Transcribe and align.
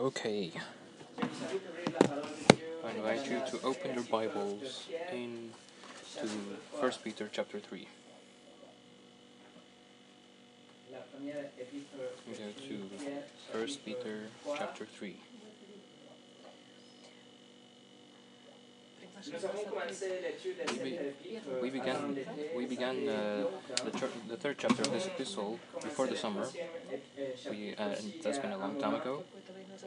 Okay. 0.00 0.50
I 1.22 2.90
invite 2.96 3.30
you 3.30 3.42
to 3.50 3.66
open 3.66 3.92
your 3.92 4.04
Bibles 4.04 4.88
in 5.12 5.50
to 6.16 6.26
First 6.80 7.04
Peter 7.04 7.28
chapter 7.30 7.60
three. 7.60 7.86
We 12.26 12.32
go 12.32 12.50
to 12.68 12.90
First 13.52 13.84
Peter 13.84 14.20
chapter 14.56 14.86
three. 14.86 15.16
We, 19.20 20.78
be, 20.78 20.98
we 21.60 21.70
began 21.70 22.18
we 22.56 22.64
began 22.64 22.96
uh, 23.08 23.44
the, 23.84 24.08
the 24.28 24.36
third 24.36 24.56
chapter 24.58 24.82
of 24.82 24.92
this 24.92 25.06
epistle 25.06 25.58
before 25.82 26.06
the 26.06 26.16
summer. 26.16 26.48
We 27.50 27.74
uh, 27.76 27.96
that's 28.22 28.38
been 28.38 28.52
a 28.52 28.58
long 28.58 28.80
time 28.80 28.94
ago, 28.94 29.24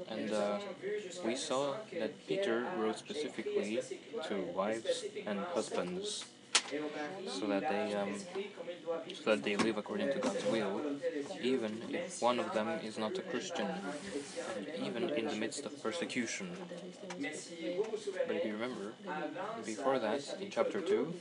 and 0.08 0.32
uh, 0.32 0.60
we 1.26 1.36
saw 1.36 1.76
that 2.00 2.12
Peter 2.28 2.68
wrote 2.78 3.00
specifically 3.00 3.80
to 4.28 4.36
wives 4.54 5.06
and 5.26 5.40
husbands 5.40 6.26
so 7.28 7.48
that 7.48 7.70
they 7.70 7.94
um, 7.94 8.16
so 9.24 9.36
that 9.36 9.44
they 9.44 9.56
live 9.56 9.78
according 9.78 10.10
to 10.12 10.20
God's 10.20 10.46
will, 10.46 10.82
even 11.42 11.82
if 11.90 12.22
one 12.22 12.40
of 12.40 12.54
them 12.54 12.68
is 12.84 12.98
not 12.98 13.18
a 13.18 13.22
Christian, 13.22 13.68
and 14.58 14.88
even 14.88 15.10
in 15.10 15.28
the 15.28 15.36
midst 15.36 15.66
of 15.66 15.82
persecution. 15.82 16.50
But 18.28 18.36
if 18.36 18.46
you 18.46 18.54
remember, 18.54 18.94
before 19.66 20.00
that, 20.00 20.22
in 20.42 20.50
chapter 20.50 20.82
2, 20.82 21.14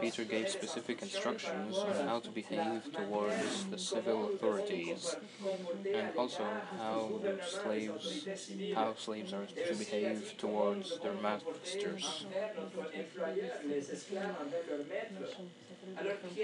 Peter 0.00 0.24
gave 0.24 0.48
specific 0.48 1.02
instructions 1.02 1.76
on 1.78 2.06
how 2.06 2.20
to 2.20 2.30
behave 2.30 2.92
towards 2.92 3.64
the 3.70 3.78
civil 3.78 4.30
authorities, 4.30 5.16
and 5.94 6.08
also 6.16 6.44
how 6.78 7.20
slaves 7.44 8.26
how 8.74 8.94
slaves 8.94 9.32
are 9.32 9.46
to 9.46 9.74
behave 9.74 10.34
towards 10.38 10.98
their 11.00 11.14
masters. 11.14 12.26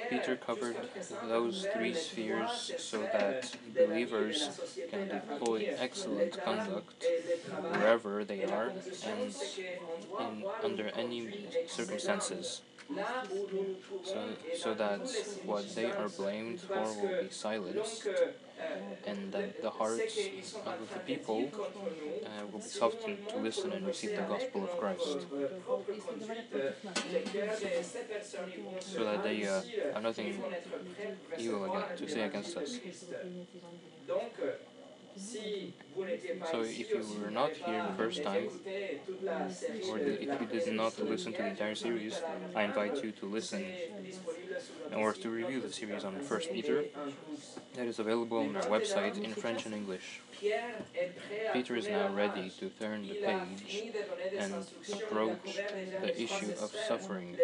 Peter 0.08 0.36
covered 0.36 0.76
those 1.28 1.66
three 1.66 1.94
spheres 1.94 2.72
so 2.78 3.06
that 3.12 3.54
believers 3.76 4.50
can 4.90 5.08
deploy 5.08 5.74
excellent 5.78 6.42
conduct 6.44 7.04
wherever 7.70 8.24
they 8.24 8.44
are 8.44 8.72
and 9.06 9.34
in, 10.20 10.44
under 10.62 10.88
any 10.96 11.46
circumstances. 11.66 12.62
So, 14.04 14.20
so 14.56 14.74
that 14.74 15.00
what 15.44 15.74
they 15.74 15.90
are 15.92 16.08
blamed 16.08 16.60
for 16.60 16.82
will 16.82 17.22
be 17.22 17.30
silenced, 17.30 18.06
and 19.06 19.32
that 19.32 19.60
the 19.62 19.70
hearts 19.70 20.18
of 20.66 20.88
the 20.94 21.00
people 21.00 21.50
uh, 21.52 22.46
will 22.50 22.58
be 22.58 22.64
softened 22.64 23.28
to 23.28 23.36
listen 23.38 23.72
and 23.72 23.86
receive 23.86 24.16
the 24.16 24.22
gospel 24.22 24.64
of 24.64 24.78
Christ, 24.78 25.26
so 28.80 29.04
that 29.04 29.22
they 29.22 29.46
uh, 29.46 29.60
have 29.94 30.02
nothing 30.02 30.34
evil 31.38 31.64
again, 31.64 31.96
to 31.96 32.08
say 32.08 32.22
against 32.22 32.56
us. 32.56 32.78
So 35.14 36.62
if 36.62 36.90
you 36.90 37.04
were 37.22 37.30
not 37.30 37.52
here 37.52 37.84
the 37.86 37.94
first 37.94 38.22
time, 38.22 38.48
or 39.90 39.98
the, 39.98 40.22
if 40.22 40.40
you 40.40 40.46
did 40.46 40.72
not 40.74 40.98
listen 40.98 41.32
to 41.32 41.42
the 41.42 41.48
entire 41.48 41.74
series, 41.74 42.20
I 42.56 42.62
invite 42.62 43.04
you 43.04 43.12
to 43.12 43.26
listen 43.26 43.64
or 44.96 45.12
to 45.12 45.30
review 45.30 45.60
the 45.60 45.72
series 45.72 46.04
on 46.04 46.18
First 46.20 46.50
Peter 46.50 46.84
that 47.74 47.86
is 47.86 47.98
available 47.98 48.38
on 48.38 48.56
our 48.56 48.62
website 48.62 49.22
in 49.22 49.34
French 49.34 49.66
and 49.66 49.74
English. 49.74 50.20
Peter 51.52 51.76
is 51.76 51.88
now 51.88 52.08
ready 52.08 52.50
to 52.58 52.68
turn 52.70 53.06
the 53.08 53.14
page 53.14 53.84
and 54.38 54.54
approach 54.92 55.60
the 56.00 56.20
issue 56.20 56.52
of 56.60 56.70
suffering 56.74 57.36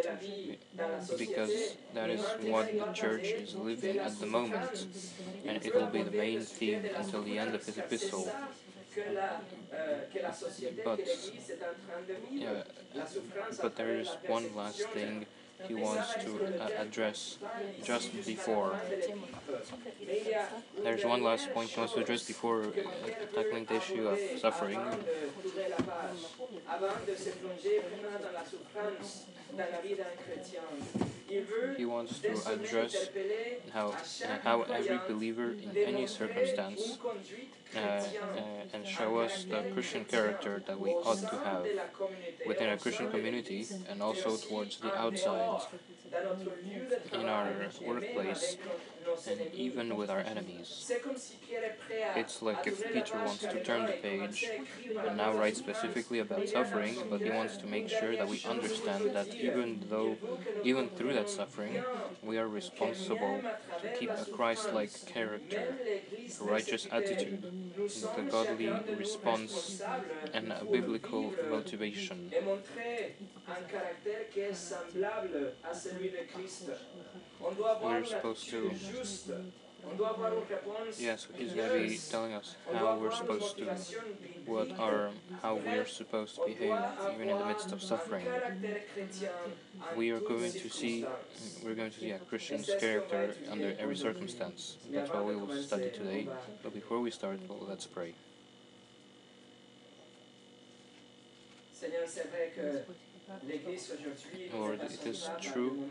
because 1.17 1.77
that 1.95 2.11
is 2.11 2.23
what 2.43 2.67
the 2.79 2.93
church 2.93 3.35
is 3.35 3.55
living 3.55 3.99
at 3.99 4.19
the 4.21 4.27
moment 4.27 4.87
and 5.47 5.65
it 5.65 5.75
will 5.75 5.87
be 5.87 6.03
the 6.03 6.11
main 6.11 6.41
theme 6.41 6.83
until 6.97 7.23
the 7.23 7.39
end 7.39 7.55
of 7.55 7.65
his 7.65 7.79
epistle. 7.79 8.33
But, 10.85 11.01
yeah, 12.33 12.63
but 13.61 13.77
there 13.77 13.99
is 13.99 14.17
one 14.27 14.55
last 14.55 14.83
thing 14.91 15.27
he 15.67 15.75
wants 15.75 16.15
to 16.25 16.63
uh, 16.63 16.69
address 16.79 17.39
just 17.83 18.13
before. 18.27 18.81
There's 20.83 21.05
one 21.05 21.23
last 21.23 21.53
point 21.53 21.71
he 21.71 21.81
wants 21.81 21.95
to 21.95 22.01
address 22.01 22.23
before 22.27 22.63
uh, 22.63 23.35
tackling 23.35 23.65
the 23.65 23.77
issue 23.77 24.07
of 24.07 24.19
suffering. 24.41 24.81
He 31.77 31.85
wants 31.85 32.19
to 32.21 32.33
address 32.51 33.11
how, 33.73 33.89
uh, 33.89 34.39
how 34.43 34.63
every 34.63 34.99
believer 35.07 35.51
in 35.53 35.77
any 35.77 36.07
circumstance 36.07 36.99
uh, 37.77 37.79
uh, 37.79 38.03
and 38.73 38.87
show 38.87 39.19
us 39.19 39.45
the 39.45 39.63
Christian 39.75 40.05
character 40.05 40.63
that 40.67 40.81
we 40.81 40.91
ought 40.91 41.21
to 41.21 41.37
have 41.45 41.67
within 42.47 42.71
a 42.71 42.79
Christian 42.79 43.11
community 43.11 43.67
and 43.91 44.03
also 44.03 44.37
towards 44.37 44.79
the 44.79 44.97
outside 44.97 45.61
in 47.13 47.27
our 47.27 47.53
workplace 47.85 48.57
and 49.27 49.41
even 49.55 49.97
with 49.97 50.11
our 50.11 50.21
enemies. 50.21 50.91
It's 52.15 52.43
like 52.43 52.67
if 52.67 52.91
Peter 52.91 53.19
wants 53.19 53.47
to 53.47 53.59
turn 53.59 53.87
the 53.87 53.93
page 53.93 54.53
and 55.05 55.17
now 55.17 55.33
write 55.33 55.57
specifically 55.57 56.19
about 56.19 56.49
suffering, 56.49 56.97
but 57.09 57.23
he 57.23 57.31
wants 57.31 57.57
to 57.59 57.67
make 57.67 57.89
sure 57.89 58.17
that 58.17 58.29
we 58.29 58.41
understand 58.45 59.13
that 59.13 59.35
even 59.35 59.85
though, 59.89 60.19
even 60.63 60.89
through 60.91 61.15
that 61.15 61.29
suffering, 61.31 61.85
we 62.23 62.39
are 62.39 62.49
responsible 62.49 63.45
to 63.81 63.89
keep 63.89 64.11
a 64.19 64.25
Christ 64.25 64.73
like 64.73 65.05
character, 65.07 65.77
a 66.41 66.45
righteous 66.45 66.87
attitude, 66.91 67.47
the 68.15 68.23
godly 68.23 68.85
response, 68.89 69.83
and 70.33 70.53
a 70.53 70.65
biblical 70.65 71.35
motivation. 71.41 72.33
We're 77.83 78.05
supposed 78.05 78.49
to. 78.51 78.73
Yes, 80.99 81.29
he's 81.37 81.53
going 81.53 81.71
to 81.71 81.89
be 81.89 81.99
telling 82.11 82.35
us 82.35 82.57
how 82.73 82.99
we're 82.99 83.13
supposed 83.13 83.57
to, 83.59 83.65
what 84.45 84.79
are, 84.79 85.11
how 85.43 85.55
we're 85.55 85.87
supposed 85.87 86.35
to 86.35 86.45
behave 86.47 86.79
even 87.15 87.29
in 87.29 87.39
the 87.39 87.47
midst 87.47 87.73
of 87.73 87.83
suffering. 87.83 88.27
We 89.97 90.11
are 90.11 90.21
going 90.21 90.53
to 90.53 90.69
see, 90.69 91.07
we're 91.65 91.75
going 91.75 91.91
to 91.91 91.99
see 92.01 92.11
a 92.11 92.19
Christian's 92.19 92.69
character 92.79 93.35
under 93.51 93.75
every 93.79 93.97
circumstance. 93.97 94.77
That's 94.91 95.11
what 95.11 95.25
we 95.25 95.37
will 95.37 95.63
study 95.63 95.91
today. 95.91 96.29
But 96.63 96.75
before 96.75 97.01
we 97.01 97.11
start, 97.11 97.39
well, 97.49 97.65
let's 97.67 97.87
pray. 97.87 98.15
Lord, 104.53 104.81
it 104.83 105.07
is 105.07 105.31
true. 105.41 105.89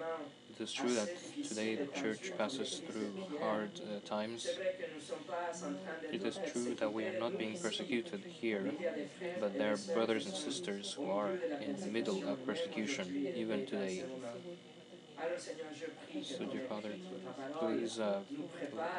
It 0.58 0.64
is 0.64 0.74
true 0.74 0.96
that 0.96 1.10
today 1.48 1.76
the 1.76 1.86
church 1.86 2.32
passes 2.36 2.82
through 2.88 3.14
hard 3.40 3.70
uh, 3.80 4.00
times. 4.08 4.48
It 6.12 6.24
is 6.24 6.40
true 6.52 6.74
that 6.80 6.92
we 6.92 7.06
are 7.06 7.20
not 7.20 7.38
being 7.38 7.60
persecuted 7.60 8.22
here, 8.26 8.72
but 9.40 9.56
there 9.56 9.74
are 9.74 9.94
brothers 9.94 10.26
and 10.26 10.34
sisters 10.36 10.94
who 10.94 11.12
are 11.12 11.34
in 11.62 11.80
the 11.80 11.86
middle 11.86 12.28
of 12.28 12.44
persecution, 12.44 13.28
even 13.36 13.68
today. 13.68 14.04
So, 16.24 16.46
dear 16.46 16.62
Father, 16.70 16.90
please 17.60 18.00
uh, 18.00 18.20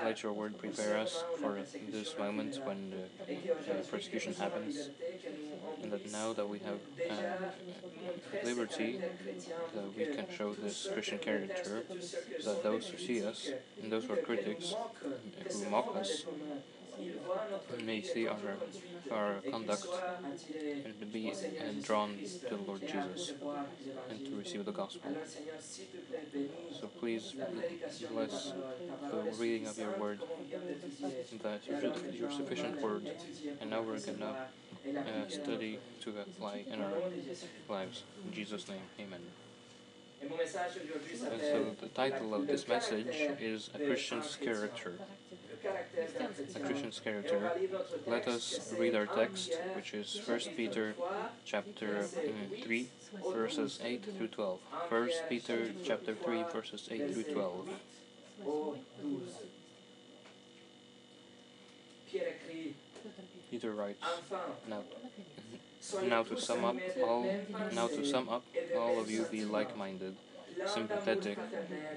let 0.05 0.23
your 0.23 0.33
word 0.33 0.59
prepare 0.59 0.99
us 0.99 1.23
for 1.41 1.61
this 1.91 2.19
moment 2.19 2.59
when 2.65 2.93
uh, 2.93 3.75
persecution 3.91 4.35
happens, 4.35 4.91
and 5.83 5.93
that 5.93 6.11
now 6.11 6.33
that 6.33 6.49
we 6.49 6.59
have 6.61 6.81
uh, 7.11 8.45
liberty, 8.45 9.01
that 9.75 9.97
we 9.97 10.07
can 10.07 10.27
show 10.37 10.55
this 10.55 10.89
Christian 10.93 11.19
character, 11.19 11.85
that 12.45 12.63
those 12.63 12.89
who 12.89 12.99
see 12.99 13.25
us 13.25 13.51
and 13.83 13.93
those 13.93 14.05
who 14.05 14.15
are 14.15 14.17
critics, 14.17 14.75
who 15.53 15.71
mock 15.71 15.95
us, 15.97 16.25
may 17.85 18.03
see 18.03 18.27
our, 18.27 18.37
our 19.11 19.35
conduct 19.51 19.87
and 20.85 21.13
be 21.13 21.33
drawn 21.83 22.17
to 22.49 22.57
the 22.57 22.63
Lord 22.63 22.81
Jesus 22.81 23.33
and 24.11 24.25
to 24.27 24.37
receive 24.37 24.65
the 24.65 24.73
gospel. 24.73 25.11
So 26.81 26.87
please 27.01 27.35
bless 28.13 28.53
the 29.11 29.37
reading 29.39 29.67
of 29.67 29.79
your 29.79 29.97
word, 29.99 30.21
that 31.43 31.61
your 32.13 32.31
sufficient 32.31 32.81
word, 32.81 33.11
and 33.61 33.71
now 33.71 33.83
we're 33.83 34.01
going 34.01 34.19
to 34.19 34.35
uh, 34.89 35.29
study 35.29 35.79
to 36.01 36.11
apply 36.21 36.65
in 36.71 36.81
our 36.81 36.93
lives. 37.69 38.03
In 38.25 38.33
Jesus' 38.33 38.69
name, 38.69 38.83
amen. 39.01 39.21
And 40.21 40.31
so 41.41 41.77
the 41.81 41.89
title 41.89 42.35
of 42.35 42.47
this 42.47 42.67
message 42.67 43.15
is 43.41 43.71
A 43.75 43.79
Christian's 43.79 44.37
Character. 44.37 44.99
A 45.65 46.61
Christian's 46.61 47.01
character, 47.01 47.53
let 48.07 48.29
us 48.29 48.73
read 48.79 48.95
our 48.95 49.07
text, 49.07 49.53
which 49.75 49.95
is 49.95 50.21
1 50.25 50.41
Peter 50.57 50.95
chapter 51.45 52.07
mm, 52.15 52.65
3, 52.65 52.89
verses 53.33 53.81
8 53.83 54.05
through 54.17 54.29
12. 54.29 54.61
1 54.89 55.11
Peter 55.29 55.71
chapter 55.85 56.15
3, 56.15 56.45
verses 56.53 56.89
8 56.91 57.13
through 57.13 57.35
12. 57.35 57.69
Peter 63.51 63.73
writes, 63.73 64.05
now, 64.69 64.83
now 66.05 66.23
to 66.23 66.41
sum 66.41 66.65
up 66.65 66.77
all 67.03 67.25
now 67.73 67.87
to 67.87 68.05
sum 68.05 68.29
up 68.29 68.45
all 68.77 69.01
of 69.01 69.11
you 69.11 69.25
be 69.31 69.45
like-minded 69.45 70.15
sympathetic 70.67 71.39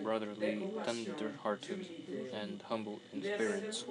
brotherly 0.04 0.68
tender-hearted 0.84 1.86
and 2.34 2.62
humble 2.68 3.00
in 3.14 3.22
spirits 3.22 3.86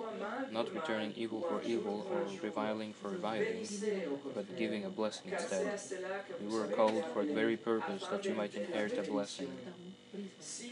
not 0.50 0.72
returning 0.74 1.12
evil 1.16 1.40
for 1.42 1.62
evil 1.62 2.06
or 2.10 2.22
reviling 2.42 2.92
for 2.92 3.10
reviling 3.10 3.66
but 4.34 4.56
giving 4.56 4.84
a 4.84 4.90
blessing 4.90 5.32
instead. 5.32 5.80
You 6.42 6.48
were 6.48 6.66
called 6.66 7.04
for 7.12 7.24
the 7.24 7.34
very 7.34 7.56
purpose 7.56 8.06
that 8.08 8.24
you 8.24 8.34
might 8.34 8.54
inherit 8.54 8.98
a 8.98 9.02
blessing 9.02 9.48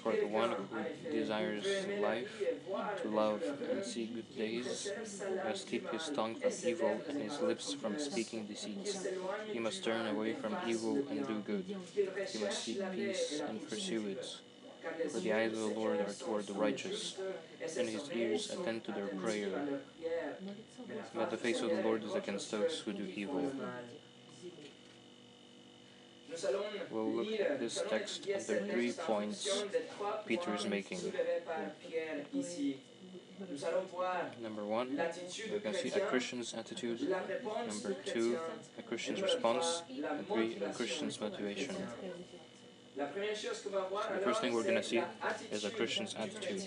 for 0.03 0.13
the 0.13 0.27
one 0.27 0.51
who 0.51 1.11
desires 1.11 1.65
life, 2.01 2.29
to 3.03 3.09
love 3.09 3.43
and 3.71 3.85
see 3.85 4.07
good 4.07 4.37
days, 4.37 4.91
must 5.45 5.69
keep 5.69 5.91
his 5.91 6.11
tongue 6.11 6.35
from 6.35 6.53
evil 6.67 7.01
and 7.09 7.23
his 7.23 7.41
lips 7.41 7.73
from 7.73 7.99
speaking 7.99 8.47
deceits. 8.47 9.07
He 9.53 9.59
must 9.59 9.85
turn 9.85 10.07
away 10.07 10.35
from 10.35 10.57
evil 10.67 11.03
and 11.11 11.27
do 11.27 11.39
good. 11.41 11.65
He 12.33 12.39
must 12.43 12.65
seek 12.65 12.81
peace 12.93 13.41
and 13.47 13.69
pursue 13.69 14.07
it. 14.09 14.25
For 15.11 15.21
the 15.21 15.33
eyes 15.33 15.53
of 15.53 15.59
the 15.59 15.81
Lord 15.81 16.01
are 16.01 16.13
toward 16.13 16.47
the 16.47 16.55
righteous, 16.55 17.19
and 17.77 17.89
his 17.89 18.11
ears 18.13 18.51
attend 18.51 18.85
to 18.85 18.93
their 18.93 19.09
prayer. 19.09 19.51
But 21.15 21.31
the 21.31 21.37
face 21.37 21.61
of 21.61 21.71
the 21.71 21.83
Lord 21.83 22.05
is 22.05 22.15
against 22.15 22.51
those 22.51 22.79
who 22.81 22.93
do 22.93 23.05
evil. 23.15 23.53
We'll 26.91 27.11
look 27.11 27.41
at 27.41 27.61
this 27.61 27.83
text 27.89 28.27
and 28.27 28.43
the 28.43 28.73
three 28.73 28.93
points 28.93 29.65
Peter 30.27 30.55
is 30.55 30.67
making. 30.67 31.01
Number 34.43 34.65
one, 34.65 34.91
we 35.53 35.61
can 35.61 35.75
see 35.75 35.91
a 35.91 36.01
Christian's 36.01 36.55
attitude. 36.55 37.01
Number 37.67 37.95
two, 38.05 38.39
a 38.79 38.83
Christian's 38.83 39.23
response. 39.23 39.83
And 39.89 40.27
three, 40.27 40.57
a 40.57 40.71
Christian's 40.71 41.21
motivation. 41.21 41.77
So 42.99 43.05
the 44.15 44.21
first 44.25 44.41
thing 44.41 44.53
we're 44.55 44.65
going 44.65 44.75
to 44.75 44.83
see 44.83 45.03
is 45.53 45.65
a 45.65 45.71
Christian's 45.71 46.15
attitude. 46.19 46.63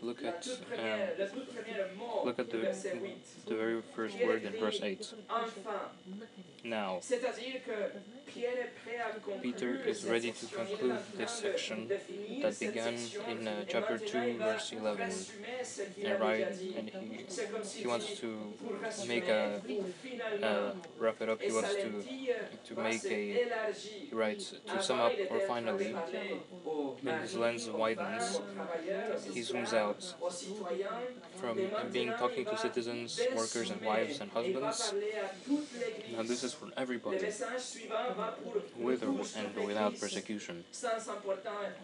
Look 0.00 0.24
at 0.24 0.48
um, 0.78 2.24
look 2.24 2.38
at 2.38 2.50
the, 2.50 2.74
the 3.46 3.54
very 3.54 3.82
first 3.94 4.16
word 4.24 4.44
in 4.44 4.52
verse 4.58 4.80
8. 4.82 5.12
Now, 6.64 7.00
Peter 9.42 9.74
is 9.86 10.04
ready 10.04 10.32
to 10.32 10.46
conclude 10.46 10.98
this 11.16 11.30
section 11.30 11.88
that 12.42 12.58
began 12.58 12.94
in 13.30 13.48
uh, 13.48 13.64
chapter 13.68 13.98
2, 13.98 14.38
verse 14.38 14.72
11. 14.72 15.12
And 16.04 16.20
right, 16.20 16.46
and 16.76 16.90
he, 16.90 17.24
he 17.80 17.86
wants 17.86 18.18
to 18.20 18.36
make 19.06 19.28
a, 19.28 19.60
uh, 20.42 20.72
wrap 20.98 21.20
it 21.22 21.28
up, 21.28 21.40
he 21.40 21.52
wants 21.52 21.74
to, 21.74 22.04
to 22.74 22.80
make 22.80 23.04
a, 23.06 23.17
he 23.18 24.10
writes, 24.12 24.54
to 24.66 24.82
sum 24.82 25.00
up, 25.00 25.12
or 25.30 25.40
finally, 25.40 25.92
when 27.02 27.20
his 27.20 27.34
lens 27.34 27.68
widens, 27.68 28.40
he 29.32 29.40
zooms 29.40 29.72
out 29.72 30.02
from 31.36 31.58
being 31.92 32.12
talking 32.12 32.44
to 32.44 32.56
citizens, 32.56 33.20
workers, 33.34 33.70
and 33.70 33.80
wives 33.82 34.20
and 34.20 34.30
husbands. 34.30 34.94
Now, 36.14 36.22
this 36.22 36.44
is 36.44 36.54
for 36.54 36.68
everybody, 36.76 37.26
with 38.76 39.02
or 39.02 39.14
and 39.36 39.66
without 39.66 39.98
persecution. 39.98 40.64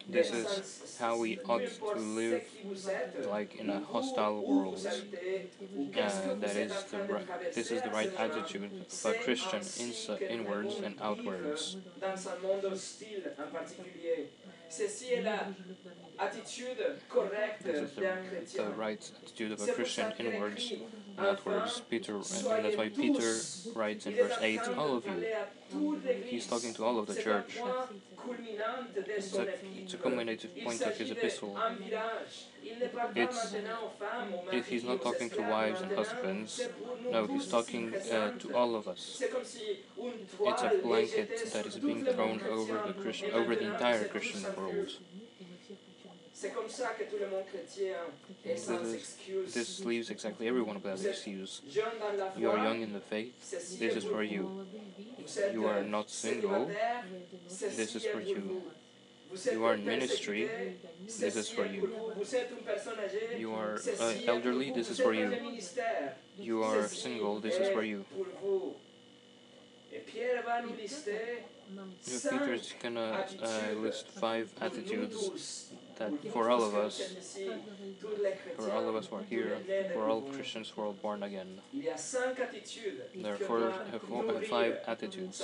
This 0.08 0.32
is 0.32 0.96
how 0.98 1.18
we 1.18 1.38
ought 1.48 1.68
to 1.94 2.00
live, 2.00 2.42
like 3.28 3.56
in 3.56 3.70
a 3.70 3.80
hostile 3.80 4.46
world. 4.46 4.86
Uh, 4.86 6.34
that 6.40 6.56
is 6.56 6.72
the 6.90 7.22
this 7.54 7.70
is 7.70 7.82
the 7.82 7.90
right 7.90 8.12
attitude 8.18 8.70
of 9.04 9.10
a 9.10 9.14
Christian 9.24 9.62
inwards 10.28 10.76
and 10.84 10.94
outwards. 11.00 11.23
Ceci 14.68 15.12
est 15.12 15.22
la 15.22 15.46
attitude 16.18 16.78
correcte 17.08 17.64
d'un 17.64 17.86
chrétien. 17.86 18.64
The 18.64 18.76
right 18.76 19.12
attitude 19.22 19.52
of 19.52 19.60
a 19.62 19.72
Christian 19.72 20.12
inwards 20.18 20.72
and 21.16 21.26
outwards. 21.26 21.80
Peter, 21.88 22.14
and 22.16 22.64
that's 22.64 22.76
why 22.76 22.88
Peter 22.88 23.36
writes 23.74 24.06
in 24.06 24.14
verse 24.14 24.36
8, 24.40 24.60
all 24.76 24.96
of 24.96 25.06
you. 25.06 25.24
He's 26.24 26.46
talking 26.46 26.74
to 26.74 26.84
all 26.84 26.98
of 26.98 27.06
the 27.06 27.14
church. 27.14 27.58
It's 28.96 29.34
a, 29.34 29.46
it's 29.76 29.94
culminative 29.94 30.50
point 30.62 30.80
of 30.82 30.96
his 30.96 31.10
epistle. 31.10 31.58
It's, 33.14 33.54
if 34.52 34.66
he's 34.68 34.84
not 34.84 35.02
talking 35.02 35.30
to 35.30 35.42
wives 35.42 35.80
and 35.80 35.92
husbands, 35.92 36.60
no, 37.10 37.26
he's 37.26 37.46
talking 37.48 37.94
uh, 37.94 38.30
to 38.38 38.56
all 38.56 38.74
of 38.76 38.88
us. 38.88 39.22
It's 39.22 40.62
a 40.62 40.72
blanket 40.82 41.50
that 41.52 41.66
is 41.66 41.76
being 41.76 42.04
thrown 42.04 42.40
over 42.48 42.82
the 42.86 42.94
Christian, 42.94 43.30
over 43.32 43.54
the 43.54 43.72
entire 43.72 44.04
Christian 44.04 44.44
world. 44.56 44.90
This, 48.44 48.68
is, 48.68 49.16
this 49.54 49.84
leaves 49.84 50.10
exactly 50.10 50.48
everyone 50.48 50.76
without 50.76 51.04
excuse. 51.04 51.62
You 52.36 52.50
are 52.50 52.58
young 52.58 52.82
in 52.82 52.92
the 52.92 53.00
faith, 53.00 53.50
this 53.78 53.96
is 53.96 54.04
for 54.04 54.22
you. 54.22 54.66
You 55.52 55.66
are 55.66 55.82
not 55.82 56.10
single, 56.10 56.70
this 57.50 57.96
is 57.96 58.04
for 58.04 58.20
you. 58.20 58.62
You 59.50 59.64
are 59.64 59.74
in 59.74 59.84
ministry, 59.84 60.48
this 61.06 61.36
is 61.36 61.48
for 61.48 61.66
you. 61.66 61.92
You 63.36 63.52
are 63.54 63.80
uh, 64.00 64.12
elderly, 64.26 64.70
this 64.70 64.90
is 64.90 65.00
for 65.00 65.12
you. 65.12 65.58
You 66.38 66.62
are 66.62 66.86
single, 66.88 67.40
this 67.40 67.56
is 67.56 67.68
for 67.70 67.82
you. 67.82 68.04
Peter 72.30 72.52
is 72.52 72.74
gonna 72.82 73.26
uh, 73.42 73.72
list 73.80 74.08
five 74.08 74.52
attitudes 74.60 75.70
that 75.96 76.32
for 76.32 76.50
all 76.50 76.62
of 76.62 76.74
us, 76.74 77.00
for 78.56 78.70
all 78.72 78.88
of 78.88 78.96
us 78.96 79.06
who 79.06 79.16
are 79.16 79.22
here, 79.22 79.58
for 79.92 80.08
all 80.08 80.22
Christians 80.22 80.70
who 80.74 80.82
are 80.82 80.92
born 80.92 81.22
again, 81.22 81.60
there 81.72 83.34
are 83.34 83.36
four, 83.36 83.70
uh, 83.70 83.98
four, 84.08 84.24
uh, 84.30 84.40
five 84.42 84.78
attitudes. 84.86 85.38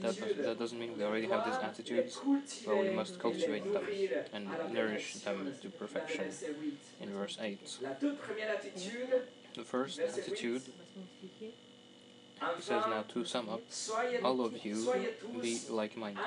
That, 0.00 0.16
that 0.44 0.56
doesn't 0.58 0.78
mean 0.78 0.96
we 0.96 1.04
already 1.04 1.26
have 1.26 1.44
these 1.44 1.60
attitudes, 1.62 2.20
but 2.66 2.78
we 2.78 2.90
must 2.90 3.18
cultivate 3.18 3.72
them 3.72 3.84
and 4.32 4.48
nourish 4.72 5.14
them 5.14 5.52
to 5.62 5.68
perfection. 5.70 6.24
In 7.00 7.10
verse 7.10 7.38
8, 7.40 7.78
the 9.54 9.64
first 9.64 9.98
attitude 9.98 10.62
he 12.56 12.62
says 12.62 12.84
now 12.88 13.02
to 13.08 13.24
sum 13.24 13.48
up, 13.48 13.60
all 14.24 14.40
of 14.44 14.64
you 14.64 14.74
be 15.40 15.58
like-minded. 15.70 16.22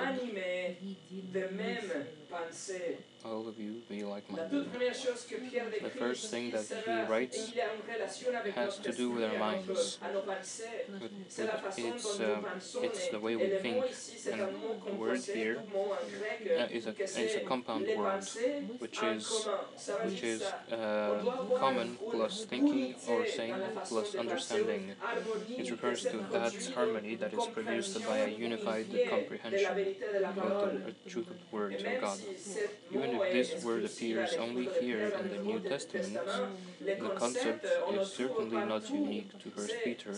All 3.24 3.46
of 3.46 3.58
you 3.58 3.82
be 3.88 4.02
like-minded. 4.04 4.72
The 4.72 5.90
first 5.90 6.30
thing 6.30 6.50
that 6.50 6.66
he 6.84 7.12
writes 7.12 7.52
has 8.54 8.78
to 8.78 8.92
do 8.92 9.10
with 9.10 9.24
our 9.24 9.38
minds. 9.38 9.98
It's, 11.76 12.20
uh, 12.20 12.40
it's 12.82 13.08
the 13.08 13.20
way 13.20 13.36
we 13.36 13.48
think. 13.60 13.84
And 14.32 14.54
the 14.86 14.94
word 14.94 15.20
here 15.20 15.62
uh, 15.62 16.66
is, 16.70 16.86
a, 16.86 16.94
is 17.00 17.36
a 17.36 17.40
compound 17.40 17.86
word, 17.96 18.24
which 18.78 19.02
is, 19.02 19.48
which 20.04 20.22
is 20.22 20.42
uh, 20.72 21.22
common 21.58 21.98
plus 22.10 22.44
thinking 22.44 22.94
or 23.08 23.26
saying 23.26 23.54
plus 23.84 24.14
understanding. 24.14 24.92
It 25.48 25.70
refers 25.70 26.02
to 26.06 26.18
that 26.32 26.54
harmony 26.74 27.14
that 27.16 27.32
is 27.32 27.46
produced 27.46 28.04
by 28.06 28.18
a 28.18 28.28
unified 28.28 28.86
comprehension 29.08 29.94
of 30.26 30.34
the 30.34 30.94
truth 31.08 31.30
of 31.30 31.38
the 31.38 31.48
words 31.52 31.82
of 31.82 32.00
God. 32.00 32.18
Even 32.90 33.11
if 33.12 33.32
this 33.32 33.64
word 33.64 33.84
appears 33.84 34.32
only 34.34 34.68
here 34.80 35.12
in 35.20 35.28
the 35.30 35.38
New 35.42 35.60
Testament, 35.60 36.18
the 36.80 37.10
concept 37.16 37.64
is 37.64 38.12
certainly 38.12 38.56
not 38.72 38.88
unique 38.90 39.30
to 39.42 39.48
1 39.50 39.68
Peter, 39.84 40.14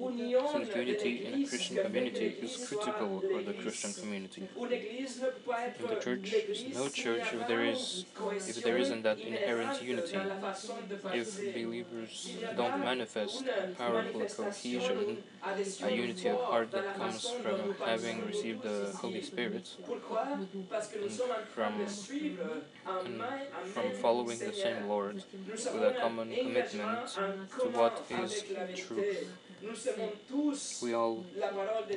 since 0.00 0.74
unity 0.74 1.26
in 1.26 1.42
a 1.42 1.46
Christian 1.46 1.76
community 1.76 2.26
is 2.40 2.66
critical 2.68 3.20
for 3.20 3.42
the 3.42 3.52
Christian 3.52 3.92
community. 3.92 4.48
In 4.58 5.86
the 5.88 6.00
church, 6.00 6.34
no 6.74 6.88
church 6.88 7.26
if 7.34 7.46
there 7.46 7.64
is 7.64 8.06
if 8.48 8.62
there 8.62 8.78
isn't 8.78 9.02
that 9.02 9.18
inherent 9.18 9.82
unity, 9.82 10.18
if 11.12 11.54
believers 11.54 12.32
don't 12.56 12.80
manifest 12.80 13.44
powerful 13.76 14.24
cohesion, 14.24 15.18
a 15.82 15.90
unity 15.90 16.28
of 16.28 16.40
heart 16.40 16.70
that 16.70 16.96
comes 16.96 17.28
from 17.42 17.74
having 17.84 18.26
received 18.26 18.62
the 18.62 18.92
Holy 18.96 19.22
Spirit, 19.22 19.68
from 21.54 21.86
from 23.74 23.90
following 24.00 24.38
the 24.38 24.52
same 24.52 24.88
Lord 24.88 25.22
with 25.46 25.82
a 25.90 25.94
common 26.00 26.34
commitment 26.34 27.08
to 27.60 27.66
what 27.78 28.02
is 28.10 28.44
truth. 28.76 29.28
We 30.82 30.94
all 30.94 31.24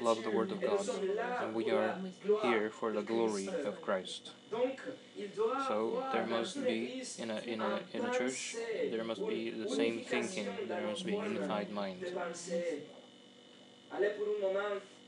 love 0.01 0.23
the 0.23 0.31
Word 0.31 0.51
of 0.51 0.61
God, 0.61 0.89
and 1.41 1.55
we 1.55 1.71
are 1.71 1.95
here 2.41 2.69
for 2.69 2.91
the 2.91 3.01
glory 3.01 3.47
of 3.65 3.81
Christ. 3.81 4.31
So 5.67 6.03
there 6.11 6.25
must 6.25 6.63
be 6.63 7.03
in 7.17 7.31
a 7.31 7.39
in 7.39 7.61
a 7.61 7.79
in 7.93 8.05
a 8.05 8.11
church 8.11 8.55
there 8.91 9.03
must 9.03 9.25
be 9.27 9.51
the 9.51 9.69
same 9.69 10.01
thinking. 10.01 10.47
There 10.67 10.87
must 10.87 11.05
be 11.05 11.15
a 11.15 11.23
unified 11.23 11.71
mind. 11.71 12.05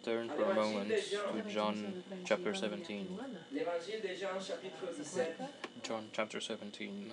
Turn 0.03 0.29
for 0.29 0.43
a 0.43 0.53
moment 0.53 0.93
to 1.33 1.49
John 1.49 2.03
chapter 2.25 2.53
17. 2.53 3.19
John 5.81 6.05
chapter 6.13 6.39
17. 6.39 7.11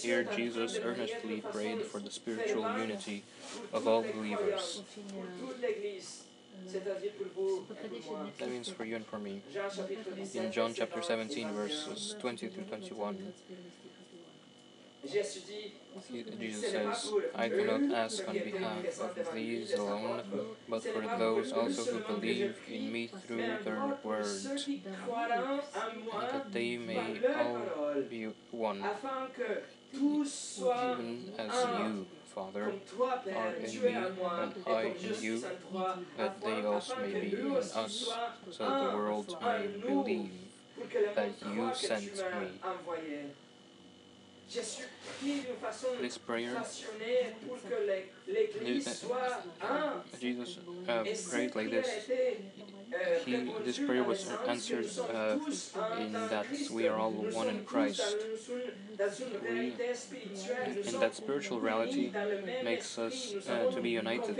Here 0.00 0.24
Jesus 0.24 0.78
earnestly 0.82 1.40
prayed 1.52 1.82
for 1.82 2.00
the 2.00 2.10
spiritual 2.10 2.78
unity 2.78 3.24
of 3.72 3.86
all 3.86 4.02
believers. 4.02 4.82
That 8.38 8.48
means 8.50 8.68
for 8.68 8.84
you 8.84 8.96
and 8.96 9.06
for 9.06 9.18
me. 9.18 9.42
In 10.34 10.50
John 10.52 10.72
chapter 10.74 11.02
17, 11.02 11.52
verses 11.52 12.16
20 12.18 12.48
through 12.48 12.64
21, 12.64 13.32
Jesus 15.06 16.70
says, 16.70 17.12
I 17.34 17.48
do 17.48 17.64
not 17.64 17.96
ask 17.96 18.28
on 18.28 18.34
behalf 18.34 19.00
of 19.00 19.34
these 19.34 19.72
alone, 19.74 20.22
but 20.68 20.82
for 20.82 21.00
those 21.18 21.52
also 21.52 21.84
who 21.84 22.14
believe 22.14 22.56
in 22.68 22.92
me 22.92 23.06
through 23.06 23.58
their 23.64 23.98
word, 24.02 24.26
that 26.20 26.52
they 26.52 26.76
may 26.76 27.20
all 27.34 28.02
be 28.08 28.28
one, 28.50 28.84
even 29.94 31.30
as 31.38 31.54
you, 31.78 32.06
Father, 32.34 32.72
are 33.34 33.54
in 33.54 33.82
me, 33.82 33.94
and 33.94 34.54
I 34.66 34.82
in 35.00 35.22
you, 35.22 35.44
that 36.18 36.40
they 36.42 36.64
also 36.64 36.96
may 37.00 37.20
be 37.20 37.32
in 37.36 37.56
us, 37.56 37.72
so 38.50 38.68
that 38.68 38.90
the 38.90 38.96
world 38.96 39.36
may 39.40 39.66
believe 39.80 40.30
that 41.14 41.32
you 41.54 41.70
sent 41.74 42.12
me. 42.12 42.48
This 44.48 46.18
prayer, 46.18 46.62
Jesus 50.20 50.58
uh, 50.88 51.04
prayed 51.30 51.54
like 51.56 51.70
this. 51.70 51.88
He, 53.24 53.52
this 53.64 53.78
prayer 53.78 54.04
was 54.04 54.30
answered 54.46 54.88
uh, 55.12 55.38
in 55.98 56.12
that 56.12 56.46
we 56.70 56.86
are 56.86 56.98
all 56.98 57.10
one 57.10 57.48
in 57.48 57.64
Christ. 57.64 58.16
We, 59.42 59.72
and 60.86 61.00
that 61.00 61.14
spiritual 61.16 61.60
reality 61.60 62.12
makes 62.62 62.98
us 62.98 63.34
uh, 63.48 63.70
to 63.72 63.80
be 63.80 63.90
united 63.90 64.38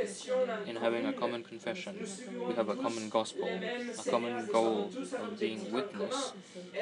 in 0.67 0.77
having 0.77 1.07
a 1.07 1.13
common 1.13 1.43
confession. 1.43 2.07
We 2.49 2.55
have 2.55 2.69
a 2.69 2.77
common 2.77 3.09
gospel, 3.09 3.49
a 3.49 4.11
common 4.11 4.47
goal 4.47 4.91
of 5.23 5.39
being 5.41 5.73
witness, 5.73 6.33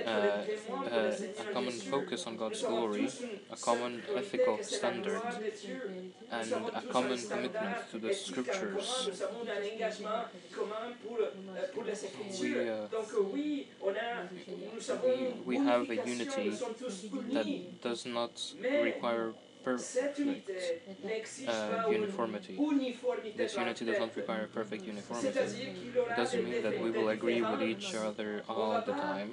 uh, 0.06 0.08
uh, 0.08 1.12
a 1.40 1.52
common 1.52 1.72
focus 1.72 2.26
on 2.26 2.36
God's 2.36 2.62
glory, 2.62 3.08
a 3.50 3.56
common 3.56 4.02
ethical 4.14 4.58
standard, 4.62 5.22
and 6.30 6.52
a 6.52 6.82
common 6.92 7.18
commitment 7.18 7.76
to 7.90 7.98
the 7.98 8.12
scriptures. 8.12 9.10
We, 12.40 12.68
uh, 12.68 12.88
we, 13.32 13.66
we 15.44 15.56
have 15.58 15.90
a 15.90 15.96
unity 15.96 16.58
that 17.32 17.46
does 17.82 18.06
not 18.06 18.54
require 18.80 19.34
perfect 19.64 20.50
uh, 21.46 21.78
uniformity. 21.88 22.56
This 23.36 23.56
unity 23.56 23.84
does 23.84 23.98
not 23.98 24.14
require 24.16 24.46
perfect 24.46 24.86
uniformity. 24.86 25.70
It 26.10 26.16
doesn't 26.16 26.44
mean 26.44 26.62
that 26.62 26.78
we 26.80 26.90
will 26.90 27.08
agree 27.08 27.42
with 27.42 27.62
each 27.62 27.94
other 27.94 28.42
all 28.48 28.80
the 28.80 28.92
time, 28.92 29.30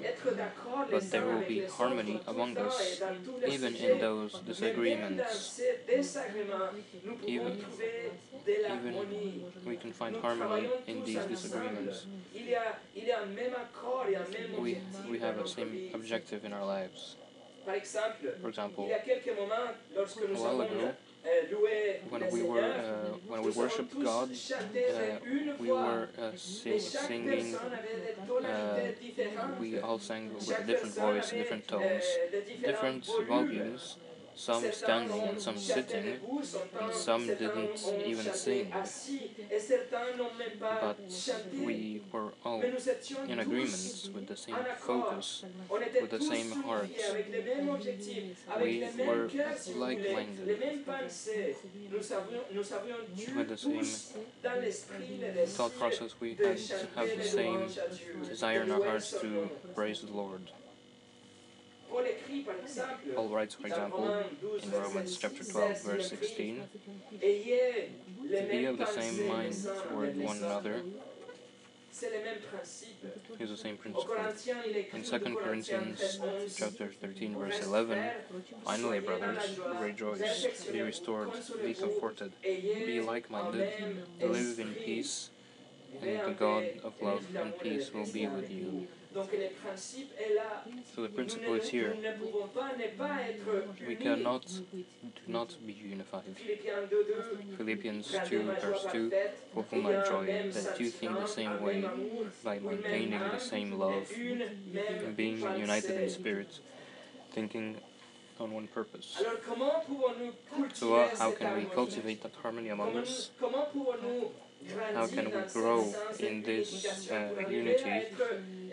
but 0.89 1.11
there 1.11 1.25
will 1.25 1.41
be 1.41 1.61
harmony 1.61 2.21
among 2.27 2.57
us, 2.57 3.01
even 3.45 3.75
in 3.75 3.99
those 3.99 4.39
disagreements. 4.39 5.61
Even, 7.27 7.57
even 8.69 8.95
we 9.65 9.75
can 9.77 9.91
find 9.91 10.15
harmony 10.17 10.69
in 10.87 11.03
these 11.03 11.25
disagreements. 11.25 12.05
We, 14.57 14.77
we 15.09 15.19
have 15.19 15.37
the 15.37 15.47
same 15.47 15.79
objective 15.93 16.45
in 16.45 16.53
our 16.53 16.65
lives. 16.65 17.15
For 17.63 18.49
example, 18.49 18.89
a 18.89 20.41
while 20.41 20.61
ago, 20.61 20.93
when 22.09 22.31
we 22.31 22.41
were 22.41 22.59
uh, 22.61 23.17
when 23.27 23.41
we 23.43 23.51
worshipped 23.51 23.93
God, 24.03 24.31
uh, 24.31 25.19
we 25.59 25.71
were 25.71 26.09
uh, 26.17 26.31
sing, 26.35 26.79
singing. 26.79 27.55
Uh, 27.55 28.79
we 29.59 29.79
all 29.79 29.99
sang 29.99 30.33
with 30.33 30.49
a 30.49 30.63
different 30.63 30.95
voice, 30.95 31.29
different 31.29 31.67
tones, 31.67 32.03
different 32.63 33.07
volumes 33.27 33.97
some 34.35 34.63
standing 34.71 35.21
and 35.21 35.41
some 35.41 35.57
sitting, 35.57 36.19
and 36.79 36.93
some 36.93 37.27
didn't 37.27 37.83
even 38.05 38.33
sing. 38.33 38.73
But 40.59 40.97
we 41.53 42.01
were 42.11 42.33
all 42.43 42.61
in 42.61 43.39
agreement 43.39 44.09
with 44.13 44.27
the 44.27 44.37
same 44.37 44.55
focus, 44.79 45.43
with 45.69 46.09
the 46.09 46.21
same 46.21 46.51
heart. 46.63 46.89
We 48.61 48.87
were 49.07 49.29
like 49.75 49.99
minded, 50.13 50.59
with 53.35 53.49
the 53.49 53.57
same 53.57 53.85
thought 55.45 55.77
process. 55.77 56.15
We 56.19 56.35
had 56.35 56.59
have 56.95 57.17
the 57.17 57.23
same 57.23 57.67
desire 58.27 58.61
in 58.63 58.71
our 58.71 58.83
hearts 58.83 59.11
to 59.21 59.49
praise 59.75 60.01
the 60.01 60.11
Lord. 60.11 60.51
Paul 63.15 63.29
writes, 63.29 63.55
for 63.55 63.67
example, 63.67 64.23
in 64.63 64.71
Romans 64.71 65.17
chapter 65.17 65.43
12, 65.43 65.83
verse 65.83 66.09
16, 66.09 66.63
to 67.19 68.47
be 68.49 68.65
of 68.65 68.77
the 68.77 68.85
same 68.85 69.27
mind 69.27 69.55
toward 69.89 70.17
one 70.17 70.37
another. 70.37 70.81
Here's 73.37 73.49
the 73.49 73.57
same 73.57 73.77
principle. 73.77 74.15
In 74.93 75.03
2 75.03 75.35
Corinthians 75.35 76.19
chapter 76.55 76.87
13, 76.87 77.37
verse 77.37 77.59
11, 77.65 77.99
finally, 78.63 78.99
brothers, 78.99 79.59
rejoice, 79.79 80.65
be 80.71 80.81
restored, 80.81 81.29
be 81.63 81.73
comforted, 81.73 82.31
be 82.41 83.01
like-minded, 83.01 84.03
live 84.21 84.59
in 84.59 84.73
peace, 84.73 85.29
and 86.01 86.21
the 86.25 86.31
God 86.31 86.63
of 86.83 86.93
love 87.01 87.25
and 87.35 87.59
peace 87.59 87.93
will 87.93 88.07
be 88.07 88.25
with 88.27 88.49
you. 88.49 88.87
So 90.95 91.01
the 91.01 91.09
principle 91.09 91.55
is 91.55 91.69
here. 91.69 91.95
We 93.87 93.95
cannot 93.95 94.45
do 94.47 95.25
not 95.27 95.55
be 95.65 95.73
unified. 95.73 96.35
Philippians 97.57 98.15
2 98.25 98.43
verse 98.61 98.85
2 98.91 99.11
Fulfill 99.53 99.81
my 99.81 99.93
joy 100.07 100.51
that 100.53 100.79
you 100.79 100.89
think 100.89 101.19
the 101.19 101.27
same 101.27 101.61
way 101.61 101.85
by 102.43 102.59
maintaining 102.59 103.19
the 103.19 103.39
same 103.39 103.73
love 103.73 104.09
and 104.15 105.15
being 105.17 105.39
united 105.57 106.01
in 106.01 106.09
spirit, 106.09 106.59
thinking 107.31 107.77
on 108.39 108.51
one 108.51 108.67
purpose. 108.67 109.21
So 110.73 110.95
uh, 110.95 111.09
how 111.17 111.31
can 111.31 111.57
we 111.57 111.65
cultivate 111.65 112.23
that 112.23 112.33
harmony 112.41 112.69
among 112.69 112.97
us? 112.97 113.31
How 114.93 115.07
can 115.07 115.25
we 115.25 115.41
grow 115.53 115.93
in 116.19 116.43
this 116.43 117.09
uh, 117.11 117.29
unity 117.49 118.05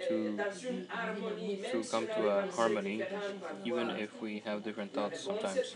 to, 0.09 0.38
to 1.73 1.85
come 1.90 2.07
to 2.07 2.28
a 2.28 2.50
harmony, 2.52 3.02
even 3.64 3.90
if 3.90 4.21
we 4.21 4.42
have 4.45 4.62
different 4.62 4.92
thoughts 4.92 5.21
sometimes. 5.21 5.75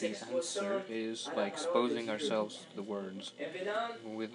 The 0.00 0.16
answer 0.34 0.82
is 0.88 1.28
by 1.34 1.46
exposing 1.46 2.10
ourselves 2.10 2.66
to 2.70 2.76
the 2.76 2.82
words, 2.82 3.32
with 4.04 4.30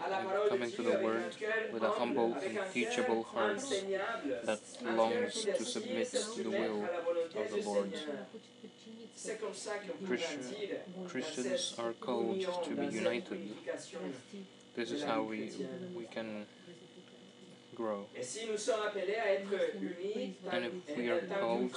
coming 0.49 0.71
to 0.71 0.81
the 0.81 0.99
word 1.03 1.35
with 1.71 1.83
a 1.83 1.91
humble 1.91 2.33
and 2.35 2.59
teachable 2.73 3.23
heart 3.23 3.61
that 4.45 4.59
longs 4.83 5.45
to 5.45 5.65
submit 5.65 6.09
to 6.11 6.43
the 6.43 6.49
will 6.49 6.89
of 7.35 7.51
the 7.51 7.61
Lord. 7.65 7.93
Christians 11.07 11.75
are 11.77 11.93
called 11.93 12.41
to 12.63 12.75
be 12.75 12.87
united. 12.87 13.51
This 14.75 14.91
is 14.91 15.03
how 15.03 15.23
we, 15.23 15.51
we 15.95 16.05
can 16.05 16.45
grow. 17.79 18.05
And 20.51 20.65
if 20.65 20.97
we 20.97 21.09
are 21.09 21.21
called, 21.21 21.71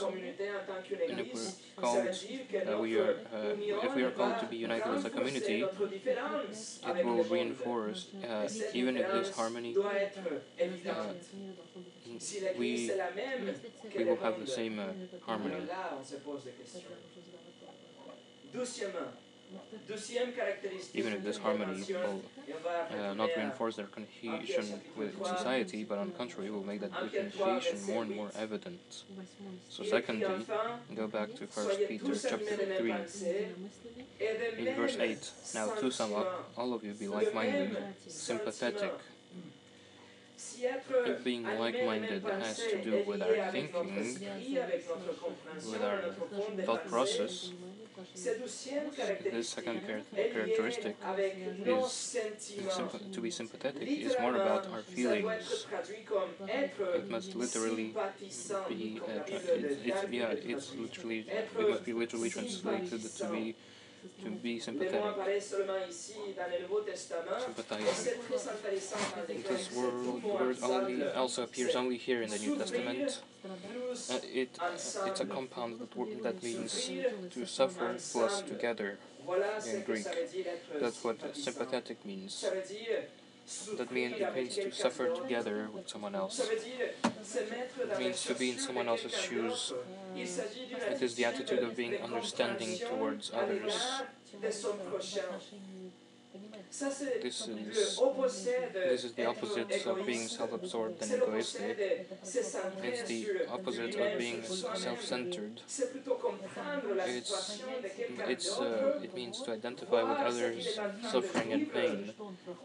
and 1.11 1.21
if 1.21 1.29
we're 1.35 1.53
called, 1.83 2.09
uh, 2.09 2.79
we 2.79 2.99
are, 2.99 3.15
uh, 3.33 3.87
if 3.87 3.95
we 3.95 4.03
are 4.03 4.11
called 4.11 4.39
to 4.41 4.47
be 4.47 4.57
united 4.57 4.93
as 4.99 5.05
a 5.05 5.11
community, 5.11 5.59
it 5.63 7.05
will 7.07 7.25
reinforce, 7.25 8.09
uh, 8.29 8.49
even 8.75 8.97
if 8.97 9.07
this 9.13 9.31
harmony, 9.37 9.77
uh, 9.77 11.13
we, 12.59 12.91
we 13.97 14.05
will 14.05 14.17
have 14.17 14.41
the 14.41 14.47
same 14.47 14.79
uh, 14.81 14.87
harmony. 15.27 15.63
Even 20.95 21.13
if 21.13 21.25
this 21.25 21.39
harmony 21.39 21.85
will 21.89 22.23
uh, 22.91 23.15
not 23.15 23.31
reinforce 23.37 23.77
their 23.77 23.87
cohesion 23.87 24.81
with 24.97 25.17
society, 25.25 25.85
but 25.85 25.99
on 25.99 26.09
the 26.09 26.13
contrary, 26.15 26.51
will 26.51 26.65
make 26.65 26.81
that 26.81 26.93
differentiation 27.03 27.79
more 27.87 28.03
and 28.03 28.17
more 28.17 28.31
evident. 28.37 29.05
So, 29.69 29.85
secondly, 29.85 30.47
go 30.95 31.07
back 31.07 31.35
to 31.35 31.45
1 31.47 31.87
Peter 31.89 32.15
chapter 32.15 32.57
3. 32.79 32.95
In 34.59 34.75
verse 34.77 34.97
8, 34.97 35.31
now 35.55 35.69
to 35.81 35.91
sum 35.91 36.15
up, 36.15 36.53
all 36.57 36.75
of 36.75 36.85
you 36.85 36.93
be 36.93 37.09
like 37.09 37.35
minded, 37.35 37.77
sympathetic, 38.07 38.93
if 40.63 41.25
being 41.25 41.45
like-minded 41.45 42.23
has 42.25 42.59
to 42.59 42.83
do 42.83 43.05
with 43.07 43.23
our 43.23 43.51
thinking, 43.51 44.19
with 45.71 45.83
our 45.83 46.01
thought 46.65 46.89
process, 46.89 47.51
this 48.15 49.49
second 49.49 49.81
characteristic. 49.87 50.97
is 51.67 52.81
to 53.13 53.21
be 53.21 53.31
sympathetic. 53.31 53.89
Is 53.89 54.17
more 54.21 54.35
about 54.37 54.67
our 54.73 54.83
feelings. 54.83 55.67
It 56.95 57.11
must 57.11 57.35
literally 57.35 57.95
be, 58.69 59.01
uh, 59.07 59.21
it, 59.27 60.09
yeah, 60.11 60.35
it's 60.53 60.75
literally, 60.75 61.27
it 61.29 61.69
must 61.69 61.85
be 61.85 61.93
literally 61.93 62.31
translated 62.31 63.03
to 63.03 63.25
be 63.27 63.55
to 64.25 64.31
be 64.31 64.59
sympathetic. 64.59 65.15
Sympathizing. 67.41 68.15
This 69.49 69.73
word, 69.73 70.23
word 70.23 70.57
only 70.63 71.09
also 71.11 71.43
appears 71.45 71.75
only 71.75 71.97
here 71.97 72.23
in 72.23 72.31
the 72.31 72.39
New 72.39 72.57
Testament. 72.57 73.21
Uh, 73.45 74.19
it, 74.33 74.57
uh, 74.61 74.71
it's 75.07 75.21
a 75.21 75.27
compound 75.27 75.81
that, 75.81 76.23
that 76.23 76.43
means 76.43 76.91
to 77.31 77.47
suffer 77.47 77.97
plus 78.13 78.43
together 78.43 78.99
in 79.69 79.83
Greek. 79.83 80.07
That's 80.81 81.03
what 81.03 81.37
sympathetic 81.37 82.05
means. 82.05 82.45
That 83.77 83.91
means 83.93 84.15
it 84.19 84.35
means 84.35 84.55
to 84.57 84.71
suffer 84.71 85.09
together 85.15 85.69
with 85.75 85.89
someone 85.89 86.15
else. 86.15 86.41
It 86.41 87.99
means 87.99 88.25
to 88.25 88.35
be 88.35 88.51
in 88.51 88.59
someone 88.59 88.89
else's 88.89 89.15
shoes. 89.15 89.73
It 90.15 91.03
is 91.03 91.15
the 91.15 91.25
attitude 91.25 91.61
of 91.61 91.77
being 91.77 91.97
understanding 92.01 92.79
towards 92.79 93.33
others. 93.35 94.03
This 96.73 97.49
is, 97.49 98.01
this 98.73 99.05
is 99.05 99.13
the 99.13 99.27
opposite 99.27 99.87
of 99.87 100.07
being 100.07 100.27
self-absorbed 100.27 101.03
and 101.03 101.13
egoistic. 101.13 102.09
It's 102.83 103.03
the 103.03 103.47
opposite 103.51 103.95
of 103.95 104.19
being 104.19 104.43
self-centered. 104.43 105.61
It's, 107.07 107.63
it's, 108.27 108.59
uh, 108.59 109.01
it 109.03 109.15
means 109.15 109.43
to 109.43 109.53
identify 109.53 110.03
with 110.03 110.19
others' 110.19 110.81
suffering 111.11 111.53
and 111.53 111.71
pain, 111.73 112.13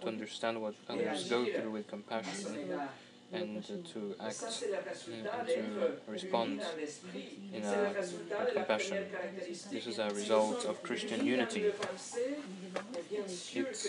to 0.01 0.07
understand 0.07 0.61
what 0.61 0.75
others 0.87 1.29
go 1.29 1.45
through 1.45 1.71
with 1.71 1.87
compassion, 1.89 2.79
and 3.33 3.63
to 3.63 4.15
act 4.21 4.41
and 5.11 5.47
to 5.47 5.97
respond 6.07 6.61
in 7.53 7.63
a, 7.63 7.93
with 7.97 8.53
compassion. 8.53 9.05
This 9.71 9.87
is 9.87 9.99
a 9.99 10.09
result 10.11 10.65
of 10.65 10.81
Christian 10.81 11.25
unity. 11.25 11.71
It's, 13.11 13.45
it's 13.51 13.85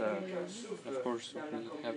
a, 0.00 0.18
of 0.86 1.02
course, 1.02 1.34
we 1.34 1.58
have, 1.82 1.96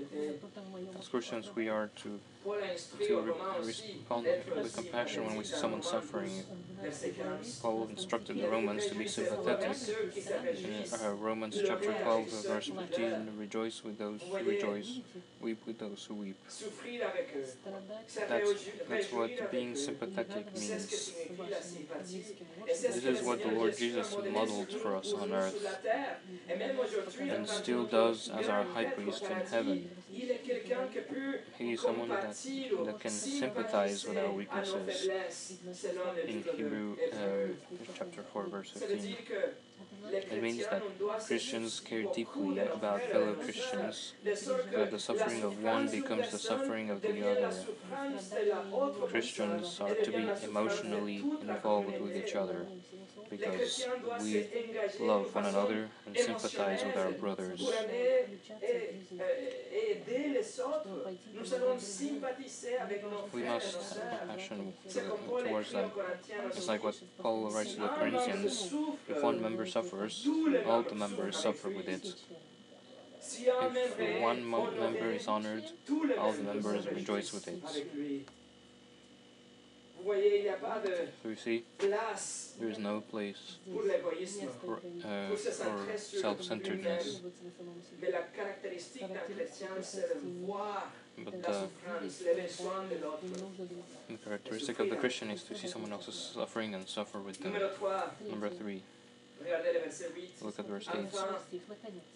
as 0.99 1.07
Christians, 1.07 1.49
we 1.55 1.69
are 1.69 1.89
to 2.03 2.19
to 2.43 3.35
respond 3.63 4.27
with 4.55 4.75
compassion 4.75 5.25
when 5.25 5.35
we 5.35 5.43
see 5.43 5.55
someone 5.55 5.81
suffering. 5.81 6.43
Paul 7.61 7.87
instructed 7.89 8.41
the 8.41 8.47
Romans 8.47 8.87
to 8.87 8.95
be 8.95 9.07
sympathetic. 9.07 9.77
In 10.57 10.83
uh, 11.05 11.13
Romans 11.15 11.59
chapter 11.65 11.91
12, 11.91 12.45
verse 12.47 12.67
15, 12.67 13.33
rejoice 13.37 13.83
with 13.83 13.97
those 13.97 14.21
who 14.21 14.49
rejoice, 14.49 14.99
weep 15.41 15.65
with 15.65 15.79
those 15.79 16.05
who 16.05 16.15
weep. 16.15 16.37
That's, 18.27 18.57
that's 18.89 19.11
what 19.11 19.51
being 19.51 19.75
sympathetic 19.75 20.53
means. 20.53 21.13
This 22.67 23.05
is 23.05 23.23
what 23.23 23.41
the 23.43 23.51
Lord 23.51 23.77
Jesus 23.77 24.15
modeled 24.31 24.71
for 24.71 24.95
us 24.95 25.13
on 25.13 25.31
earth 25.31 25.65
and 27.19 27.47
still 27.47 27.85
does 27.85 28.29
as 28.29 28.49
our 28.49 28.63
high 28.63 28.85
priest 28.85 29.23
in 29.23 29.37
heaven. 29.51 29.89
He 31.57 31.73
is 31.73 31.81
someone 31.81 32.09
that, 32.09 32.35
that 32.85 32.99
can 32.99 33.11
sympathize 33.11 34.05
with 34.05 34.17
our 34.17 34.31
weaknesses. 34.31 35.57
In 36.27 36.43
Hebrew 36.43 36.95
uh, 37.13 37.53
chapter 37.95 38.23
4, 38.23 38.47
verse 38.47 38.71
15. 38.71 39.15
It 40.11 40.41
means 40.41 40.65
that 40.67 40.83
Christians 41.25 41.79
care 41.79 42.03
deeply 42.13 42.59
about 42.59 43.01
fellow 43.01 43.33
Christians, 43.33 44.13
that 44.23 44.91
the 44.91 44.99
suffering 44.99 45.43
of 45.43 45.61
one 45.61 45.89
becomes 45.89 46.31
the 46.31 46.39
suffering 46.39 46.89
of 46.89 47.01
the 47.01 47.29
other. 47.29 47.53
Christians 49.09 49.79
are 49.81 49.95
to 49.95 50.11
be 50.11 50.29
emotionally 50.43 51.23
involved 51.41 51.99
with 51.99 52.15
each 52.15 52.35
other 52.35 52.67
because 53.29 53.85
we 54.21 54.47
love 54.99 55.33
one 55.35 55.45
another 55.45 55.87
and 56.07 56.17
sympathize 56.17 56.83
with 56.83 56.97
our 56.97 57.11
brothers. 57.11 57.61
We 63.33 63.43
must 63.43 63.97
have 63.97 64.19
compassion 64.19 64.73
towards 65.45 65.71
them. 65.71 65.91
It's 66.47 66.67
like 66.67 66.83
what 66.83 66.99
Paul 67.19 67.51
writes 67.51 67.73
to 67.75 67.81
the 67.81 67.87
Corinthians 67.87 68.73
if 69.07 69.23
one 69.23 69.41
member 69.41 69.65
suffers, 69.65 69.88
all 70.65 70.83
the 70.83 70.95
members 70.95 71.37
suffer 71.37 71.69
with 71.69 71.87
it. 71.87 72.15
If 73.21 74.21
one 74.21 74.49
member 74.49 75.11
is 75.11 75.27
honored, 75.27 75.63
all 76.17 76.33
the 76.33 76.43
members 76.43 76.87
rejoice 76.87 77.33
with 77.33 77.47
it. 77.47 77.63
So 81.21 81.29
you 81.29 81.35
see, 81.35 81.63
there 81.77 82.69
is 82.69 82.79
no 82.79 83.01
place 83.01 83.57
for, 84.65 84.79
uh, 85.05 85.35
for 85.35 85.97
self-centeredness. 85.97 87.19
But 91.25 91.45
uh, 91.49 91.67
the 94.07 94.17
characteristic 94.23 94.79
of 94.79 94.89
the 94.89 94.95
Christian 94.95 95.31
is 95.31 95.43
to 95.43 95.55
see 95.55 95.67
someone 95.67 95.91
else's 95.91 96.31
suffering 96.33 96.73
and 96.73 96.87
suffer 96.87 97.19
with 97.19 97.41
them. 97.43 97.53
Number 98.29 98.49
three. 98.49 98.83
Look 100.41 100.59
at 100.59 100.67
verse 100.67 100.87
8. 100.93 101.05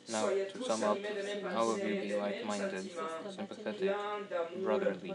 Now, 0.10 0.30
to 0.30 0.64
sum 0.66 0.84
up, 0.84 0.98
all 1.56 1.72
of 1.72 1.84
you 1.84 2.02
be 2.02 2.16
like-minded, 2.16 2.90
sympathetic, 3.36 3.96
brotherly? 4.62 5.14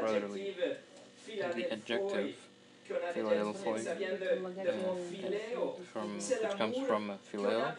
brotherly. 0.00 0.54
And 1.42 1.54
the 1.54 1.72
adjective 1.72 2.34
Philadelphoi, 3.14 3.86
uh, 3.86 3.92
from, 5.92 6.08
which 6.16 6.58
comes 6.58 6.76
from 6.86 7.12
phileo, 7.32 7.72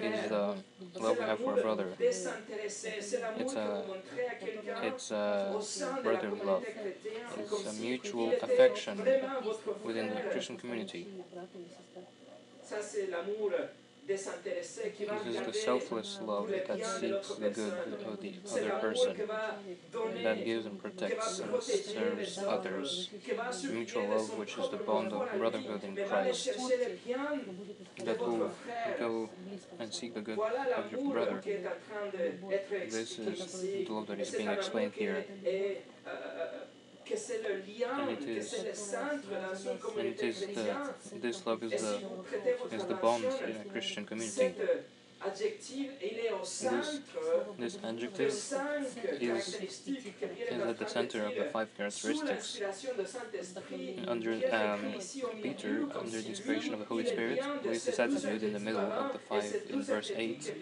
is 0.00 0.28
the 0.28 0.54
love 1.00 1.16
we 1.18 1.24
have 1.24 1.38
for 1.40 1.58
a 1.58 1.62
brother. 1.62 1.88
It's 1.98 3.54
a, 3.56 3.84
it's 4.82 5.10
a 5.10 5.54
brotherly 6.02 6.40
love. 6.44 6.64
It's 7.38 7.66
a 7.66 7.72
mutual 7.80 8.32
affection 8.42 8.98
within 9.84 10.10
the 10.10 10.20
Christian 10.30 10.56
community. 10.56 11.06
This 14.06 14.28
is 15.26 15.40
the 15.46 15.52
selfless 15.52 16.18
love 16.22 16.48
that 16.48 16.84
seeks 16.84 17.28
the 17.36 17.50
good 17.50 17.72
of 18.06 18.20
the 18.20 18.34
other 18.50 18.70
person, 18.80 19.16
that 20.22 20.44
gives 20.44 20.66
and 20.66 20.78
protects 20.78 21.38
and 21.38 21.62
serves 21.62 22.38
others. 22.38 23.08
Mutual 23.70 24.08
love, 24.08 24.38
which 24.38 24.58
is 24.58 24.68
the 24.70 24.76
bond 24.76 25.12
of 25.12 25.30
brotherhood 25.38 25.84
in 25.84 25.96
Christ, 26.06 26.50
that 28.04 28.20
will 28.20 28.50
go 28.98 29.30
and 29.78 29.92
seek 29.92 30.14
the 30.14 30.20
good 30.20 30.38
of 30.38 30.92
your 30.92 31.12
brother. 31.12 31.42
This 32.90 33.18
is 33.18 33.62
the 33.62 33.86
love 33.88 34.06
that 34.08 34.20
is 34.20 34.30
being 34.30 34.48
explained 34.48 34.92
here. 34.92 35.24
And 37.06 38.10
it 38.10 38.28
is, 38.28 38.52
and 38.54 40.06
it 40.06 40.20
is 40.22 40.40
the, 40.40 41.18
this 41.20 41.46
love 41.46 41.62
is 41.62 41.82
the, 41.82 42.00
is 42.72 42.84
the 42.84 42.94
bond 42.94 43.24
in 43.24 43.56
a 43.56 43.64
Christian 43.64 44.06
community. 44.06 44.54
This, 45.24 46.98
this 47.58 47.78
adjective 47.82 48.28
is, 48.28 48.52
is 49.20 50.60
at 50.68 50.78
the 50.78 50.86
center 50.86 51.24
of 51.24 51.34
the 51.34 51.44
five 51.44 51.68
characteristics. 51.76 52.60
Under 54.06 54.32
um, 54.52 54.94
Peter, 55.42 55.86
under 55.98 56.20
the 56.20 56.28
inspiration 56.28 56.74
of 56.74 56.80
the 56.80 56.84
Holy 56.84 57.06
Spirit, 57.06 57.40
with 57.64 57.84
this 57.86 57.98
attitude 57.98 58.42
in 58.42 58.52
the 58.52 58.60
middle 58.60 58.80
of 58.80 59.12
the 59.14 59.18
five 59.18 59.62
in 59.70 59.82
verse 59.82 60.10
8, 60.14 60.54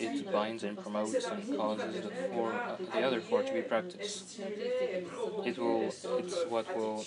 it 0.00 0.32
binds 0.32 0.64
and 0.64 0.76
promotes 0.76 1.24
and 1.26 1.56
causes 1.56 2.00
the, 2.02 2.10
four, 2.32 2.52
uh, 2.52 2.76
the 2.94 3.02
other 3.02 3.20
four 3.20 3.42
to 3.44 3.52
be 3.52 3.62
practiced. 3.62 4.40
It 4.40 5.56
will, 5.56 5.84
it's 6.18 6.44
what 6.48 6.76
will 6.76 7.04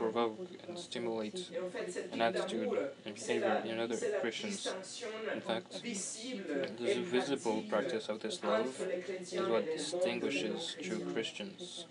provoke 0.00 0.48
and 0.66 0.78
stimulate 0.78 1.50
an 2.12 2.22
attitude 2.22 2.70
and 3.04 3.14
behavior 3.14 3.62
in 3.66 3.78
other 3.80 3.98
Christians. 4.20 4.72
In 5.34 5.40
fact, 5.40 5.57
the 5.70 7.00
visible 7.02 7.62
practice 7.68 8.08
of 8.08 8.20
this 8.20 8.42
love 8.42 8.80
is 9.20 9.48
what 9.48 9.66
distinguishes 9.66 10.76
true 10.82 11.00
Christians. 11.12 11.86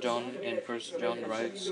John 0.00 0.24
in 0.42 0.60
First 0.66 0.98
John 0.98 1.22
writes, 1.28 1.70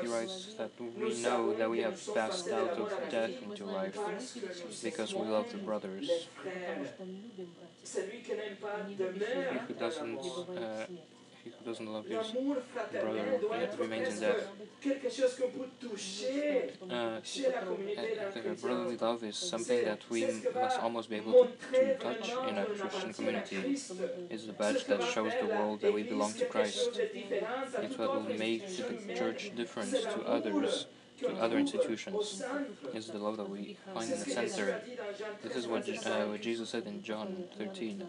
he 0.00 0.06
writes 0.08 0.54
that 0.56 0.70
we 0.80 1.20
know 1.20 1.52
that 1.54 1.68
we 1.68 1.80
have 1.80 2.00
passed 2.14 2.48
out 2.48 2.70
of 2.70 2.90
death 3.10 3.42
into 3.42 3.66
life 3.66 3.98
because 4.82 5.12
we 5.14 5.26
love 5.26 5.50
the 5.52 5.58
brothers. 5.58 6.08
He 8.88 8.94
who 9.68 9.74
doesn't 9.78 10.18
uh, 10.18 10.86
he 11.44 11.50
who 11.50 11.64
doesn't 11.64 11.86
love 11.86 12.06
his 12.06 12.32
brother 12.32 13.70
remains 13.78 14.14
in 14.14 14.20
death. 14.20 14.48
Uh, 16.90 17.20
the 18.34 18.56
brotherly 18.60 18.96
love 18.96 19.22
is 19.24 19.36
something 19.36 19.84
that 19.84 20.00
we 20.10 20.26
must 20.54 20.80
almost 20.80 21.10
be 21.10 21.16
able 21.16 21.32
to, 21.32 21.48
to 21.72 21.98
touch 21.98 22.30
in 22.48 22.58
a 22.58 22.64
Christian 22.64 23.12
community. 23.12 23.78
It's 24.30 24.46
the 24.46 24.52
badge 24.52 24.84
that 24.86 25.02
shows 25.02 25.32
the 25.40 25.46
world 25.46 25.80
that 25.82 25.92
we 25.92 26.02
belong 26.02 26.32
to 26.34 26.46
Christ. 26.46 26.98
It's 26.98 27.98
what 27.98 28.14
will 28.14 28.38
make 28.38 28.66
the 28.76 29.14
church 29.14 29.52
different 29.54 29.92
to 29.92 30.22
others 30.26 30.86
to 31.20 31.30
other 31.40 31.58
institutions 31.58 32.42
is 32.92 33.08
the 33.08 33.18
love 33.18 33.36
that 33.36 33.48
we 33.48 33.76
find 33.92 34.10
in 34.10 34.18
the 34.18 34.24
center. 34.24 34.82
This 35.42 35.56
is 35.56 35.66
what, 35.66 35.88
uh, 35.88 36.26
what 36.26 36.42
Jesus 36.42 36.70
said 36.70 36.86
in 36.86 37.02
John 37.02 37.44
13. 37.58 38.06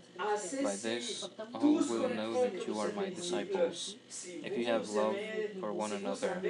By 0.63 0.75
this, 0.75 1.29
all 1.53 1.61
will 1.61 2.09
know 2.09 2.43
that 2.43 2.67
you 2.67 2.79
are 2.79 2.91
my 2.93 3.09
disciples, 3.09 3.95
if 4.43 4.57
you 4.57 4.65
have 4.65 4.89
love 4.89 5.15
for 5.59 5.73
one 5.73 5.91
another. 5.91 6.41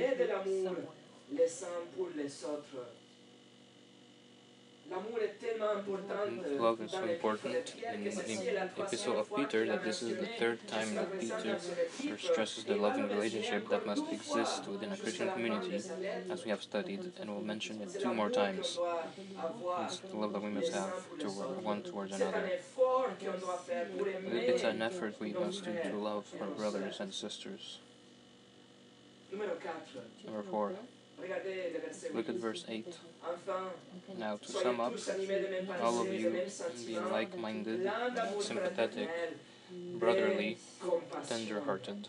Love 4.91 6.81
is 6.81 6.91
so 6.91 7.03
important 7.05 7.73
in 7.93 8.03
the 8.03 8.69
Epistle 8.77 9.19
of 9.19 9.35
Peter 9.35 9.65
that 9.65 9.83
this 9.83 10.03
is 10.03 10.17
the 10.17 10.27
third 10.39 10.67
time 10.67 10.93
that 10.95 11.19
Peter 11.19 11.57
stresses 12.19 12.63
the 12.65 12.75
loving 12.75 13.07
relationship 13.09 13.67
that 13.69 13.85
must 13.85 14.03
exist 14.11 14.67
within 14.67 14.91
a 14.91 14.97
Christian 14.97 15.31
community, 15.31 15.81
as 16.29 16.43
we 16.43 16.51
have 16.51 16.61
studied, 16.61 17.11
and 17.19 17.31
we'll 17.31 17.41
mention 17.41 17.81
it 17.81 17.99
two 17.99 18.13
more 18.13 18.29
times. 18.29 18.77
It's 19.83 19.99
the 19.99 20.17
love 20.17 20.33
that 20.33 20.43
we 20.43 20.49
must 20.49 20.73
have 20.73 20.93
to 21.19 21.29
one 21.29 21.81
towards 21.81 22.13
another. 22.13 22.51
It's 24.31 24.63
an 24.63 24.81
effort 24.83 25.19
we 25.19 25.33
must 25.33 25.63
do 25.65 25.73
to 25.83 25.97
love 25.97 26.25
our 26.39 26.47
brothers 26.47 26.99
and 26.99 27.11
sisters. 27.11 27.79
Number 29.31 30.43
four. 30.43 30.73
Look 32.13 32.30
at 32.30 32.36
verse 32.36 32.65
8. 32.67 32.97
Now, 34.17 34.38
to 34.38 34.47
sum 34.51 34.80
up, 34.80 34.93
all 35.82 36.01
of 36.01 36.13
you 36.13 36.41
being 36.86 37.12
like 37.12 37.38
minded, 37.38 37.89
sympathetic, 38.39 39.10
brotherly, 39.99 40.58
tender 41.28 41.62
hearted. 41.62 42.08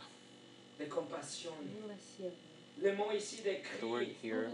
The 3.81 3.89
word 3.89 4.09
here 4.21 4.51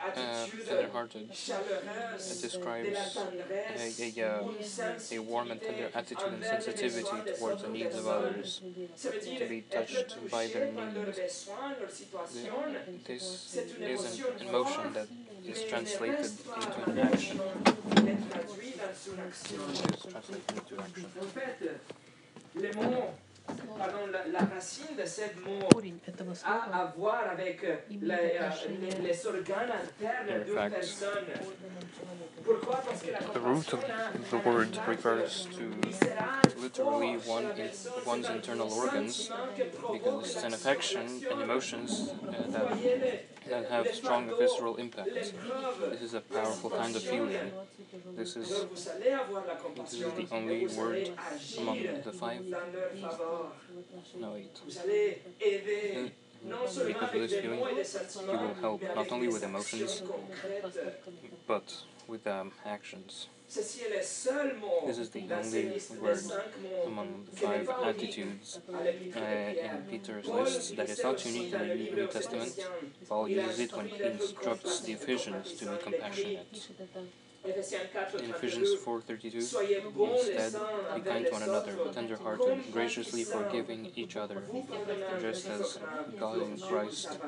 uh, 0.00 0.46
tender-hearted. 0.66 1.30
It 1.30 2.40
describes 2.42 3.18
a, 3.18 4.20
a, 4.20 5.16
a, 5.16 5.18
warm 5.18 5.50
and 5.50 5.60
tender 5.60 5.90
attitude 5.94 6.32
and 6.32 6.44
sensitivity 6.44 7.32
towards 7.38 7.62
the 7.62 7.68
needs 7.68 7.96
of 7.96 8.06
others, 8.06 8.60
to 9.02 9.48
be 9.48 9.62
touched 9.62 10.16
by 10.30 10.46
their 10.48 10.72
needs. 10.72 11.48
This 13.06 13.56
is 13.80 14.20
an 14.40 14.48
emotion 14.48 14.92
that 14.94 15.08
is 15.46 15.64
translated 15.64 16.30
into 16.56 16.90
an 16.90 16.98
action. 16.98 17.40
It 17.96 18.18
is 18.82 20.02
translated 20.02 20.56
into 20.56 20.82
action 20.82 21.06
pardon, 23.78 24.10
la, 24.12 24.26
la, 24.38 24.44
racine 24.46 24.96
de 24.96 25.06
ce 25.06 25.22
mot 25.44 25.68
a 26.44 26.80
à 26.80 26.92
voir 26.96 27.22
avec 27.30 27.62
euh, 27.64 27.76
les, 27.90 28.10
euh, 28.10 28.50
les, 28.80 29.08
les 29.08 29.26
organes 29.26 29.70
internes 29.70 30.44
d'une 30.44 30.70
personne. 30.70 31.24
Pourquoi? 32.44 32.76
Parce 32.76 33.02
que 33.02 33.10
la 33.10 33.18
the 33.18 33.40
root 33.40 33.72
of 33.72 33.84
the 34.30 34.38
word 34.46 34.78
refers 34.86 35.46
to 35.56 35.64
literally 36.60 37.16
one, 37.26 37.46
one's 38.06 38.28
internal 38.30 38.72
organs 38.72 39.30
because 39.92 40.30
it's 40.30 40.44
an 40.44 40.54
affection 40.54 41.02
and 41.30 41.42
emotions 41.42 42.10
uh, 42.28 42.50
that 42.52 43.26
that 43.48 43.70
have 43.70 43.86
strong 43.94 44.30
visceral 44.38 44.76
impact. 44.76 45.10
This 45.14 46.02
is 46.02 46.14
a 46.14 46.20
powerful 46.20 46.70
kind 46.70 46.94
of 46.94 47.02
feeling. 47.02 47.52
This 48.16 48.36
is, 48.36 48.48
this 48.48 48.86
is 49.92 50.00
the 50.00 50.26
only 50.32 50.66
word 50.66 51.10
among 51.58 51.82
the 52.04 52.12
five, 52.12 52.42
no 54.18 54.36
eight. 54.36 56.12
Because 56.46 56.76
of 56.78 57.12
this 57.12 57.32
feeling, 57.32 57.58
you 57.58 58.38
will 58.38 58.54
help 58.60 58.82
not 58.94 59.10
only 59.10 59.26
with 59.28 59.42
emotions, 59.42 60.02
but 61.46 61.74
with 62.06 62.26
um, 62.26 62.52
actions. 62.64 63.26
This 63.48 64.98
is 64.98 65.10
the 65.10 65.24
only 65.32 65.80
word 66.00 66.22
among 66.86 67.26
the 67.30 67.36
five 67.36 67.68
attitudes 67.84 68.60
uh, 68.72 68.78
in 68.78 69.82
Peter's 69.88 70.26
list 70.26 70.76
that 70.76 70.88
is 70.90 71.02
not 71.02 71.24
unique 71.24 71.52
in 71.54 71.68
the 71.68 71.74
New 71.74 72.06
Testament. 72.08 72.58
Paul 73.08 73.28
uses 73.28 73.60
it 73.60 73.72
when 73.76 73.86
he 73.88 74.02
instructs 74.02 74.80
the 74.80 74.92
Ephesians 74.92 75.52
to 75.54 75.66
be 75.66 75.76
compassionate. 75.82 76.68
In 77.46 78.30
Ephesians 78.30 78.70
4.32, 78.84 79.34
instead, 79.34 80.52
be 80.94 81.00
kind 81.00 81.26
to 81.26 81.32
one 81.32 81.42
another, 81.42 81.76
tender-hearted, 81.92 82.72
graciously 82.72 83.22
forgiving 83.22 83.92
each 83.94 84.16
other, 84.16 84.42
just 85.20 85.48
as 85.48 85.78
God 86.18 86.42
in 86.42 86.58
Christ 86.58 87.18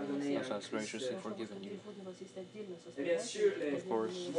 has 0.49 0.67
graciously 0.67 1.15
forgiven 1.23 1.63
you. 1.63 1.79
Of 3.77 3.89
course, 3.89 4.31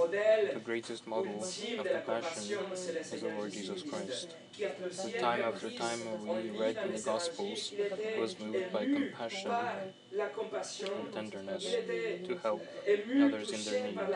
the 0.54 0.62
greatest 0.64 1.08
model 1.08 1.42
of 1.42 1.86
compassion 1.88 2.58
is 3.00 3.22
the 3.22 3.30
Lord 3.38 3.54
Jesus 3.54 3.84
Christ. 3.84 4.36
time 5.20 5.42
after 5.42 5.70
time 5.70 6.00
we 6.26 6.60
read 6.60 6.78
in 6.86 6.92
the 6.92 7.02
Gospels, 7.02 7.72
was 8.20 8.38
moved 8.40 8.74
by 8.74 8.84
compassion 8.84 9.52
tenderness 11.14 11.64
to 12.28 12.38
help 12.42 12.62
others 13.24 13.52
in 13.52 13.64
their 13.66 13.84
need. 13.86 14.00
Uh, 14.00 14.12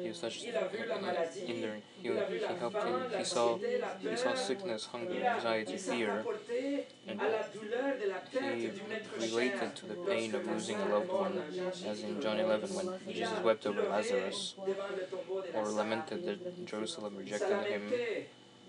he 0.00 0.08
was 0.08 0.22
in 1.46 1.60
their, 1.60 1.76
he, 2.00 2.08
he 2.08 2.54
helped 2.58 2.82
him. 2.82 3.02
He 3.16 3.24
saw 3.24 3.58
he 3.58 4.16
saw 4.16 4.34
sickness, 4.34 4.86
hunger, 4.86 5.24
anxiety, 5.24 5.76
fear, 5.76 6.24
and 7.06 7.20
he 8.56 8.70
related 9.20 9.76
to 9.76 9.86
the 9.86 9.94
pain 9.94 10.34
of 10.34 10.46
losing 10.46 10.78
a 10.78 10.86
loved 10.86 11.12
one, 11.12 11.42
as 11.86 12.02
in 12.02 12.20
John 12.20 12.38
11 12.40 12.74
when 12.74 12.88
Jesus 13.08 13.38
wept 13.42 13.66
over 13.66 13.82
Lazarus, 13.82 14.54
or 15.54 15.68
lamented 15.68 16.24
that 16.26 16.66
Jerusalem 16.66 17.16
rejected 17.16 17.64
him 17.66 17.82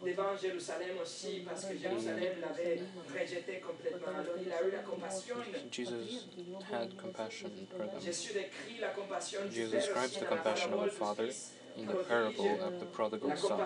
devant 0.06 0.38
Jérusalem 0.38 0.98
aussi 1.02 1.44
parce 1.46 1.66
que 1.66 1.78
Jérusalem 1.78 2.34
l'avait 2.42 2.82
rejeté 3.14 3.60
complètement. 3.60 4.08
Alors 4.08 4.36
il 4.40 4.52
a 4.52 4.64
eu 4.68 4.72
la 4.72 4.80
compassion. 4.80 5.36
Jesus 5.72 6.28
had 6.72 6.96
compassion 6.98 7.50
for 7.70 7.88
them. 7.90 8.02
Jésus 8.02 8.34
décrit 8.34 8.80
la 8.80 8.90
compassion 8.90 9.40
du 9.46 9.56
Jesus 9.56 9.72
Père 9.72 9.80
describes 9.80 10.06
aussi 10.06 10.20
the 10.20 10.24
dans 10.24 10.30
la 10.30 10.38
compassion 10.38 10.74
of 10.74 10.86
the 10.86 10.90
du 10.90 10.96
Father 10.96 11.26
Fils. 11.28 11.52
In 11.78 11.86
the 11.86 11.94
parable 11.94 12.60
of 12.64 12.80
the 12.80 12.86
prodigal 12.86 13.36
son. 13.36 13.60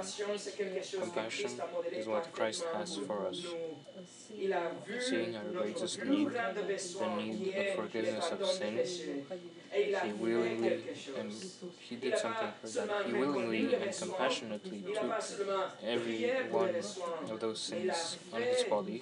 compassion, 1.00 1.52
is 1.92 2.08
what 2.08 2.32
Christ 2.34 2.64
has 2.74 2.98
for 2.98 3.28
us. 3.28 3.46
Seeing 5.00 5.36
our 5.36 5.44
greatest 5.44 6.06
need, 6.06 6.30
the 6.30 7.16
need 7.16 7.56
of 7.56 7.76
forgiveness 7.76 8.32
of 8.32 8.40
pardon 8.40 8.76
des 8.76 8.86
sin, 8.86 9.24
péchés. 9.24 9.52
Et 9.74 9.90
il 9.90 9.96
a 9.96 10.06
He 10.06 10.12
willingly 10.14 10.84
and 11.18 11.32
he 11.80 11.96
did 11.96 12.18
something 12.18 12.52
for 12.62 12.68
that. 12.68 13.06
He 13.06 13.14
willingly 13.14 13.74
and 13.76 13.92
compassionately 13.98 14.84
took 14.94 15.14
every 15.84 16.30
one 16.50 16.76
of 17.32 17.40
those 17.40 17.60
sins 17.60 18.18
on 18.34 18.42
his 18.42 18.64
body 18.64 19.02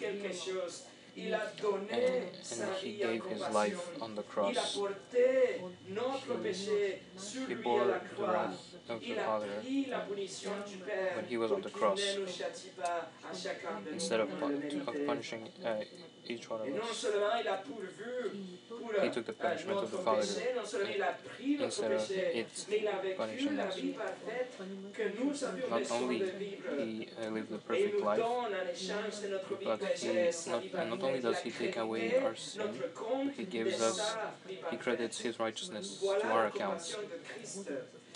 quelque 1.19 1.61
chose. 1.61 1.79
Il 1.89 1.93
a 1.93 2.61
and, 2.61 2.61
and 2.61 2.77
he 2.81 2.91
gave 2.97 3.23
his 3.25 3.41
life 3.53 3.89
on 4.01 4.15
the 4.15 4.23
cross. 4.23 4.75
porté 4.77 5.61
notre 5.89 6.35
péché 6.41 7.01
sur 7.17 7.49
He 7.49 7.55
bore 7.55 7.85
the 7.85 8.21
wrath 8.21 8.53
of 8.89 8.99
the 9.01 9.15
Father 9.15 9.47
pris 9.61 9.85
la 9.89 9.99
punition 9.99 10.51
du 10.67 10.77
Père 10.77 11.15
when 11.17 11.25
he 11.29 11.37
was 11.37 11.51
on 11.51 11.61
the 11.61 11.69
cross. 11.71 11.99
ne 12.15 12.21
nous 12.21 12.27
châtie 12.27 12.69
pas 12.77 13.09
à 13.29 13.35
chacun 13.35 13.81
de 13.85 13.89
nous 13.91 13.95
instead 13.95 14.19
of, 14.21 14.29
comme 14.39 14.59
pu- 14.59 14.67
il 14.71 14.77
le 14.77 14.83
of 14.87 15.05
punishing 15.05 15.47
uh, 15.63 15.83
each 16.29 16.49
one 16.49 16.61
of 16.61 16.67
us. 16.67 16.97
seulement 16.97 17.35
il 17.41 17.47
a 17.47 17.57
pourvu 17.57 18.31
pour 18.67 19.03
He 19.03 19.09
took 19.11 19.25
the 19.25 19.29
euh, 19.31 19.33
punishment 19.33 19.77
of 19.83 19.91
the 19.91 19.97
Father. 19.97 20.21
péché, 20.21 20.53
non 20.55 20.65
seulement 20.65 20.89
il 20.95 21.01
a 21.03 21.11
pris 21.13 21.51
notre 21.53 21.65
instead 21.65 21.91
of 21.91 22.07
péché, 22.07 22.39
it 22.39 22.65
mais 22.69 22.77
il 22.79 22.87
a 22.87 22.91
vécu 23.01 23.15
punishing 23.17 23.59
us. 23.59 23.75
vie 23.75 23.91
parfaite 23.93 24.57
que 24.93 25.03
nous 25.23 25.43
avions 25.43 25.69
Not 25.69 25.91
only 25.91 26.19
he 26.77 27.07
uh, 27.17 27.29
lived 27.31 27.49
the 27.49 27.57
perfect 27.59 27.99
life, 28.01 28.17
donne 28.19 28.53
en 28.53 28.71
échange 28.71 29.21
de 29.23 29.27
notre 29.29 29.55
vie 29.55 29.65
but 29.65 29.81
he 29.83 30.49
not, 30.49 30.61
vie 30.61 30.71
not 30.89 31.03
only 31.03 31.19
does 31.21 31.39
he 31.43 31.51
take 31.51 31.77
away 31.77 32.15
our 32.23 32.35
sin, 32.35 32.61
notre 32.93 33.31
he 33.37 33.45
gives 33.45 33.81
us 33.81 34.15
he 34.71 34.77
credits 34.77 35.19
his 35.19 35.39
righteousness 35.39 35.99
to 36.21 36.27
our 36.27 36.49
la 36.49 36.77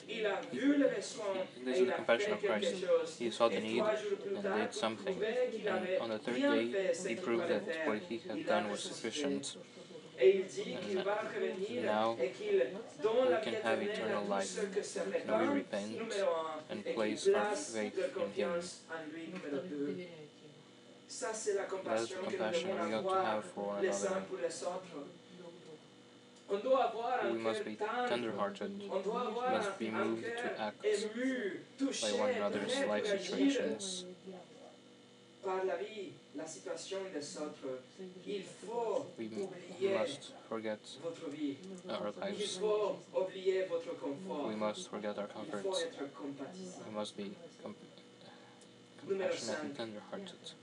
account. 0.10 0.16
compassion 0.16 0.16
de 0.16 0.18
Christ. 0.18 0.20
Il 0.20 0.26
a 0.26 0.42
vu 0.52 0.78
le 0.78 0.88
besoin 0.88 1.48
This 1.66 1.78
is 1.80 1.86
the 1.88 1.94
compassion 1.94 2.34
of 2.34 2.44
Christ. 2.44 3.20
He 3.20 3.32
saw 3.32 3.50
the 3.50 3.60
need 3.60 3.82
and 3.82 4.44
did 4.44 4.74
something. 4.74 5.16
prouver 5.16 5.50
qu'il 5.52 5.68
avait 5.68 5.98
And 5.98 6.02
on 6.02 6.10
the 6.10 6.20
third 6.20 6.36
day, 6.36 7.10
he 7.10 7.16
proved 7.16 7.48
that 7.50 7.64
what 7.88 8.00
he 8.10 8.22
had 8.28 8.46
done 8.46 8.70
was 8.70 8.80
sufficient. 8.80 9.58
Et 10.20 10.38
il 10.38 10.46
dit 10.46 10.78
qu'il 10.88 11.02
va 11.04 11.16
revenir 11.24 11.84
now 11.84 12.16
et 12.22 12.30
qu'il 12.30 12.64
donne 13.02 13.30
la 13.32 13.40
we 13.40 13.46
can 13.46 13.56
have 13.64 13.82
eternal 13.82 14.24
life. 14.30 14.60
Now 15.28 15.42
we 15.42 15.48
repent 15.48 15.98
and 16.70 16.84
place 16.94 17.28
our 17.28 17.56
faith 17.56 17.98
in 17.98 18.04
him. 18.04 18.10
confiance 18.14 18.82
en 18.92 19.12
lui, 19.12 19.28
numéro 19.34 19.64
deux. 19.68 19.98
Ça, 21.08 21.34
c'est 21.34 21.54
la 21.56 21.64
That 21.64 21.68
is 21.68 21.70
compassion 21.70 22.18
the 22.22 22.32
compassion 22.32 22.70
we 22.88 22.94
ought 22.94 23.04
to 23.04 23.26
have 23.26 23.44
for 23.44 23.68
one 23.74 23.86
another. 23.86 24.22
pour 24.30 24.38
les 24.38 24.64
autres. 24.64 24.84
On 24.96 25.02
doit 25.40 25.50
avoir 25.50 26.33
We 26.50 27.40
must 27.40 27.66
be 27.66 27.76
tender-hearted, 28.08 28.72
On 28.92 29.02
doit 29.02 29.28
avoir 29.28 29.52
must 29.58 29.80
be 29.80 29.90
moved 29.90 30.24
to 30.24 30.62
act 30.62 30.82
by 30.84 32.12
one 32.20 32.30
another's 32.32 32.80
life 32.88 33.08
situations. 33.08 34.06
par 35.44 35.66
la 35.66 35.76
vie, 35.76 36.14
la 36.36 36.46
situation 36.48 37.00
des 37.14 37.38
autres. 37.38 37.82
Il 38.26 38.44
faut 38.44 39.06
We 39.18 39.28
must 39.30 40.32
forget 40.48 40.80
our 41.90 42.14
lives. 42.22 42.58
faut 42.60 42.98
oublier 43.14 43.66
votre 43.66 43.94
confort. 44.00 44.48
We 44.48 44.56
must 44.56 44.90
forget 44.90 45.18
our 45.18 45.28
comforts. 45.28 45.86
We 46.88 46.92
must 46.94 47.18
be 47.18 47.32
com- 47.62 47.76
Numéro 49.06 49.30
compassionate 49.30 49.64
and 49.64 49.76
tender-hearted. 49.76 50.54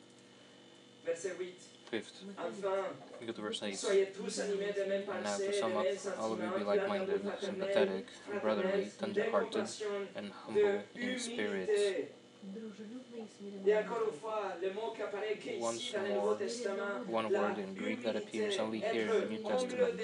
Verset 1.90 2.04
8. 2.04 2.04
Fifth, 2.04 3.26
go 3.26 3.32
to 3.32 3.42
verse 3.42 3.62
8. 3.62 3.76
soyez 3.76 4.06
tous 4.12 4.38
animés 4.40 4.72
de 4.72 4.84
mêmes 4.86 5.08
And 5.08 5.24
now 5.24 5.36
to 5.36 5.52
sum 5.52 5.76
up, 5.76 5.86
all 6.20 6.32
of 6.32 6.40
you 6.40 6.50
be 6.58 6.64
like-minded, 6.64 7.22
sympathetic, 7.40 8.06
brotherly, 8.40 8.88
tender-hearted, 8.98 9.68
and 10.14 10.30
humble 10.46 10.82
in 10.94 11.18
spirit. 11.18 12.14
Humilité. 12.44 13.70
Et 13.70 13.76
encore 13.76 14.02
une 14.12 14.18
fois, 14.18 14.56
le 14.62 14.72
mot 14.72 14.92
qui 14.94 15.02
apparaît 15.02 15.36
qu'ici 15.40 15.58
Once 15.60 15.92
dans 15.92 16.02
le 16.02 16.08
Nouveau 16.14 16.34
more, 16.36 17.02
one 17.10 17.26
word 17.32 17.58
in 17.58 17.74
Greek 17.74 18.02
that 18.02 18.16
appears 18.16 18.58
only 18.58 18.80
here 18.80 19.08
in 19.10 19.20
the 19.20 19.30
New 19.30 19.42
Testament. 19.42 20.00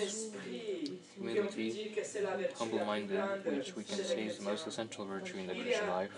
Humility, 1.16 1.40
qu'on 1.40 1.46
peut 1.46 1.62
dire 1.62 1.94
que 1.96 2.04
c'est 2.04 2.20
la 2.22 2.36
vertu 2.36 2.52
la 2.52 2.66
plus 2.66 2.78
Humble-minded, 2.78 3.56
which 3.56 3.74
we 3.76 3.84
can 3.84 3.96
say 4.04 4.26
is 4.26 4.38
the 4.38 4.42
most 4.44 4.66
essential 4.66 5.04
virtue 5.06 5.38
in 5.38 5.46
the 5.46 5.54
Christian 5.54 5.88
life. 5.88 6.10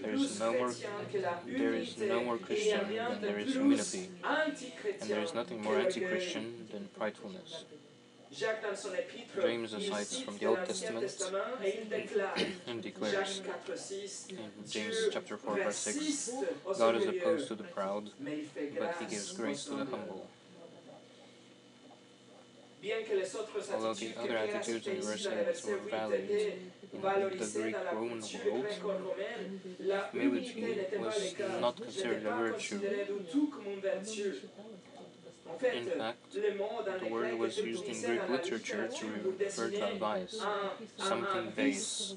There 0.00 0.14
is 0.14 0.40
no 0.40 0.52
more- 0.52 0.72
there 1.46 1.74
is 1.74 1.96
no 1.98 2.20
more 2.22 2.38
et 2.48 2.54
il 2.54 2.66
y 2.66 2.70
a 2.70 2.78
Christian 2.78 2.80
than 2.88 3.20
there 3.20 3.38
is 3.38 3.54
humility, 3.54 4.08
and 4.24 5.08
there 5.08 5.22
is 5.22 5.34
nothing 5.34 5.60
more 5.62 5.76
anti-Christian 5.78 6.66
than 6.72 6.88
pridefulness. 6.96 7.66
Jacques 8.25 8.25
dans 8.25 8.25
son 8.25 8.25
épître, 8.25 8.25
James 8.36 9.70
cites 9.70 9.88
cite 9.88 10.24
from 10.24 10.36
the 10.36 10.46
Old 10.46 10.64
Testament. 10.66 11.02
Testament. 11.02 11.44
Et 11.64 11.80
il 11.80 11.88
déclare, 11.88 12.34
and 12.66 12.82
declares 12.82 13.42
Jacques 13.44 13.66
4, 13.66 13.76
6, 13.76 14.28
in 14.30 14.36
James 14.70 14.94
chapter 15.10 15.36
4 15.38 15.56
verse 15.56 15.76
6, 15.76 16.30
God 16.78 16.96
is 16.96 17.06
opposed 17.06 17.48
to 17.48 17.54
the 17.54 17.64
proud, 17.64 18.10
mais 18.20 18.38
il 18.40 18.44
fait 18.44 18.78
but 18.78 18.94
he 19.00 19.06
gives 19.06 19.32
grace 19.32 19.64
to 19.64 19.76
the 19.76 19.84
humble. 19.84 20.26
Bien 22.82 23.02
que 23.08 23.16
les 23.16 23.34
autres 23.34 23.72
Although 23.74 23.94
the 23.94 24.14
other 24.18 24.36
attitudes 24.36 24.86
and 24.86 25.02
verses 25.02 25.24
dans 25.24 25.34
le 25.34 25.44
verset 25.44 25.70
were 25.70 25.78
8 25.78 25.90
valid 27.00 27.32
in 27.32 27.38
the 27.38 27.58
Greek 27.58 27.76
Roman 27.92 28.20
world, 28.20 28.66
humility 30.12 30.52
humilité 30.52 30.76
n'était 30.76 30.98
pas 30.98 31.06
was 31.06 31.60
not 31.60 31.76
considered 31.76 32.26
a 32.26 32.36
virtue. 32.36 32.80
In 35.74 35.86
fact, 35.98 36.34
le 36.34 36.54
mot 36.56 36.84
dans 36.84 36.98
the 36.98 37.06
word 37.06 37.38
was 37.38 37.56
used 37.58 37.84
in 37.84 38.00
Greek 38.02 38.28
literature 38.28 38.88
to 38.88 39.06
refer 39.38 39.70
to 39.70 39.92
a 39.92 39.98
vice, 39.98 40.40
something 40.98 41.50
base, 41.56 42.14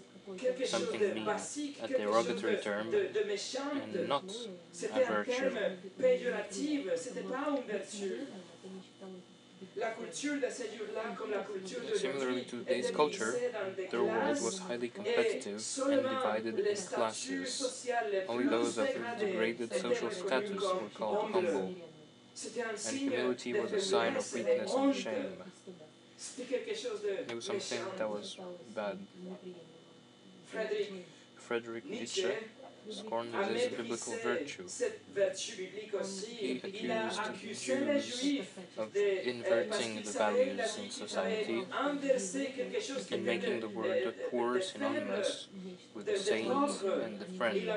something 0.66 1.00
mean, 1.16 1.28
a 1.28 1.88
derogatory 1.88 2.58
term, 2.58 2.92
de, 2.92 3.08
de 3.10 3.24
méchant. 3.26 3.72
and 3.96 4.08
not 4.08 4.24
a 4.94 5.06
virtue. 5.06 5.32
terme 5.32 5.60
péjoratif, 6.00 6.88
c'était 6.96 7.22
pas 7.22 7.48
une 7.50 7.64
vertu. 7.68 8.28
La 9.76 9.92
culture 9.92 10.36
de 10.36 10.50
ces 10.50 10.76
jours-là, 10.78 11.16
comme 11.18 11.32
la 11.32 11.44
culture 11.44 11.80
de 11.82 11.96
Similarly 11.98 12.44
to 12.46 12.58
today's 12.60 12.92
culture, 12.92 13.32
divisée 13.32 13.52
dans 13.52 13.76
des 13.76 13.88
their 13.88 14.04
world 14.04 14.42
was 14.42 14.60
highly 14.60 14.90
competitive 14.90 15.62
and 15.86 16.02
divided 16.02 16.60
in 16.60 16.76
classes. 16.76 17.88
Only 18.28 18.48
those 18.48 18.78
of 18.78 18.88
dégradées 18.88 19.20
degraded 19.20 19.74
social 19.74 20.12
status 20.12 20.62
were 20.62 20.90
called 20.98 21.32
humble, 21.34 21.76
and 22.88 22.98
humility 22.98 23.54
was 23.54 23.74
a 23.74 23.82
sign 23.82 24.16
of 24.16 24.26
faiblesse 24.26 24.34
et 24.34 24.44
de 24.44 24.60
weakness 24.60 24.76
and 24.76 24.94
shame. 24.96 25.44
C'était 26.18 26.46
quelque 26.50 26.76
chose 26.76 27.02
de 27.02 27.32
It 27.32 27.36
was 27.36 27.46
something 27.46 27.80
that 27.98 28.10
was 28.10 28.38
bad. 28.76 28.98
Frederick 31.38 31.86
Nietzsche 31.86 32.28
scorned 32.90 33.36
a 33.36 33.48
this 33.48 33.68
biblical 33.68 34.14
virtue 34.24 34.64
cette 34.68 35.02
vertu 35.14 35.56
biblique 35.58 35.94
aussi. 35.94 36.32
He 36.32 36.62
accused 36.64 37.20
Jews 37.42 38.50
of 38.78 38.96
inverting 38.96 40.02
the 40.02 40.10
savait, 40.10 40.54
il 40.54 40.60
a 40.60 40.64
values 40.64 40.78
in 40.78 40.90
society 40.90 41.66
avait 41.72 41.92
inversé 41.92 42.52
quelque 42.56 42.82
chose 42.82 43.06
qui 43.06 43.16
and 43.16 43.26
making 43.26 43.60
the 43.60 43.70
word 43.70 44.04
the 44.06 44.14
poor 44.30 44.62
synonymous 44.62 45.50
with 45.94 46.06
the 46.06 46.18
saint 46.18 46.50
and 46.50 47.20
the 47.20 47.26
friend. 47.38 47.70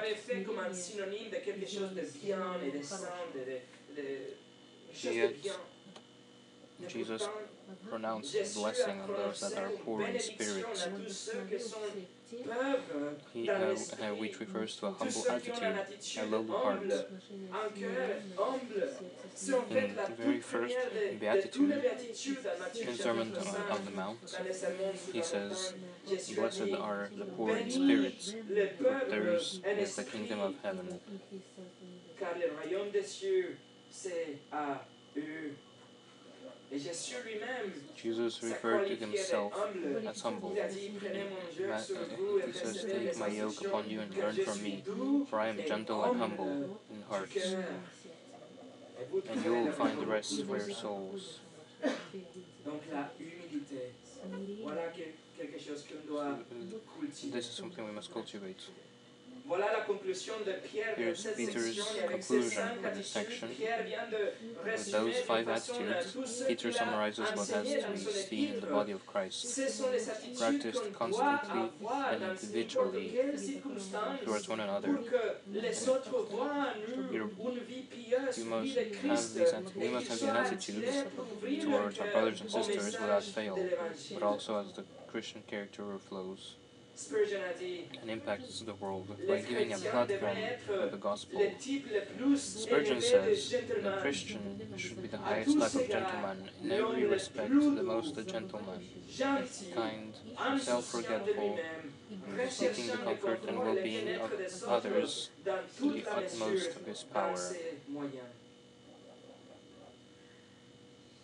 De 5.03 5.15
Yet, 5.15 5.59
Jesus 6.89 7.29
pronounced 7.89 8.33
blessing 8.55 9.01
on 9.01 9.09
those 9.09 9.41
that 9.41 9.57
are 9.59 9.71
poor 9.85 10.03
in 10.03 10.19
spirit. 10.19 10.65
à 10.65 10.89
tous 10.89 11.13
ceux 11.13 11.45
qui 11.49 11.61
sont 11.63 11.79
peuvent 12.45 13.17
He, 13.35 13.49
uh, 13.49 13.53
uh, 13.53 14.15
which 14.15 14.41
refers 14.41 14.75
to 14.77 14.87
a 14.87 14.91
humble 14.93 15.11
ceux 15.13 15.39
qui 15.39 15.51
ont 15.51 15.59
une 15.59 15.79
attitude, 15.79 16.23
a 16.23 16.27
lowly 16.27 16.49
heart. 16.49 16.81
humble, 16.81 17.07
un 17.53 17.69
cœur 17.79 18.23
humble. 18.39 18.89
C'est 19.35 19.55
en 19.55 19.63
fait 19.63 19.79
In 19.81 19.95
the 19.95 20.17
very 20.19 20.41
first 20.41 20.75
première 20.75 20.91
de, 20.91 21.13
de 21.13 21.19
beatitude, 21.19 21.51
toutes 21.53 21.69
les 21.69 21.81
béatitudes 21.81 22.43
dans 22.43 22.59
Matthieu 22.59 22.89
In 22.89 22.95
Sermon 22.95 23.27
on, 23.35 23.75
on 23.75 23.85
the 23.85 23.95
Mount, 23.95 24.17
dans 24.33 24.45
les 24.45 24.53
sermons 24.53 24.95
sur 24.97 25.15
he 25.15 25.23
says, 25.23 25.49
montagne, 25.51 26.19
Jésus 26.19 26.39
a 26.39 26.41
Blessed 26.41 26.75
are 26.81 27.11
the 27.19 27.25
poor 27.37 27.51
in 27.51 27.65
Bénis 27.65 27.73
spirits, 27.73 28.35
for 28.79 29.11
theirs 29.11 29.61
is 29.79 29.97
the 29.97 30.05
kingdom 30.05 30.41
of 30.41 30.55
heaven. 30.63 31.01
Car 33.93 34.07
le 34.07 34.33
royaume 34.33 34.33
des 34.33 34.33
cieux, 34.33 34.33
c'est 34.33 34.39
à 34.53 34.87
eux. 35.17 35.53
Et 36.75 36.79
Jésus 36.79 37.15
lui-même 37.27 37.73
Jesus 37.97 38.41
referred 38.41 38.87
to 38.89 38.95
himself 39.05 39.53
as 40.09 40.23
humble. 40.25 40.53
Il 40.55 40.61
a 40.61 40.69
dit, 40.69 40.91
prenez 40.99 41.25
mon 41.25 41.53
joug 41.55 41.69
Ma- 41.69 42.17
vous 42.17 42.39
he 42.39 42.53
says, 42.55 42.87
Take 42.87 43.19
my 43.19 43.29
yoke 43.37 43.61
upon 43.67 43.85
you 43.91 44.01
and 44.01 44.15
learn 44.17 44.35
from 44.37 44.63
me, 44.63 44.83
for 45.29 45.39
I 45.39 45.49
am 45.51 45.59
gentle 45.67 46.03
and 46.05 46.17
humble 46.19 46.79
in 46.91 47.03
heart, 47.11 47.29
cœur. 47.29 47.63
Et 49.01 49.05
vous 49.11 49.19
and 49.29 49.45
you 49.45 49.53
will 49.53 49.73
find 49.73 50.03
rest 50.09 50.43
for 50.47 50.57
your 50.57 50.71
souls. 50.75 51.41
Donc 52.65 52.81
la 52.91 53.13
humilité, 53.21 53.93
voilà 54.63 54.87
que- 54.89 55.13
quelque 55.37 55.59
chose 55.61 55.85
qu'on 55.85 56.07
doit 56.11 56.39
cultiver. 56.99 57.33
This 57.39 57.49
is 57.51 57.55
something 57.57 57.85
we 57.85 57.93
must 57.93 58.11
cultivate. 58.13 58.63
Here's 60.97 61.27
Peter's 61.37 61.77
section. 61.77 61.97
Et 61.97 62.03
avec 62.03 62.21
conclusion 62.27 62.63
with 62.83 62.95
this 62.95 63.07
section. 63.09 63.49
With 64.65 64.93
those 64.93 65.17
five 65.27 65.49
attitudes, 65.49 66.43
Peter 66.47 66.73
summarizes 66.73 67.27
what 67.35 67.49
has 67.51 67.67
to 67.69 67.91
be 67.93 67.99
seen 67.99 68.55
in 68.55 68.61
the 68.61 68.67
body 68.67 68.93
of 68.93 69.07
Christ, 69.07 69.47
Ce 69.49 69.69
sont 69.69 69.91
les 69.93 70.09
attitudes 70.09 70.39
practiced 70.39 70.93
constantly 70.95 71.71
and 71.85 72.23
individually 72.23 73.13
n'importe 73.13 73.33
quelle 73.33 73.39
circonstance 73.39 74.25
towards 74.25 74.49
one 74.49 74.61
another. 74.61 74.89
pour 74.95 75.05
que 75.05 75.37
les 75.53 75.89
autres 75.89 76.11
voient 76.31 76.51
en 76.51 76.75
nous 76.89 77.13
You- 77.13 78.45
must 78.45 78.77
have 78.77 78.91
these 79.03 79.55
we 79.77 79.89
must 79.89 80.09
have 80.09 80.19
these 80.21 80.29
attitudes 80.29 80.89
attirés 80.89 81.05
pour 81.17 81.27
ouvrir 81.27 81.63
towards 81.63 81.99
our 82.01 82.11
brothers 82.11 82.41
and 82.41 82.51
sisters 82.51 82.99
without 82.99 83.23
fail, 83.23 83.57
but 84.15 84.23
also 84.23 84.57
as 84.61 84.73
the 84.73 84.85
Christian 85.09 85.43
character 85.47 85.83
overflows. 85.85 86.39
Spurgeon 86.43 86.51
a 86.53 86.53
dit, 86.53 86.62
and 88.01 88.11
impacts 88.11 88.61
the 88.61 88.75
world 88.75 89.09
by 89.29 89.41
giving 89.41 89.73
a 89.73 89.79
platform 89.79 90.37
for 90.67 90.87
the 90.89 90.97
gospel. 90.97 91.41
Spurgeon 92.37 93.01
says 93.01 93.51
the. 93.83 93.99
Christian 94.01 94.61
should 94.77 95.01
be 95.03 95.09
the 95.09 95.19
highest 95.19 95.59
type 95.59 95.75
of 95.75 95.89
gentleman 95.89 96.49
in 96.63 96.73
every 96.73 97.07
respect, 97.07 97.51
the 97.51 97.83
most 97.83 98.17
a 98.19 98.25
gentleman, 98.25 98.81
kind, 99.75 100.13
self-forgetful, 100.61 101.59
seeking 102.49 102.87
the 102.89 102.97
comfort 102.99 103.41
and 103.49 103.49
confort 103.49 103.49
et 103.49 103.53
le 103.55 103.61
well-being 103.65 104.09
of 104.21 104.31
others 104.69 105.31
to 105.79 105.93
the 105.93 106.05
utmost 106.11 106.77
of 106.77 106.87
his 106.87 107.03
power. 107.05 107.37
ses 107.37 107.57
moyens. 107.91 108.31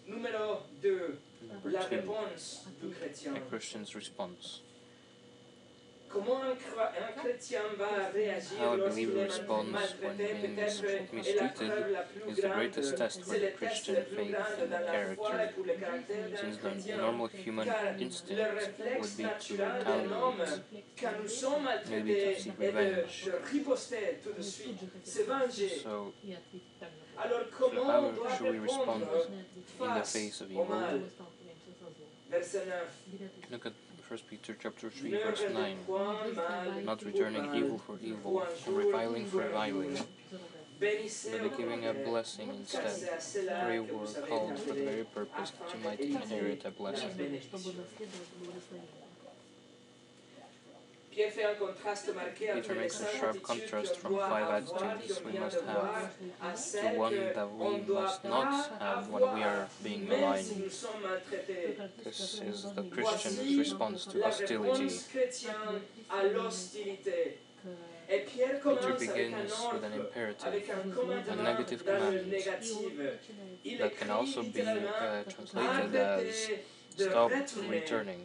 Numéro 0.08 0.62
2. 0.82 1.18
Number 1.48 1.70
two, 2.80 3.34
a 3.34 3.40
Christian's 3.50 3.94
response. 3.94 4.44
Comment 4.46 4.56
un, 4.56 4.56
cro- 4.56 4.56
un 4.56 4.56
chrétien 4.56 4.56
va 4.56 4.56
réagir 4.56 5.97
How 6.10 6.20
a 8.72 8.76
lorsqu'il 8.76 9.08
believer 9.08 9.24
responds 9.24 9.74
when 10.02 10.16
being 10.16 10.56
peut-être 10.56 10.84
est 10.84 11.12
la 11.12 11.12
mistreated 11.12 11.70
preuve 11.70 11.92
la 11.92 12.02
plus 12.02 12.32
is 12.32 12.36
the 12.36 12.48
greatest 12.48 12.96
test 12.96 13.20
for 13.22 13.34
c'est 13.34 13.40
the 13.40 13.52
Christian 13.56 13.94
faith 14.16 14.34
and 14.34 14.70
dans 14.70 14.70
la 14.70 14.80
foi 14.80 14.94
et 14.94 15.16
character, 15.16 15.54
pour 15.54 15.64
le 15.66 15.74
caractère 15.74 16.28
d'un 16.30 16.36
since 16.36 16.56
the 16.58 16.96
normal 16.96 17.28
human 17.44 17.66
Car 17.66 17.94
instinct 18.00 18.40
would 18.98 19.16
be 19.16 19.22
to 19.22 19.24
naturel 19.24 19.84
d'un 19.84 20.10
homme, 20.12 20.40
retaliate, 20.40 20.84
quand 20.98 21.12
nous 21.22 21.28
sommes 21.28 21.68
maybe 21.90 22.14
to 22.14 22.34
seek 22.40 22.58
revenge. 22.58 23.24
Eh 23.26 23.30
de 23.30 23.36
riposter 23.52 24.18
tout 24.22 24.32
de 24.32 24.42
suite, 24.42 24.80
se 25.04 25.22
venger. 25.22 25.68
So, 25.82 25.84
so 25.84 26.12
how 27.84 28.12
should 28.36 28.52
we 28.52 28.58
respond 28.60 29.02
in 29.02 29.08
the 29.94 30.04
face 30.04 30.40
of 30.40 30.50
evil? 30.50 31.00
Look 33.50 33.66
at 33.66 33.72
1 34.08 34.20
Peter 34.30 34.56
chapter 34.58 34.88
3, 34.88 35.10
verse 35.10 35.42
9. 35.52 35.54
rendez 35.54 35.84
point 35.86 36.36
mal 36.36 36.80
Not 36.82 37.02
returning 37.04 37.54
evil 37.54 37.78
for 37.78 37.98
evil, 38.02 38.42
and 38.66 38.76
reviling 38.76 39.26
for 39.26 39.38
reviling. 39.38 39.98
But 40.80 41.58
giving 41.58 41.84
a 41.84 41.92
blessing 41.92 42.48
instead. 42.48 42.90
For 43.62 43.72
you 43.74 43.82
were 43.82 44.06
called 44.26 44.58
for 44.58 44.72
the 44.72 44.84
very 44.84 45.04
purpose 45.04 45.50
that 45.50 45.74
you 45.74 45.84
might 45.84 46.00
inherit 46.00 46.64
a 46.64 46.70
blessing. 46.70 47.10
bénédiction. 47.18 47.58
Pierre 47.60 47.66
fait 48.62 48.76
un 48.76 48.80
contraste 48.80 48.86
marqué 48.88 48.96
entre 50.30 50.56
Peter 50.70 51.07
les 51.07 51.07
makes 52.74 53.00
a 53.00 53.18
sharp 53.18 53.42
contrast 53.42 53.96
from 53.96 54.16
five 54.16 54.48
avoir, 54.48 54.84
attitudes 54.84 55.20
we 55.24 55.38
must 55.38 55.60
have 55.66 56.12
à 56.40 56.54
to 56.54 56.98
one 56.98 57.14
that 57.34 57.48
on 57.48 57.86
we 57.86 57.94
must 57.94 58.24
not 58.24 58.70
have 58.80 59.08
when 59.08 59.34
we 59.34 59.42
are 59.42 59.66
being 59.82 60.06
même 60.08 60.20
maligned. 60.20 60.58
nous 60.58 60.70
sommes 60.70 61.02
maltraités. 61.02 61.76
This 62.04 62.40
is 62.40 62.66
the 62.74 62.82
Christian's 62.84 63.58
response 63.58 64.06
to 64.06 64.18
la 64.18 64.28
hostility. 64.28 64.88
à 66.10 66.22
l'hostilité. 66.22 67.38
Et 68.10 68.20
Pierre 68.20 68.60
commence 68.60 68.86
Peter 68.98 69.12
begins 69.12 69.52
with 69.72 69.84
an 69.84 69.92
imperative 69.92 70.46
avec 70.46 70.70
un 70.70 70.90
commandement 70.90 71.42
a 71.42 71.42
negative 71.42 71.84
dans 71.84 72.10
le 72.10 72.22
command 72.22 73.78
that 73.78 73.96
can 73.98 74.10
also 74.10 74.42
be 74.42 74.62
uh, 74.62 75.24
translated 75.28 75.94
as 75.94 76.50
stop 76.96 77.30
returning. 77.68 78.20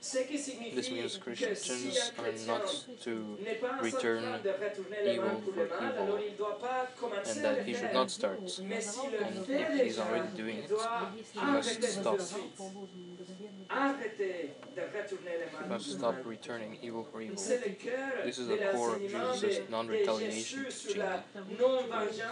This 0.00 0.90
means 0.90 1.16
Christians 1.16 2.12
are 2.18 2.46
not 2.46 2.84
to 3.02 3.36
n'est 3.42 3.60
pas 3.60 3.78
en 3.78 3.82
return 3.82 4.22
train 4.22 4.38
de 4.38 4.50
retourner 4.50 4.96
le 5.04 5.20
mal 5.22 5.26
evil 5.26 5.42
for 5.42 5.64
evil, 5.64 6.02
alors 6.02 6.20
il 6.20 6.32
ne 6.32 6.36
doit 6.36 6.58
pas 6.58 6.86
commencer 7.00 7.38
and 7.38 7.42
that 7.44 7.66
he 7.66 7.74
should 7.74 7.92
not 7.92 8.08
start. 8.08 8.38
Mais 8.62 8.80
s'il 8.80 9.10
le 9.10 9.18
And 9.18 9.48
if 9.48 9.86
he's 9.86 9.98
already 9.98 10.28
doing 10.36 10.58
it, 10.58 10.70
he 11.34 11.40
must 11.44 11.82
stop. 11.82 12.16
de 12.18 12.22
suite. 12.22 12.60
Arrêtez 13.70 14.50
de 14.74 14.80
retourner 14.80 15.32
le 15.32 15.46
mal 15.52 15.52
We 15.52 15.68
pour 15.68 15.68
must 15.68 15.98
stop 15.98 16.14
returning 16.24 16.78
evil 16.82 17.04
for 17.04 17.20
evil, 17.20 17.36
C'est 17.36 17.58
le 17.66 17.74
cœur 17.74 18.24
This 18.24 18.38
is 18.38 18.48
the 18.48 18.56
core 18.72 18.94
of 18.94 19.02
Jesus' 19.02 19.68
non-retaliation 19.68 20.64
teaching, 20.64 21.02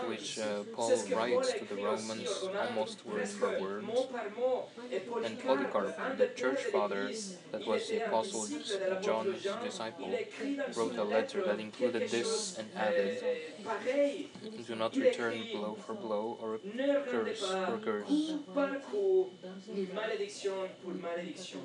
which 0.08 0.38
uh, 0.38 0.62
Paul 0.74 0.96
ce 0.96 1.04
que 1.04 1.14
Paul 1.14 1.28
writes 1.36 1.52
to 1.52 1.64
the 1.66 1.82
Romans 1.82 2.28
almost 2.70 3.04
word 3.04 3.28
for 3.28 3.60
word. 3.60 3.82
mot 3.82 4.10
par 4.10 4.30
mot. 4.38 4.68
Et 4.90 5.02
And 5.26 5.38
Polycarp, 5.38 6.16
the 6.16 6.28
church 6.34 6.62
father 6.72 7.10
that 7.58 7.66
was 7.66 7.88
the 7.88 8.06
apostle 8.06 8.46
disciple 8.46 8.78
de 8.78 8.90
l'apôtre 8.90 9.02
John's 9.02 9.64
disciple, 9.64 10.04
il 10.06 10.14
écrit 10.14 10.56
dans 10.56 10.76
wrote 10.76 10.98
a 10.98 11.04
letter 11.04 11.42
that 11.42 11.58
included 11.58 12.10
this 12.10 12.58
and 12.58 12.66
added. 12.76 13.22
Do 14.66 14.74
not 14.74 14.96
return 14.96 15.34
blow 15.52 15.74
for 15.74 15.94
blow 15.94 16.38
or 16.40 16.58
curse 17.10 17.40
for 17.40 17.78
curse. 17.78 18.08
coup 18.08 18.42
par 18.54 18.80
coup, 18.90 19.30
malédiction 19.94 20.68
pour 20.82 20.92
malédiction. 20.94 21.60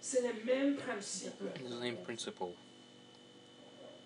C'est 0.00 0.22
le 0.22 0.44
même 0.44 0.76
principe. 0.76 1.32
It's 1.56 1.68
the 1.68 1.80
same 1.80 1.96
principle. 2.04 2.54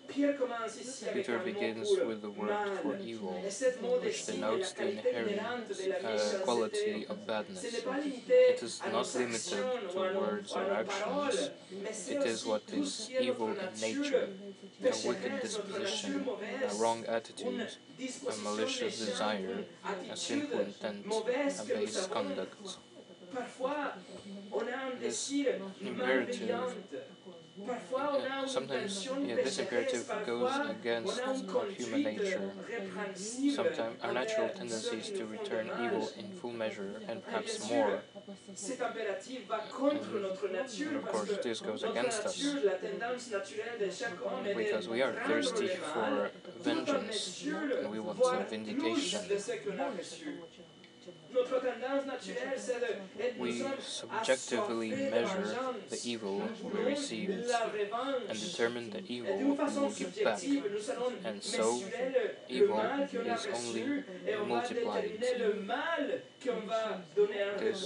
Peter 0.11 1.39
begins 1.39 1.89
with 2.05 2.21
the 2.21 2.29
word 2.29 2.77
for 2.81 2.97
evil, 2.97 3.33
which 4.03 4.25
denotes 4.25 4.73
the 4.73 4.91
inherent 4.91 5.31
inhérente 5.31 5.77
de 5.77 5.89
la 5.89 6.09
uh, 6.09 6.39
quality 6.43 7.05
of 7.07 7.25
badness. 7.25 7.63
n'est 7.63 7.81
pas 7.81 7.97
limité 7.97 8.51
It 8.51 8.63
is 8.63 8.81
not 8.91 9.07
limited 9.15 9.63
to 9.91 9.97
ou 9.97 10.03
à 10.03 10.13
nos, 10.13 10.19
words 10.19 10.51
or 10.55 10.71
actions. 10.71 11.03
paroles, 11.03 11.51
mais 11.83 11.93
c'est 11.93 12.15
It 12.15 12.25
is 12.25 12.45
what 12.45 12.61
is 12.73 12.93
ce 12.93 13.07
qui 13.07 13.15
est 13.15 13.23
evil 13.23 13.55
in 13.57 13.71
nature, 13.79 14.27
a 14.83 15.07
wicked 15.07 15.41
disposition, 15.41 16.25
a 16.69 16.73
wrong 16.81 17.05
attitude, 17.07 17.67
a 18.27 18.35
malicious 18.43 18.97
desire, 18.99 19.65
a 20.11 20.15
sinful 20.15 20.59
intent, 20.59 21.05
a 21.05 21.63
base 21.65 22.07
conduct. 22.07 22.77
This 24.99 25.31
imperative, 25.81 26.75
malveillant. 27.57 27.67
Parfois, 27.67 28.17
on 28.17 28.31
a 28.31 28.41
une 28.43 28.47
sometimes 28.47 29.09
yeah, 29.27 29.35
this 29.35 29.59
imperative 29.59 30.05
goes 30.25 30.51
against 30.69 31.21
on 31.21 31.29
a 31.29 31.37
une 31.37 31.49
our 31.49 31.65
human 31.77 32.03
nature. 32.03 32.39
Mm-hmm. 32.39 33.49
Sometimes 33.49 33.95
our 34.03 34.13
natural 34.13 34.49
tendency 34.49 34.97
is 34.97 35.09
to 35.11 35.25
return 35.25 35.69
evil 35.83 36.09
in 36.17 36.31
full 36.39 36.51
measure 36.53 37.01
and 37.07 37.23
perhaps 37.23 37.69
more. 37.69 38.01
Cet 38.55 38.79
impératif 38.81 39.47
va 39.47 39.59
contre 39.71 39.95
mm-hmm. 39.95 40.21
notre 40.21 40.47
nature 40.47 40.89
And 40.89 40.97
of 40.97 41.11
course, 41.11 41.37
this 41.43 41.61
goes 41.61 41.83
against 41.83 42.25
us. 42.25 42.37
nature, 42.37 42.65
la 42.65 42.75
tendance 42.75 43.31
naturelle 43.31 43.79
de 43.79 43.91
chaque 43.91 44.19
homme 44.25 44.45
est 44.45 44.55
because 44.55 44.87
we 44.87 45.01
are 45.01 45.13
thirsty 45.27 45.67
for 45.67 46.01
mal. 46.01 46.31
tout 46.43 46.69
en 46.69 46.85
vengeance. 46.85 47.45
and 47.83 47.91
we 47.91 47.99
want 47.99 48.19
a 48.19 48.43
vindication. 48.49 49.21
We 53.39 53.63
subjectively 53.79 54.89
measure 54.89 55.55
the 55.89 55.99
evil 56.03 56.49
we 56.63 56.79
Nous, 56.79 56.85
received 56.85 57.49
and 58.29 58.39
determine 58.39 58.89
the 58.89 59.03
evil 59.07 59.37
we 59.37 59.43
will 59.45 59.91
give 59.91 60.23
back. 60.23 60.43
And 61.23 61.41
so, 61.41 61.81
evil 62.49 62.79
is 62.79 63.47
only 63.53 64.03
multiplied. 64.47 65.11
This 67.59 67.83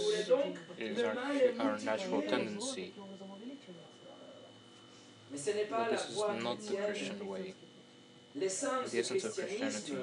is 0.77 1.03
our, 1.03 1.15
our 1.59 1.79
natural 1.79 2.21
tendency, 2.21 2.93
but 5.69 5.89
this 5.91 6.09
is 6.09 6.17
not 6.41 6.59
the. 6.61 6.75
Christian 6.75 7.27
way. 7.27 7.53
L'essence 8.37 8.91
The 8.91 8.99
essence 8.99 9.23
of 9.23 9.33
Christianity 9.33 9.93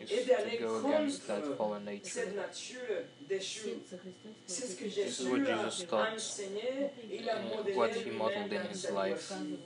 is 0.00 0.26
to 0.26 0.58
go 0.58 0.86
against 0.88 1.26
that 1.26 1.44
fallen 1.58 1.84
nature. 1.84 2.08
cette 2.08 2.34
nature 2.34 3.04
déchue. 3.28 3.74
C'est 4.46 4.66
ce 4.66 4.76
que 4.76 4.84
This 4.84 5.20
is 5.20 5.28
what 5.28 5.44
Jesus 5.44 5.84
taught, 5.84 6.14
enseigné, 6.14 6.90
il 7.10 7.28
a 7.28 7.36
modélé 7.42 7.76
what 7.76 7.94
he 7.94 8.10
modeled 8.10 8.52
in 8.52 8.66
his 8.70 8.90
life. 8.90 9.30
aussi. 9.30 9.58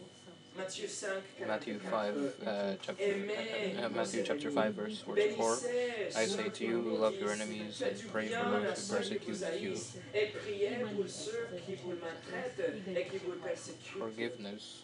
Matthieu 0.56 0.88
5, 0.88 1.22
Matthew 1.46 1.78
5, 1.78 2.16
uh, 2.46 2.74
chapter, 2.80 3.04
uh, 3.04 3.84
uh, 3.84 3.88
Matthew 3.90 4.22
chapter 4.24 4.50
5, 4.50 4.74
verse 4.74 5.00
44. 5.02 5.56
Bénissez 5.56 6.16
I 6.16 6.26
say 6.26 6.48
to 6.48 6.64
you, 6.64 6.80
vous 6.80 6.96
love 6.96 7.14
your 7.20 7.30
enemies 7.30 7.82
and 7.82 7.94
pray 8.10 8.28
for 8.28 8.42
those 8.42 8.88
who 8.88 9.02
ceux 9.02 9.16
qui 9.18 9.32
vous 9.32 9.38
persecute 9.38 9.60
you. 9.62 9.70
haïssent, 9.72 9.96
et 10.14 10.26
priez 10.32 10.70
pour 10.96 11.06
ceux 11.08 11.46
qui 11.66 11.74
vous 11.74 11.92
maltraitent 12.00 12.72
et 12.88 13.04
qui 13.04 13.18
vous 13.18 13.32
persécutent. 13.44 13.98
Forgiveness 13.98 14.82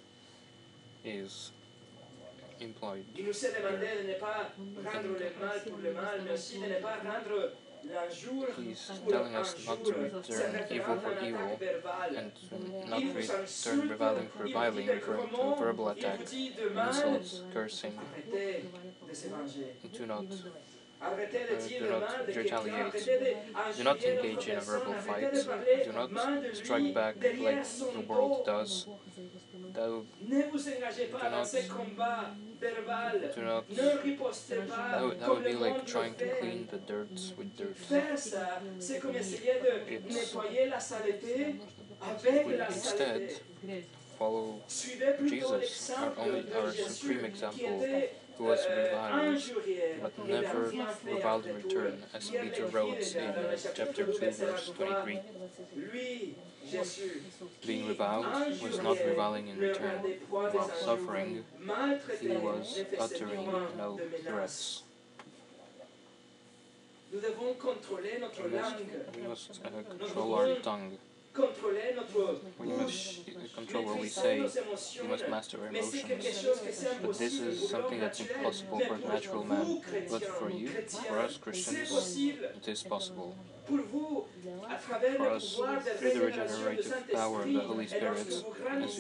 is 1.07 1.51
employed. 2.63 3.05
Il 3.17 3.27
nous 3.27 3.45
est 3.45 3.53
demandé 3.59 3.87
de 4.03 4.09
ne 4.09 4.15
pas 4.15 4.53
rendre 4.93 5.09
le 5.09 5.47
mal 5.47 5.63
pour 5.69 5.79
le 5.79 5.93
mal, 5.93 6.21
mais 6.25 6.33
aussi 6.33 6.59
de 6.59 6.67
ne 6.67 6.81
pas 6.81 6.97
rendre 7.03 7.53
He's 8.59 8.91
telling 9.09 9.35
us 9.35 9.67
not 9.67 9.85
to 9.85 9.93
return 9.93 10.65
evil 10.71 10.97
for 11.01 11.19
evil 11.21 11.59
and 12.17 12.31
to 12.35 12.89
not 12.89 13.03
return 13.15 13.89
reviling 13.89 14.29
for 14.29 14.45
reviling, 14.45 14.87
to 14.87 15.57
verbal 15.59 15.67
il 15.67 15.75
vous 15.75 15.89
attack, 15.89 16.25
dit 16.27 16.53
de 16.55 16.69
mal, 16.71 16.89
insults, 16.89 17.43
cursing. 17.53 17.93
arrêtez 17.99 18.65
de 19.09 19.15
se 19.15 19.29
venger. 19.29 19.75
Do 19.99 20.07
not 20.07 20.25
Uh, 21.03 21.17
do 21.81 21.91
not 21.91 22.01
mal 22.01 22.27
de 22.27 22.33
quelqu'un, 22.33 22.63
retaliate. 22.63 23.77
Do 23.77 23.83
not 23.83 24.05
engage 24.05 24.49
in 24.49 24.57
a 24.57 24.61
verbal 24.61 24.95
fight. 25.01 25.25
arrêtez 25.25 25.43
de 25.43 25.49
parler 25.49 25.85
Do 25.85 25.93
not 25.93 26.13
mal 26.13 26.41
de 26.41 26.47
lui 26.47 26.55
strike 26.55 26.95
back 26.95 27.17
like 27.41 27.65
the 27.65 28.01
world 28.07 28.45
does. 28.47 28.87
That 29.75 29.89
would, 29.89 30.07
Ne 30.29 30.43
vous 30.51 30.69
engagez 30.69 31.07
pas 31.07 31.19
Do 31.19 31.25
dans 31.31 31.39
not- 31.39 31.45
ces 31.47 31.67
combats 31.69 32.31
verbaux. 32.61 33.35
do 33.35 33.43
not. 33.43 33.65
Ne 33.71 33.99
ripostez 34.03 34.57
pas 34.69 34.91
That 34.93 35.03
would, 35.05 35.19
that 35.19 35.27
comme 35.27 35.37
would 35.43 35.53
le 35.53 35.59
be 35.59 35.61
like 35.61 35.85
trying 35.87 36.15
to 36.15 36.25
clean 36.41 36.67
the 36.71 36.87
dirt 36.87 37.09
with 37.39 37.57
dirt. 37.57 37.75
Faire 37.77 38.19
ça, 38.19 38.61
c'est 38.79 38.99
comme 38.99 39.17
essayer 39.17 39.55
de 39.61 39.93
It's- 39.95 40.15
nettoyer 40.15 40.69
la 40.69 40.81
saleté 40.81 41.55
avec 42.01 42.59
la 42.59 42.69
Instead, 42.69 43.31
saleté. 43.31 43.85
Follow 44.19 44.61
Suivez 44.69 45.15
plutôt 45.19 45.35
Jesus, 45.35 45.59
l'exemple 45.61 46.21
our 46.21 46.27
only- 46.29 46.43
de 46.45 46.55
our 46.55 46.71
Jésus 46.71 46.93
supreme 46.93 47.19
qui 47.21 47.27
example, 47.27 47.61
était 47.61 47.65
who 47.67 48.22
was 48.39 48.61
reviled, 48.77 49.43
but 50.03 50.29
never 50.29 50.73
reviled 51.05 51.47
in 51.47 51.57
return, 51.57 52.03
as 52.15 52.31
Peter 52.31 52.67
wrote 52.67 52.99
in 52.99 53.35
chapter 53.75 54.05
2, 54.07 54.13
2, 54.19 54.31
verse 54.31 54.71
23. 54.77 55.21
23. 55.21 55.85
Lui, 55.93 56.35
Jésus, 56.71 57.23
Being 57.67 57.89
reviled 57.89 58.27
was 58.63 58.83
not 58.83 58.97
reviling 59.05 59.49
in 59.49 59.59
return. 59.59 59.97
rendait 59.97 60.21
point 60.31 60.51
des 60.51 60.59
While 60.59 60.71
suffering, 60.85 61.45
he 62.21 62.29
was 62.29 62.81
uttering 62.99 63.47
no 63.77 63.99
threats. 64.25 64.83
Nous 67.13 67.21
devons 67.21 67.55
contrôler 67.59 68.19
notre 68.21 68.43
We 68.43 68.57
must, 68.57 68.77
we 69.15 69.29
must 69.29 69.61
uh, 69.67 69.97
control 69.99 70.35
our 70.35 70.55
tongue. 70.63 70.97
We 71.35 72.69
must 72.69 73.55
control 73.55 73.85
what 73.87 74.01
we 74.01 74.09
say. 74.09 74.41
We 74.41 75.09
must 75.09 75.29
master 75.29 75.59
our 75.65 75.73
Mais 75.73 75.83
c'est 75.83 76.03
quelque 76.03 76.27
emotions. 76.27 76.43
chose 76.43 76.61
que 76.61 76.73
c'est 76.73 77.03
But 77.03 77.19
this 77.19 77.41
is 77.41 77.69
something 77.71 78.01
that's 78.01 78.21
impossible 78.21 78.81
for 78.81 78.99
pour 78.99 79.09
natural 79.09 79.45
man. 79.45 79.81
But 80.11 80.25
for 80.25 80.51
you, 80.51 80.69
for 81.09 81.19
us 81.21 81.39
Christians, 81.39 82.17
it 82.19 82.69
is 82.69 82.83
possible. 82.83 83.35
Pour 83.67 83.79
vous, 83.79 84.25
à 84.69 84.77
travers 84.77 85.17
For 85.17 85.31
us, 85.31 85.59
through 85.99 86.13
the 86.13 86.21
regenerative 86.21 87.13
power 87.13 87.43
of 87.43 87.53
the 87.53 87.61
Holy 87.61 87.87
Spirit, 87.87 88.27
as 88.27 88.45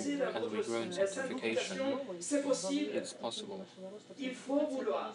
we, 0.07 0.22
as 0.22 0.49
we 0.51 0.62
grow 0.62 0.83
in 0.83 0.93
sanctification, 0.93 1.76
sanctification, 1.76 1.99
c'est 2.20 2.43
possible. 2.43 2.89
it's 2.95 3.12
possible. 3.12 3.66
Il 4.18 4.35
faut 4.35 4.66
vouloir. 4.70 5.14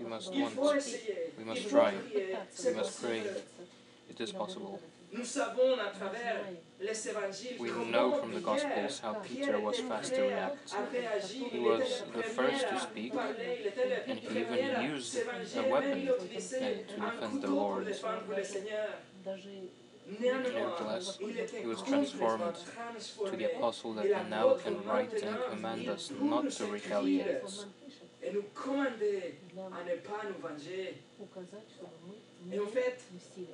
We 0.00 0.08
must 0.08 0.34
want. 0.34 0.56
We 1.38 1.44
must 1.44 1.68
try. 1.68 1.92
We 2.64 2.74
must 2.74 3.02
pray. 3.02 3.22
It 4.08 4.20
is 4.20 4.32
possible. 4.32 4.80
Nous 5.16 5.24
savons 5.24 5.78
à 5.78 5.90
travers 5.90 6.44
les 6.80 7.08
évangiles 7.08 7.56
We 7.58 7.70
know 7.90 8.12
from 8.12 8.32
the 8.34 8.40
Gospels 8.40 9.00
how 9.02 9.14
Peter 9.22 9.58
was 9.60 9.78
fast 9.88 10.14
to 10.14 10.22
react. 10.22 10.74
He 11.52 11.58
was 11.58 12.02
the 12.14 12.22
first 12.22 12.68
to 12.68 12.78
speak, 12.80 13.14
parler. 13.14 13.34
Il 13.60 13.66
était 13.66 13.88
le 13.88 14.12
and 14.12 14.18
he 14.18 14.40
even 14.40 14.74
à 14.74 14.82
used 14.82 15.16
a 15.56 15.62
weapon 15.72 15.98
il 15.98 16.06
to 16.08 16.24
defend 16.26 17.40
the 17.40 17.46
couteau 17.46 17.54
Lord. 17.54 17.84
défendre 17.86 18.36
le 18.36 18.44
Seigneur. 18.44 18.88
Néanmoins, 20.20 20.52
Nevertheless, 20.52 21.18
he 21.18 21.66
was 21.66 21.82
transformed 21.82 22.54
to 23.24 23.36
the 23.36 23.56
apostle 23.56 23.94
that 23.94 24.06
Et 24.06 24.28
now 24.30 24.54
can 24.54 24.76
write 24.84 25.12
and 25.22 25.36
command 25.50 25.88
us 25.88 26.12
not 26.20 26.50
to 26.50 26.66
retaliate. 26.66 27.42
Et 32.52 32.56
nous 32.56 32.64
commander 32.64 32.66
à 32.66 32.66
ne 32.66 32.66
pas 32.66 32.66
nous 32.66 32.66
venger. 32.66 32.66
Et 32.66 32.66
en 32.66 32.66
fait, 32.66 32.98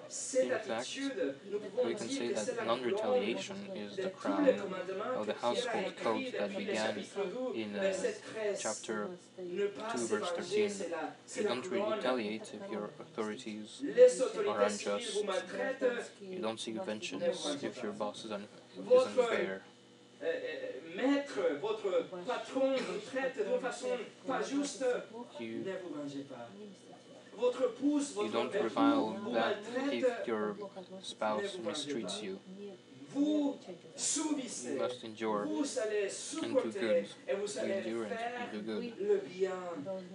cette 0.09 0.45
In 0.45 0.49
fact, 0.51 0.70
attitude, 0.70 1.34
nous 1.51 1.59
pouvons 1.61 1.84
we 1.86 1.95
can 1.97 2.05
dire 2.07 2.18
say 2.18 2.55
that 2.55 2.64
non-retaliation 2.66 3.57
is 3.74 3.97
the 3.97 4.11
crown 4.11 4.49
of 4.49 5.26
the 5.26 5.32
que 5.32 5.32
Pierre 5.32 5.36
a 5.36 5.47
household 5.47 5.97
code 6.03 6.32
that 6.38 6.49
began 6.57 6.95
in 7.55 7.76
uh, 7.76 7.93
chapter 8.59 9.09
2, 9.38 10.07
verse 10.07 10.32
13. 10.36 10.68
c'est 10.70 10.88
la, 10.90 11.14
c'est 11.26 11.43
You 11.43 11.49
don't 11.49 11.64
retaliate 11.70 12.55
if 12.55 12.70
your 12.70 12.90
authorities, 13.01 13.82
are 14.49 14.62
unjust. 14.62 15.24
you 16.20 16.38
don't 16.40 16.59
seek 16.61 16.76
vengeance 16.84 17.57
if 17.62 17.82
your 17.82 17.93
boss 17.93 18.24
is, 18.24 18.32
un, 18.32 18.40
is 18.76 19.07
unfair. 19.18 19.61
euh, 20.22 20.26
euh, 20.26 20.97
maître, 20.97 21.38
votre 21.61 22.07
patron 22.26 22.74
vous 22.76 22.99
traite 23.11 23.38
de 23.38 23.59
façon 23.59 23.88
pas 24.26 24.43
juste. 24.43 24.84
You, 25.40 25.64
Ne 25.64 25.72
vous 25.82 25.95
vengez 25.95 26.22
pas. 26.28 26.49
You 27.43 28.28
don't 28.32 28.55
revile 28.55 29.16
that 29.32 29.57
if 29.90 30.26
your 30.26 30.55
spouse 31.03 31.57
mistreats 31.64 32.22
you. 32.22 32.38
You 33.14 33.59
must 34.78 35.05
endure 35.05 35.45
allez 35.45 36.12
supporter 36.16 36.70
good. 36.70 37.07
endure 37.28 38.05
and 38.07 38.53
do 38.53 38.61
good. 38.62 38.95
le 38.99 39.18
bien. 39.18 39.53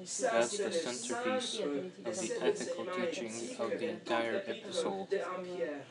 Ça, 0.04 0.32
That's 0.32 0.58
the 0.58 0.72
centerpiece 0.72 1.60
of 1.60 2.18
the 2.18 2.46
ethical 2.46 2.86
teaching 2.86 3.34
of 3.60 3.70
the 3.78 3.90
entire 3.90 4.42
epistle. 4.48 5.08
de 5.12 5.18
un 5.18 5.44
Pierre. 5.44 5.84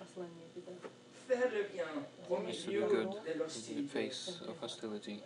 Faire 1.28 1.50
le 1.52 1.64
bien 1.72 2.06
au 2.30 2.48
is 2.48 2.64
to 2.64 2.70
do 2.72 2.86
good 2.88 3.14
in 3.70 3.82
the 3.82 3.88
face 3.88 4.40
of 4.48 4.56
hostility. 4.60 5.22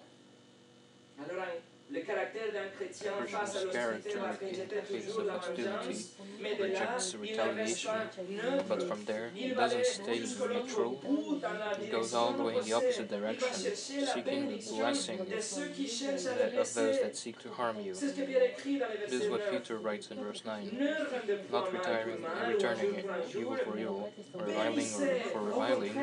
Le 1.92 2.00
caractère 2.02 2.52
d'un 2.52 2.68
chrétien 2.76 3.10
face 3.26 3.56
à 3.56 3.64
l'hostilité 3.64 3.74
va 3.74 3.80
character 3.80 4.46
in 4.46 4.48
rejeter 4.48 4.76
the 4.76 4.84
face 4.86 5.06
toujours 5.06 5.20
of 5.22 5.26
la 5.26 5.34
hostility 5.38 5.64
vengeance, 5.64 6.16
mais 6.40 6.54
de 6.54 6.62
là, 6.62 6.68
il 6.68 6.72
ne 6.72 6.94
reste 6.94 7.16
retaliation, 7.20 7.90
pas 7.90 8.22
neutre. 8.30 8.64
But 8.68 8.82
from 8.86 9.04
there, 9.06 9.30
Il 9.34 9.46
it 9.50 9.54
va 9.56 9.62
doesn't 9.68 9.76
aller 9.76 9.84
stay 9.84 10.20
neutral. 10.54 10.90
bout 11.02 11.40
dans 11.40 11.52
la 11.58 11.72
It 11.72 11.90
goes 11.90 12.10
direction 12.10 12.18
all 12.20 12.32
the 12.34 12.44
way 12.44 12.54
in 12.54 12.60
the 12.60 12.62
opposée. 12.62 12.74
opposite 12.74 13.00
Il 13.00 13.06
va 13.10 13.16
direction, 13.18 13.48
chercher 13.50 14.00
la 14.00 14.06
seeking 14.06 14.22
the 14.22 14.24
bénédiction 14.30 14.76
blessing 14.78 15.18
de 15.26 15.40
ceux 15.40 15.66
qui 15.74 15.88
cherchent 15.88 16.26
à 16.26 16.30
le 16.30 16.38
that- 16.38 16.46
of 16.46 16.52
those 16.54 16.74
blesser. 16.74 17.02
that 17.02 17.14
seek 17.16 17.38
to 17.40 17.48
harm 17.58 17.80
you. 17.80 17.92
C'est 17.94 18.08
ce 18.08 18.14
que 18.14 18.22
Pierre 18.22 18.44
écrit 18.44 18.78
dans 18.78 18.86
le 18.86 18.94
This 19.06 19.12
is 19.12 19.18
verset 19.18 19.30
what 19.30 19.38
9. 19.40 19.50
Peter 19.50 19.74
writes 19.76 20.10
in 20.12 20.22
verse 20.22 20.44
9. 20.44 20.72
Ne 20.72 20.86
rendez 20.94 21.42
Not 21.50 21.50
mal 21.50 21.50
pour 21.50 21.72
retiring, 21.74 22.20
mal 22.20 22.30
ou 22.30 22.52
returning 22.54 22.94
injure 22.94 23.42
pour 23.42 23.56
evil 23.56 23.56
for 23.64 23.76
evil, 23.78 24.12
or 24.34 24.42
reviling 24.46 24.94
or 24.94 25.30
for 25.32 25.40
reviling, 25.42 25.94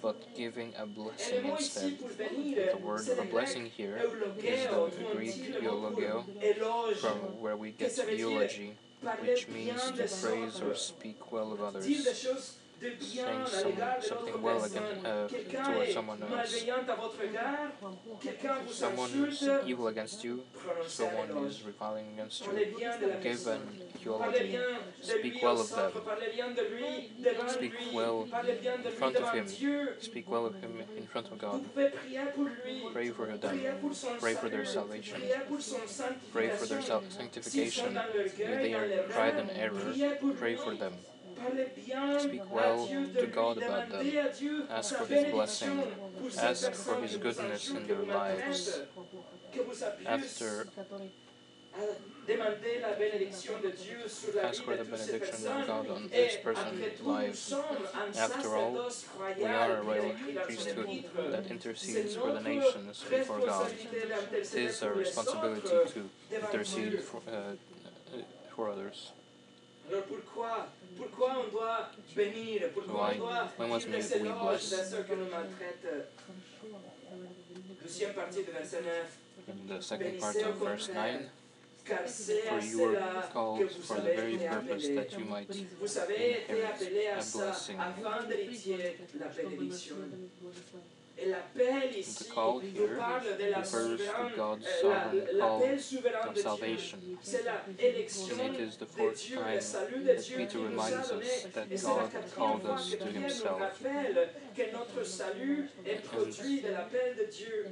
but 0.00 0.16
giving 0.34 0.72
a 0.78 0.86
blessing 0.86 1.44
instead. 1.44 1.98
The 1.98 2.78
word 2.82 3.02
for 3.04 3.24
blessing 3.26 3.66
here 3.76 3.98
is 4.42 4.64
the 4.64 5.17
Greek 5.18 5.62
eulogio, 5.62 6.24
from 6.96 7.18
where 7.40 7.56
we 7.56 7.72
get 7.72 7.98
eulogy, 8.16 8.74
which 9.20 9.48
means 9.48 9.90
to 9.90 10.06
praise 10.26 10.60
or 10.60 10.74
speak 10.74 11.32
well 11.32 11.52
of 11.52 11.60
others. 11.60 11.86
Dire 12.80 12.90
des 12.90 13.04
choses 13.04 13.10
de 13.10 13.12
bien 13.12 13.46
saying 13.46 13.76
some- 13.76 14.02
something 14.02 14.42
well 14.42 14.64
against- 14.64 15.04
uh, 15.04 15.64
towards 15.64 15.92
someone 15.92 16.22
else. 16.22 16.30
malveillant 16.30 16.88
à 16.88 16.94
votre 16.94 17.22
égard, 17.22 17.72
quelqu'un 18.22 18.54
vous 18.66 18.72
Someone 18.72 19.10
is 19.28 19.42
evil 19.66 19.86
against 19.88 20.24
you, 20.24 20.40
someone 20.86 21.30
is 21.48 21.62
reviling 21.66 22.06
against 22.14 22.44
you. 22.46 22.52
bien 22.52 22.98
de 22.98 23.06
la 23.06 23.14
Give 23.20 23.22
personne. 23.32 23.60
an 23.60 24.18
Parlez 24.18 24.52
eulogy. 24.52 24.58
Speak 25.02 25.42
well 25.42 25.58
of 25.60 25.68
them. 25.74 25.90
parlez 26.04 26.30
bien 26.34 26.50
de 26.54 26.62
lui 26.62 27.10
devant 27.18 27.48
Speak 27.48 27.72
well 27.92 28.26
parlez 28.30 28.54
bien 28.60 28.76
de 28.82 28.88
in 28.88 28.92
front 28.94 29.16
of 29.16 29.34
him. 29.34 29.46
Speak 30.00 30.28
well 30.30 30.46
of 30.46 30.54
him 30.62 30.80
in 30.96 31.06
front 31.06 31.26
of 31.30 31.38
God. 31.38 31.62
pouvez 31.74 31.90
prier 31.90 32.20
pour 32.34 32.44
lui, 32.44 32.82
Pray 32.92 33.10
for 33.10 33.26
them. 33.26 33.50
prier 33.58 33.72
pour 33.80 33.94
son 33.94 34.16
Pray 34.20 34.34
for 34.34 34.48
their 34.50 34.64
salvation. 34.66 35.18
prier 35.18 35.40
pour 35.48 35.60
son 35.60 35.76
Pray 36.32 36.48
for 36.50 36.66
their 36.66 36.80
sanctification. 36.82 37.84
self-sanctification 37.84 37.92
dans 37.92 38.06
l'orgueil, 38.14 38.54
If 38.54 38.62
they 38.62 38.74
are 38.74 39.02
pride 39.08 39.36
and 39.38 39.50
error, 39.56 40.34
pray 40.38 40.54
for 40.56 40.74
them. 40.76 40.92
Speak 42.20 42.50
well 42.52 42.86
to 42.86 43.26
God 43.26 43.58
about 43.58 43.90
them. 43.90 44.00
demandez 44.04 44.18
à 44.18 44.28
Dieu 44.38 44.64
Ask 44.70 44.94
for 44.96 45.06
His 45.06 45.30
blessing. 45.32 45.82
Ask 46.38 46.72
for 46.74 46.96
His 47.02 47.16
goodness 47.16 47.70
in 47.70 47.74
their 47.74 47.82
qui 47.86 47.92
vous 47.94 48.06
maltraitent, 48.06 48.46
lives. 48.46 48.80
que 49.52 49.60
vous 49.62 49.84
appuyez 49.84 50.08
After 50.08 50.64
à 51.74 51.80
demander 52.26 52.80
la 52.80 52.92
bénédiction 52.94 53.52
de 53.62 53.70
Dieu 53.70 54.08
sur 54.08 54.34
la 54.34 54.48
Ask 54.48 54.64
for 54.64 54.76
the 54.76 54.84
benediction 54.84 55.46
of 55.46 55.66
God 55.66 55.86
on 55.90 56.08
this 56.08 56.36
person's 56.42 56.98
tout, 56.98 57.04
nous 57.04 57.12
lives. 57.12 57.38
sommes 57.38 57.62
un 57.94 58.18
After 58.18 58.56
all, 58.56 58.90
We 59.38 59.44
are 59.44 59.76
a 59.76 59.82
royal 59.82 60.06
écrit 60.06 60.34
dans 60.34 60.42
son 60.42 60.82
priesthood 60.82 61.30
that 61.32 61.50
intercedes 61.50 62.16
for 62.16 62.32
the 62.32 62.40
nations 62.40 63.04
before 63.08 63.38
God. 63.40 63.70
It 64.32 64.54
is 64.54 64.82
our 64.82 64.92
responsibility 64.94 65.68
to 65.68 66.10
intercede 66.36 67.00
for, 67.00 67.20
uh, 67.28 67.52
uh, 68.16 68.22
for 68.56 68.68
others. 68.70 69.12
Alors 70.98 71.10
pourquoi, 71.10 71.28
pourquoi 71.28 71.44
on 71.46 71.50
doit 71.52 71.90
bénir, 72.16 72.62
pourquoi 72.74 73.08
Why- 73.10 73.14
on 73.14 73.18
doit 73.18 73.48
why 73.58 73.68
must 73.68 73.86
dire 73.88 73.98
des 73.98 74.14
we 74.14 74.20
éloges 74.20 74.68
bless? 74.68 74.70
de 74.70 74.96
ceux 74.96 75.02
qui 75.04 75.12
nous 75.12 75.30
maltraitent 75.30 76.08
Deuxième 77.82 78.12
partie 78.14 78.44
du 78.44 78.50
verset 78.50 78.82
9. 78.82 79.18
In 79.48 79.78
the 79.78 79.80
second 79.80 80.18
part 80.18 80.36
of 80.36 80.58
verse 80.62 80.88
9, 80.88 81.22
Car 81.84 82.00
c'est 82.06 82.42
for 82.42 82.58
à 82.58 82.60
you 82.60 82.78
were 82.80 82.92
cela 82.94 83.22
que 83.28 83.32
called 83.32 83.62
vous 83.62 83.82
for 83.82 83.96
the 83.96 84.00
avez 84.00 84.14
very 84.16 84.34
été 84.34 84.44
purpose 84.48 84.84
appelés. 84.84 84.94
that 84.94 85.12
you 85.18 85.24
might 85.24 85.48
Vous 85.80 85.98
avez 85.98 86.30
été 86.32 86.52
inherit 86.52 86.62
appelés 86.66 87.06
à 87.06 87.16
a 87.16 87.20
ça 87.22 87.44
blessing. 87.46 87.76
Afin 91.18 91.26
d'héritier 91.26 91.26
la 91.26 91.38
bénédiction. 91.54 91.58
L'appel 91.58 91.98
ici 91.98 92.24
The 92.24 92.34
call 92.34 92.54
nous 92.54 92.60
here 92.62 92.96
parle 92.98 93.36
de 93.38 93.44
la 93.50 93.58
refers 93.58 93.70
to 93.70 93.96
souveraine, 93.98 94.36
God's 94.36 94.66
euh, 94.66 94.80
sovereign 94.80 95.26
l'appel 95.32 95.68
call 95.68 95.80
souverain 95.80 96.20
of 96.20 96.28
de 96.28 96.32
Dieu. 96.34 96.42
salvation. 96.42 96.98
C'est 97.22 97.44
la 97.44 97.52
And 97.52 97.72
it 97.78 98.10
is 98.60 98.76
the 98.76 98.80
de 98.80 98.84
fourth 98.86 99.16
Dieu, 99.26 99.36
time 99.36 99.54
le 99.54 99.60
salut 99.60 100.00
de 100.00 100.06
that 100.06 100.14
Dieu 100.22 100.36
Peter 100.36 100.48
qui 100.48 100.56
nous 100.58 100.64
a 100.64 100.68
reminds 100.84 101.08
donné. 101.08 101.24
us 101.26 101.46
that 101.54 101.64
Et 101.70 101.76
c'est 101.76 101.86
la 101.88 101.92
God 101.94 102.10
quatrième 102.12 102.50
called 102.50 102.62
fois 102.62 102.74
us 102.78 102.90
que 102.90 102.96
to 102.96 103.04
Pierre 103.04 103.14
nous 103.14 103.22
himself. 103.28 103.58
rappelle 103.58 104.28
que 104.56 104.62
notre 104.72 105.02
salut 105.06 105.70
est 105.86 106.02
produit 106.02 106.60
de 106.60 106.68
l'appel 106.68 107.16
de 107.16 107.24
Dieu. 107.24 107.66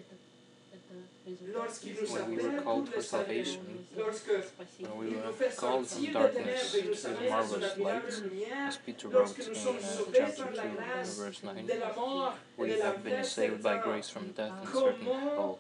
Lorsqu'il 1.27 1.95
nous 1.95 2.13
When 2.13 2.31
we 2.31 2.37
appelle 2.37 2.51
were 2.53 2.63
pour 2.63 2.65
called 2.65 2.89
for 2.89 3.03
salvation, 3.03 3.61
lorsque 3.97 4.29
when 4.29 4.99
we 4.99 5.07
il 5.09 5.13
nous 5.15 5.23
were 5.25 5.33
fait 5.33 5.57
called 5.57 5.85
sortir 5.87 6.13
from 6.13 6.23
darkness 6.23 6.73
ténèbres 6.73 6.77
et 6.77 6.89
nous 6.89 6.95
to 6.95 7.07
amène 7.09 7.33
à 7.33 7.43
son 7.43 7.59
marvelous 7.59 7.85
light, 7.85 8.23
lumière, 8.23 8.69
as 8.69 8.77
Peter 8.87 9.07
wrote 9.09 9.15
lorsque 9.15 9.41
in 9.41 9.49
nous 9.49 9.57
uh, 9.57 9.65
sommes 9.65 9.81
sauvés 9.81 10.19
chapter 10.19 10.43
par 10.43 10.51
2, 10.53 10.57
la 10.57 10.67
grâce 10.67 11.19
verse 11.19 11.43
9, 11.43 11.67
de 11.67 11.73
la 11.81 11.93
mort 11.95 12.35
we 12.59 12.71
have 12.81 13.03
been 13.03 13.25
saved 13.25 13.61
by 13.61 13.79
grace 13.79 14.09
from 14.09 14.29
death 14.37 14.53
and 14.53 14.69
certain 14.73 15.07
hell. 15.07 15.59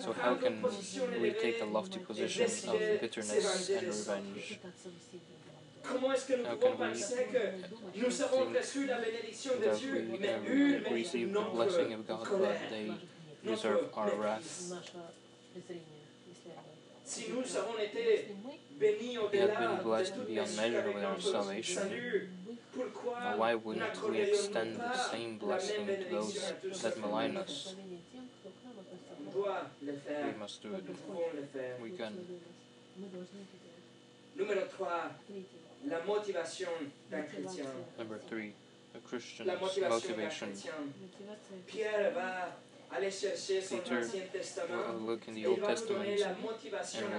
So 0.00 0.14
how 0.14 0.34
can 0.36 0.62
we 1.20 1.32
take 1.32 1.60
a 1.60 1.66
lofty 1.66 1.98
position 1.98 2.46
of 2.46 2.78
bitterness 3.00 3.68
and 3.68 3.86
revenge? 3.88 4.60
Comment 5.82 6.12
est-ce 6.14 6.26
que 6.26 6.36
nous 6.36 6.46
How 6.46 6.56
pouvons 6.56 6.76
can 6.78 6.88
we 6.88 7.00
penser 7.00 7.26
que 7.30 8.00
nous 8.00 8.22
avons 8.22 8.46
reçu 8.50 8.86
la 8.86 8.98
bénédiction 8.98 9.52
de 9.60 9.64
That 9.66 9.76
Dieu, 9.76 9.92
we 10.10 10.18
mais 10.20 10.28
uh, 10.28 10.36
une 10.38 10.82
mérite 10.82 10.88
receive 10.88 11.32
the 11.32 11.54
blessing 11.54 11.92
of 11.92 12.06
God, 12.08 12.24
colère, 12.26 12.58
but 12.58 12.70
they 12.70 12.86
notre 12.86 13.15
deserve 13.46 13.88
our 13.96 14.06
mépris. 14.06 14.18
wrath. 14.18 14.72
Si 17.04 17.30
nous 17.30 17.56
avons 17.56 17.78
été 17.78 18.34
bénis 18.80 19.18
We 19.32 19.38
have 19.40 19.58
been 19.58 19.82
blessed 19.84 20.26
beyond 20.26 20.56
measure 20.56 20.84
with 20.92 21.04
our 21.04 21.20
salvation. 21.20 21.82
Now, 22.76 23.36
why 23.38 23.54
wouldn't 23.54 24.02
we 24.10 24.20
extend 24.20 24.76
the 24.76 24.92
same 25.10 25.38
la 25.40 25.46
blessing 25.46 25.86
to 25.86 25.92
those 26.10 26.34
bénédiction 26.34 26.48
à 26.48 26.52
tous 26.60 26.74
ceux 26.74 26.90
that 26.90 26.98
malign 27.00 27.36
us? 27.36 27.74
On 29.26 29.30
doit 29.32 29.70
le 29.82 29.92
faire, 29.94 30.26
We 30.26 30.34
must 30.38 30.62
do 30.62 30.74
it. 30.74 30.84
pouvons 31.06 31.30
le 31.34 31.42
faire. 31.46 31.76
We 31.80 31.92
can. 31.96 32.12
Numéro 34.36 34.60
3, 34.66 35.10
la 35.88 36.02
motivation 36.04 36.68
d'un 37.10 37.22
chrétien. 37.22 37.64
Number 37.98 38.18
three, 38.28 38.52
a 38.94 38.98
Christian's 39.08 39.46
La 39.46 39.56
motivation 39.56 40.48
d'un 42.90 42.96
motivation. 42.96 42.96
chrétien. 42.96 42.96
Pierre 42.96 42.96
va 42.96 42.96
aller 42.96 43.10
chercher 43.10 43.60
son 43.60 43.76
Peter 43.78 44.00
We'll 44.68 45.06
look 45.06 45.28
in 45.28 45.34
the 45.34 45.46
Old 45.46 45.60
va 45.60 45.74
nous 45.74 45.86
donner 45.86 46.16
Testament 46.16 46.30
and 46.30 46.44
will 46.44 46.58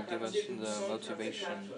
give 0.10 0.24
us 0.24 0.34
the 0.34 0.90
motivation 0.90 1.72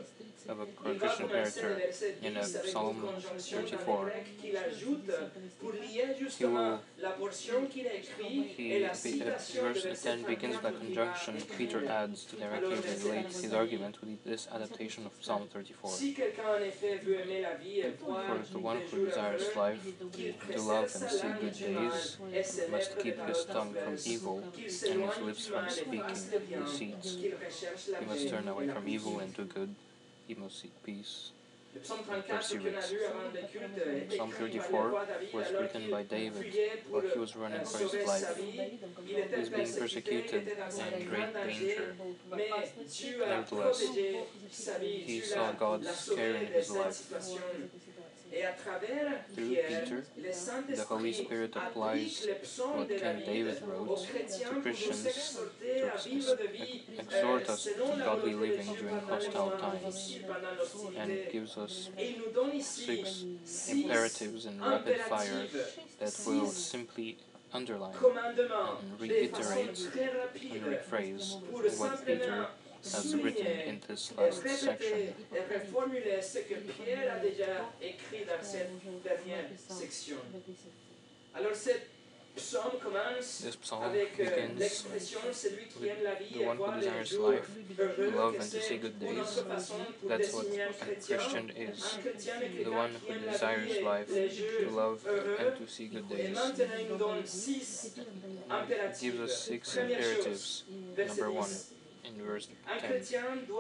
of 0.48 0.60
a 0.62 0.66
Christian 0.66 1.28
character 1.30 1.78
in 2.24 2.34
10 2.34 2.56
uh, 2.56 2.68
Psalm 2.68 2.96
une 2.96 3.12
conjonction 3.14 3.58
dans 3.58 3.64
le 3.64 3.70
34. 3.70 4.06
grec 4.06 4.38
qu'il 4.42 4.58
ajoute 4.58 5.12
pour 5.60 5.72
lier 5.74 6.16
justement 6.20 6.80
la 7.00 7.10
portion 7.12 7.66
qu'il 7.70 7.88
a 7.88 7.94
écrite 7.94 8.60
et 8.60 8.82
He, 8.82 8.96
citation 8.96 9.64
de 9.64 9.68
verse 9.74 10.02
10 10.02 10.26
begins 10.26 10.58
by 10.58 10.72
34 10.72 10.80
qu'il 10.80 10.96
va 10.96 11.06
conjunction. 11.06 11.34
Peter 11.58 11.88
adds 11.88 12.26
to 12.26 12.36
directly 12.38 12.76
relate 13.06 13.28
his 13.28 13.54
argument 13.54 14.02
with 14.02 14.24
this 14.24 14.48
adaptation 14.54 15.06
of 15.06 15.12
Psalm 15.22 15.48
34. 15.52 15.92
Si 15.92 16.14
quelqu'un 16.14 16.56
en 16.58 16.64
effet 16.64 16.98
veut 17.04 17.20
aimer 17.20 17.42
la 17.42 17.56
vie 17.56 17.80
et 17.82 17.94
voir 18.00 18.24
For 18.26 18.60
the 18.60 18.64
one 18.64 18.78
who 18.92 19.06
desires 19.06 19.56
life, 19.56 19.82
to 20.52 20.62
love 20.62 20.90
and 20.96 21.10
see 21.10 21.28
good 21.42 21.54
days, 21.54 22.18
must 22.72 22.98
keep 23.00 23.16
his 23.28 23.46
tongue 23.46 23.74
from 23.84 23.96
evil 24.06 24.44
and 24.44 24.56
his 24.56 24.84
lips 25.22 25.46
du 25.48 25.52
from 25.54 25.70
speaking 25.70 26.02
fasse 26.04 26.32
le 26.32 26.40
bien, 26.40 26.60
deceits. 26.62 27.18
qu'il 27.20 27.34
recherche 27.36 27.88
la 27.90 28.00
He 28.00 28.06
must 28.06 28.30
turn 28.30 28.48
away 28.48 28.68
from 28.68 28.88
evil 28.88 29.20
and 29.20 29.34
do 29.36 29.46
good. 29.46 29.70
He 30.28 30.36
must 30.36 30.60
seek 30.62 30.72
peace. 30.84 31.32
Le 31.76 31.82
psalme 31.82 32.00
34 32.04 32.58
qu'on 32.58 32.66
a 32.66 32.88
lu 32.90 33.06
avant 33.06 33.30
le 33.32 33.42
culte 33.48 33.78
est 33.78 34.16
Psalm 34.16 34.32
34 34.32 34.72
le 34.72 34.90
roi 34.90 35.06
David 35.06 35.34
was 35.36 35.52
written 35.62 35.82
by 35.92 36.04
David 36.04 36.34
fuyait 36.34 36.82
while 36.90 37.02
he 37.14 37.20
was 37.20 37.36
running 37.36 37.64
for 37.64 37.78
his 37.84 37.94
life. 38.08 38.36
vie. 38.38 38.80
Il 39.08 39.18
était 39.20 39.36
He 39.36 39.40
was 39.40 39.50
being 39.50 39.74
persecuted 39.78 40.48
était 40.48 40.56
dans 40.56 40.80
un 40.82 40.88
in 41.00 41.06
great 41.06 41.32
danger, 41.32 41.78
danger. 41.78 41.96
mais 42.36 42.50
Dieu 42.90 43.24
a 43.24 43.28
Nevertheless, 43.28 43.84
protégé 43.84 44.20
sa 44.52 44.78
vie, 44.80 45.04
he 45.06 45.22
saw 45.22 45.52
l'a 45.52 45.54
God's 45.60 46.10
care 46.16 46.36
in 46.38 46.48
his 46.60 46.70
life. 46.72 47.04
Situation. 48.30 48.34
Et 48.34 48.44
à 48.44 48.54
travers 48.54 49.26
Through 49.34 49.56
Peter, 49.68 50.04
the 50.76 50.86
Holy 50.90 51.14
Spirit 51.14 51.56
applies 51.56 52.22
applique 52.22 52.26
le 52.28 52.36
psaume 52.44 52.78
what 52.80 52.88
King 52.88 53.26
David 53.26 53.62
wrote 53.68 54.08
to 54.08 54.62
Christians 54.62 55.04
to 55.04 56.10
vivre 56.10 56.36
de 56.36 56.48
vie 56.48 56.82
ex- 56.98 57.00
exhort 57.00 57.50
euh, 57.50 57.54
us 57.54 57.64
to 57.64 58.04
godly 58.04 58.34
living 58.36 58.76
during 58.76 59.00
hostile 59.10 59.52
times 59.60 60.20
and 60.98 61.12
gives 61.32 61.58
us 61.58 61.90
Et 61.98 62.12
il 62.12 62.20
nous 62.20 62.32
donne 62.34 62.56
ici 62.56 62.86
six 62.86 63.26
imperatives 63.74 64.46
in 64.46 64.60
rapid 64.62 64.98
fire 65.10 65.48
that 66.00 66.14
will 66.28 66.48
simply 66.48 67.18
underline 67.52 67.94
and 67.96 69.02
reiterate 69.02 69.90
and 70.52 70.64
rephrase 70.66 71.38
what 71.80 72.06
Peter 72.06 72.48
has 72.84 73.16
written 73.16 73.46
in 73.68 73.80
this 73.88 74.12
last 74.18 74.42
section. 74.42 74.70
répéter 74.72 75.14
et 75.36 75.54
reformuler 75.54 76.22
ce 76.22 76.40
que 76.40 76.56
Pierre 76.56 77.14
a 77.16 77.20
déjà 77.20 77.70
écrit 77.82 78.26
dans 78.26 78.44
cette 78.44 78.72
dernière 79.04 79.46
section. 79.70 80.18
Alors 81.36 81.56
cette 81.56 81.88
psaume 82.36 82.80
commence 82.82 83.42
This 83.44 83.56
psalm 83.58 83.84
euh, 83.84 84.06
begins 84.18 84.58
l'expression 84.58 85.20
celui 85.34 85.66
qui 85.68 85.80
with 85.80 85.92
aime 85.92 86.04
la 86.04 86.16
vie 86.16 86.34
the 86.34 86.48
one 86.48 86.58
who 86.58 86.80
desires 86.80 87.12
life, 87.20 87.50
love 88.16 88.36
and 88.36 88.52
to 88.52 88.62
see 88.62 88.78
good 88.78 89.00
days. 89.00 89.20
autre 89.20 89.48
façon 89.48 89.76
pour 90.00 90.10
That's 90.10 90.34
what 90.34 90.46
a. 90.46 90.74
Christian 90.94 91.50
is. 91.50 91.98
The 92.64 92.70
one 92.72 92.92
who 93.08 93.32
desires 93.32 93.82
life, 93.84 94.08
to 94.08 94.76
love 94.76 95.06
and 95.06 95.58
to 95.58 95.68
see 95.68 95.88
good 95.88 96.08
days. 96.08 96.34
maintenant, 96.34 96.66
il 96.80 96.88
nous 96.88 96.98
donne 96.98 97.26
six 97.26 97.94
impératifs. 98.50 99.02
Gives 99.02 99.20
us 99.20 99.38
six 99.44 99.78
imperatives. 99.78 100.64
Number 100.98 101.32
one, 101.32 101.50
10. 101.50 101.79
In 102.10 102.26
verse 102.26 102.48
10. 102.82 102.92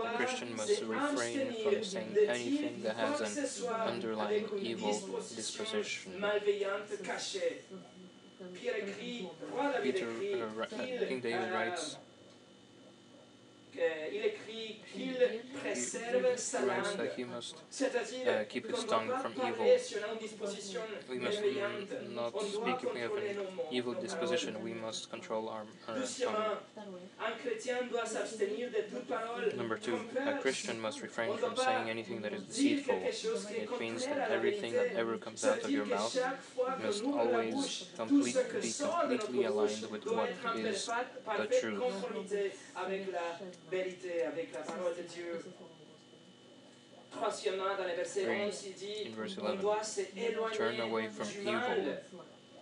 A 0.06 0.18
Christian 0.18 0.56
must 0.56 0.82
refrain 0.84 1.54
from 1.64 1.84
saying 1.84 2.16
anything 2.28 2.82
that 2.84 2.95
has 2.95 3.22
an 3.22 3.68
underlying 3.88 4.47
evil 4.62 4.93
disposition 4.93 5.36
disposition. 5.36 6.12
malveillante 6.20 7.02
cachée. 7.04 7.62
Pierre 8.54 8.78
écrit, 8.78 9.28
roi 9.54 9.72
David 9.74 9.95
Peter, 10.20 10.45
uh, 10.62 11.06
King 11.06 11.20
David 11.20 11.52
writes, 11.52 11.97
il 14.11 14.25
écrit 14.25 14.82
qu'il 14.91 15.15
préserve 15.59 16.36
sa 16.38 16.61
langue. 16.61 17.11
he 17.17 17.23
must 17.25 17.55
C'est-à-dire 17.69 18.41
uh, 18.41 18.45
keep 18.47 18.65
his 18.67 18.71
qu'on 18.73 18.82
ne 18.82 18.88
doit 18.88 18.97
tongue 18.97 19.07
pas 19.09 19.19
from 19.19 19.34
parler 19.34 19.53
evil. 19.73 19.80
sur 19.80 19.99
une 20.11 20.17
disposition 20.19 20.82
We 21.09 21.19
must 21.19 21.41
malveillante. 21.41 22.09
not 22.13 22.32
On 22.34 22.39
doit 22.39 22.43
speak 22.49 22.84
if 22.84 22.93
we 22.93 23.01
have 23.01 23.09
contrôler 23.11 23.30
an 23.32 23.36
nos 23.36 23.51
mots, 23.55 23.67
evil 23.71 23.93
disposition. 23.95 24.53
We 24.63 24.73
must 24.73 25.09
control 25.09 25.47
our, 25.49 25.65
our 25.88 25.95
Deuxièmement, 25.99 26.57
tongue. 26.75 26.99
un 27.19 27.32
chrétien 27.41 27.77
doit 27.89 28.05
s'abstenir 28.05 28.69
de 28.69 28.82
toute 28.89 29.07
parole 29.07 29.53
Number 29.55 29.77
two, 29.80 29.97
a. 30.17 30.34
Christian 30.41 30.80
must 30.80 31.01
refrain 31.01 31.36
from 31.38 31.55
saying 31.55 31.89
anything 31.89 32.21
that 32.21 32.34
is 32.34 32.43
deceitful. 32.47 32.95
quelque 32.99 33.13
chose 33.15 33.45
qui 33.45 33.53
est 33.55 33.63
It 33.63 33.80
means 33.80 34.05
that 34.05 34.30
everything 34.32 34.73
that 34.73 34.93
ever 34.97 35.17
comes 35.17 35.43
out 35.45 35.63
of 35.63 35.69
your 35.69 35.86
mouth 35.86 36.11
chaque 36.13 36.41
fois 36.55 36.73
que 36.80 36.86
must 36.88 37.03
nous 37.03 37.09
ouvrons 37.09 37.25
la 37.25 37.38
always 37.38 37.53
bouche, 37.53 37.84
complete, 37.97 38.36
be 38.61 38.65
sort 38.67 39.07
de 39.07 39.13
notre 39.13 39.25
completely 39.25 39.45
aligned 39.45 39.86
with 39.91 40.05
what 40.05 40.11
is 40.11 40.15
what 40.15 40.27
être 40.30 40.45
en 40.47 40.65
is 40.65 40.86
parfaite, 40.86 41.23
parfaite 41.25 41.59
truth. 41.61 41.84
Conformité 43.70 44.24
avec 44.24 44.24
la 44.24 44.24
vérité, 44.24 44.24
avec 44.24 44.53
la 44.53 44.59
parole 44.59 44.95
de 44.97 45.03
Dieu. 45.03 45.43
Troisièmement, 47.11 47.76
dans 47.78 47.84
le 47.86 47.95
verset 47.95 48.24
Three, 48.24 48.41
11, 48.47 48.63
il 48.67 48.74
dit 48.74 49.07
in 49.07 49.15
verse 49.22 49.38
on 49.41 49.49
11, 49.53 49.59
doit 49.61 49.84
s'éloigner 49.84 50.55
turn 50.57 50.80
away 50.80 51.09
from 51.09 51.28
du 51.28 51.39
evil. 51.39 51.51
mal. 51.51 52.03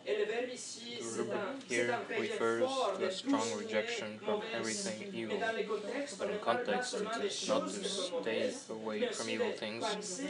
Et 0.10 0.20
le 0.20 0.24
verbe 0.24 0.50
ici, 0.54 1.00
The 1.00 1.04
c'est 1.04 1.20
un, 1.20 1.56
c'est 1.68 1.76
here 1.76 1.92
un 1.92 2.00
rejet 2.08 2.32
refers 2.32 2.60
fort 2.66 2.98
to 2.98 3.04
a 3.06 3.12
strong 3.12 3.42
ce 3.42 3.58
qui 3.58 3.74
est 3.74 3.78
rejection 3.78 4.08
from 4.24 4.42
everything 4.56 5.14
evil. 5.14 5.38
dans 5.38 5.52
le 5.52 5.64
contexte, 5.66 6.18
But 6.18 6.30
in 6.32 6.38
context, 6.40 6.94
it 6.94 7.26
is 7.30 7.48
not 7.50 7.68
to 7.68 7.84
stay 7.84 8.54
away 8.70 9.02
from 9.12 9.30
evil 9.30 9.52
things, 9.52 9.84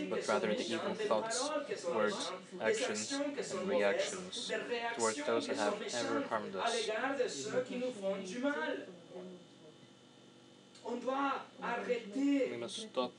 but 0.10 0.28
rather 0.28 0.56
the 0.56 0.66
evil 0.66 0.96
thoughts, 1.08 1.38
paroles 1.48 1.66
qui 1.68 1.76
sont 1.78 1.94
words, 1.94 2.32
actions, 2.60 2.90
actions 2.90 3.36
qui 3.38 3.44
sont 3.44 3.58
and 3.60 3.70
reactions 3.70 4.52
towards 4.98 5.24
those 5.28 5.46
that 5.48 5.58
have 5.58 5.76
ever 5.94 6.24
harmed 6.28 6.56
us. 6.56 6.74
l'égard 6.74 7.16
de 7.16 7.28
ceux 7.28 7.62
qui 7.68 7.76
nous 7.76 7.92
font 8.02 8.16
du 8.18 8.40
mal. 8.40 8.88
On 9.14 9.22
doit 9.22 9.28
arrêter 9.28 10.77
We 10.88 12.58
must 12.58 12.78
stop 12.90 13.12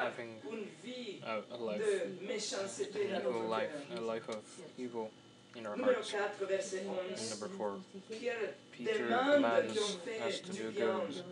having 0.00 0.40
a, 1.24 1.54
a 1.54 1.58
life, 1.58 1.82
de 1.84 2.26
méchanceté 2.26 3.08
dans 3.08 3.18
an 3.18 3.28
evil 3.28 3.48
life, 3.48 3.70
a 3.96 4.00
life 4.00 4.28
of 4.28 4.42
evil 4.78 5.10
in 5.56 5.66
our 5.66 5.76
hearts. 5.76 6.14
And 6.14 7.30
number 7.30 7.48
four, 7.56 7.72
Peter 8.72 9.06
commands 9.08 9.78
us 10.26 10.40
to 10.40 10.52
do 10.52 10.70
good. 10.70 11.24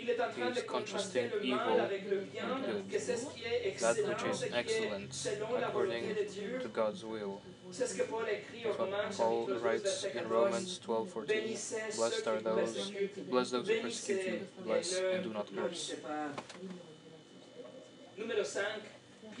He 0.00 0.42
is 0.42 0.62
contrasting 0.66 1.30
evil 1.42 1.80
avec 1.80 2.08
le 2.10 2.16
bien, 2.32 2.44
and 2.44 2.64
good. 2.64 2.90
que 2.90 2.98
c'est 2.98 3.16
ce 3.16 3.26
qui 3.26 3.44
est 3.44 3.78
That 3.80 3.96
which 3.96 4.22
is 4.32 4.44
excellent 4.54 5.12
selon 5.12 5.58
la 5.60 5.68
volonté 5.68 6.10
according 6.10 6.60
to 6.62 6.68
God's 6.68 7.04
will. 7.04 7.40
C'est 7.70 7.86
ce 7.86 7.94
que 7.96 8.02
Paul 8.04 8.24
That's 8.26 8.78
what 8.78 8.88
Paul 9.16 9.58
writes 9.62 10.06
in 10.14 10.28
Romans 10.28 10.80
12:14. 10.80 11.96
Blessed 11.96 12.26
are 12.26 12.40
those, 12.40 12.76
persécutent. 12.76 13.30
bless 13.30 13.50
those 13.50 13.68
who 13.68 13.80
persecute 13.80 14.26
you, 14.26 14.46
bless 14.64 14.98
and 14.98 15.22
do 15.22 15.32
not 15.32 15.46
curse. 15.54 15.94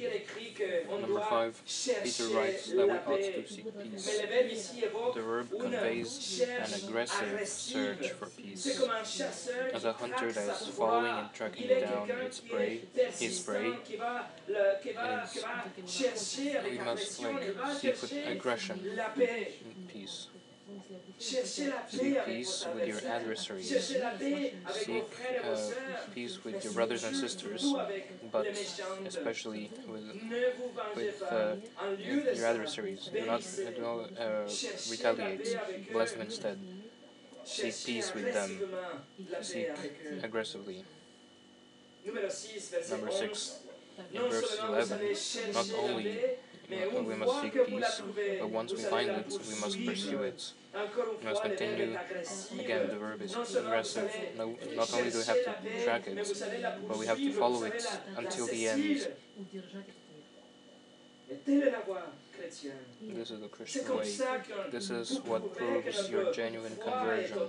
Pierre 0.00 0.14
écrit 0.14 0.54
qu'on 0.88 0.98
Number 1.00 1.22
five, 1.28 1.54
Peter 2.02 2.24
writes 2.34 2.66
that 2.70 2.86
we 2.86 2.90
ought 2.90 3.42
to 3.42 3.48
seek 3.48 3.64
peace. 3.82 4.20
le 4.22 4.26
verbe 4.28 4.52
ici 4.52 4.84
évoque 4.84 5.14
The 5.14 5.20
verb 5.20 5.48
conveys 5.50 6.42
an 6.42 6.74
aggressive 6.74 7.46
search 7.46 8.10
for 8.12 8.28
peace. 8.30 8.78
comme 8.78 8.90
un 8.90 9.04
chasseur 9.04 9.74
As 9.74 9.84
a 9.84 9.92
hunter 9.92 10.32
that 10.32 10.60
is 10.60 10.68
following 10.68 11.10
and 11.12 11.28
tracking 11.34 11.68
down 11.68 12.08
its 12.26 12.40
prey, 12.40 12.80
his 13.18 13.40
prey, 13.40 13.72
qui 13.84 13.96
va, 13.96 14.28
le- 14.48 14.78
qui 14.82 14.92
va, 14.92 15.24
is- 15.24 15.30
qui 15.32 15.40
va 15.40 15.64
chercher 15.86 16.56
avec 16.56 16.72
we 16.72 16.78
must 16.78 17.20
agression, 17.20 17.38
il 17.42 17.52
va 17.52 17.68
like 17.68 17.78
seek 17.80 18.02
with 18.02 18.26
aggression 18.28 18.78
peace. 19.92 20.28
Seek 21.18 22.24
peace 22.24 22.66
with 22.74 22.88
your 22.88 22.98
adversaries. 23.06 23.68
Cherchez 23.68 24.00
la 24.00 24.10
paix 24.10 24.54
avec 24.64 24.64
vos 24.64 24.72
Seek 24.72 25.04
frères 25.10 25.34
et 25.34 25.48
vos 25.48 25.70
uh, 25.70 26.14
peace 26.14 26.44
with 26.44 26.64
your 26.64 26.72
brothers 26.72 27.04
and 27.04 27.14
sisters, 27.14 27.74
but 28.32 28.46
especially 29.06 29.70
with 29.86 30.02
Ne 30.30 30.52
vous 30.56 30.70
vengez 30.74 30.96
with, 30.96 31.22
uh, 31.30 31.56
your 32.34 32.46
adversaries. 32.46 33.10
Do 33.12 33.26
not, 33.26 33.42
do 33.42 33.82
not 33.82 33.98
uh, 34.18 34.48
retaliate. 34.90 35.56
Bless 35.92 36.12
them 36.12 36.22
instead. 36.22 36.58
Seek 37.44 37.74
peace 37.84 38.14
with 38.14 38.32
them. 38.32 38.50
agressivement 38.50 39.28
la 39.30 39.38
paix 39.38 39.46
Seek 39.46 40.24
aggressively. 40.24 40.84
6, 42.04 42.90
Number 42.90 43.08
11. 43.08 43.28
six. 43.28 43.58
In 44.14 44.22
verse 44.30 44.56
11, 44.66 45.52
not 45.52 45.66
only 45.78 46.18
paix, 46.70 46.76
mais 46.92 46.98
une 47.00 47.06
we 47.06 47.16
must 47.16 47.40
seek 47.42 47.52
que 47.52 47.70
vous 47.70 47.78
la 47.78 47.86
peace, 47.88 48.02
but 48.40 48.50
once 48.52 48.72
we 48.72 48.82
find 48.84 49.08
it, 49.10 49.26
we 49.28 49.54
must 49.60 49.84
pursue 49.84 50.22
it. 50.22 50.54
We 50.72 50.80
must 51.28 51.42
fois, 51.42 51.42
le 51.42 51.48
verbe 51.48 51.48
continue. 51.50 52.60
Again, 52.60 52.88
the 52.88 52.96
verb 52.96 53.22
is 53.22 53.32
Non 53.34 53.56
aggressive. 53.56 54.10
No, 54.38 54.56
not 54.76 54.94
only 54.94 55.10
do 55.10 55.18
we 55.18 55.24
have 55.24 55.44
to 55.44 55.84
track 55.84 56.06
it, 56.06 56.18
vous 56.18 56.42
allez 56.42 56.60
la 56.62 56.70
but 56.88 56.96
we 56.98 57.06
have 57.06 57.18
to 57.18 57.32
follow 57.32 57.64
it 57.64 57.74
la- 57.82 58.12
la 58.14 58.20
until 58.20 58.46
the 58.46 58.66
end. 58.68 59.08
Et 61.32 61.36
telle 61.44 61.62
est 61.62 61.70
la 61.70 61.80
voie 61.80 62.06
chrétienne. 62.32 62.72
This 63.14 63.30
is 63.30 63.40
the 63.40 63.48
Christian 63.48 63.84
way. 63.96 64.04
This 64.70 64.90
is 64.90 65.20
what 65.26 65.54
proves 65.54 66.08
your 66.10 66.32
genuine 66.32 66.74
conversion. 66.76 67.48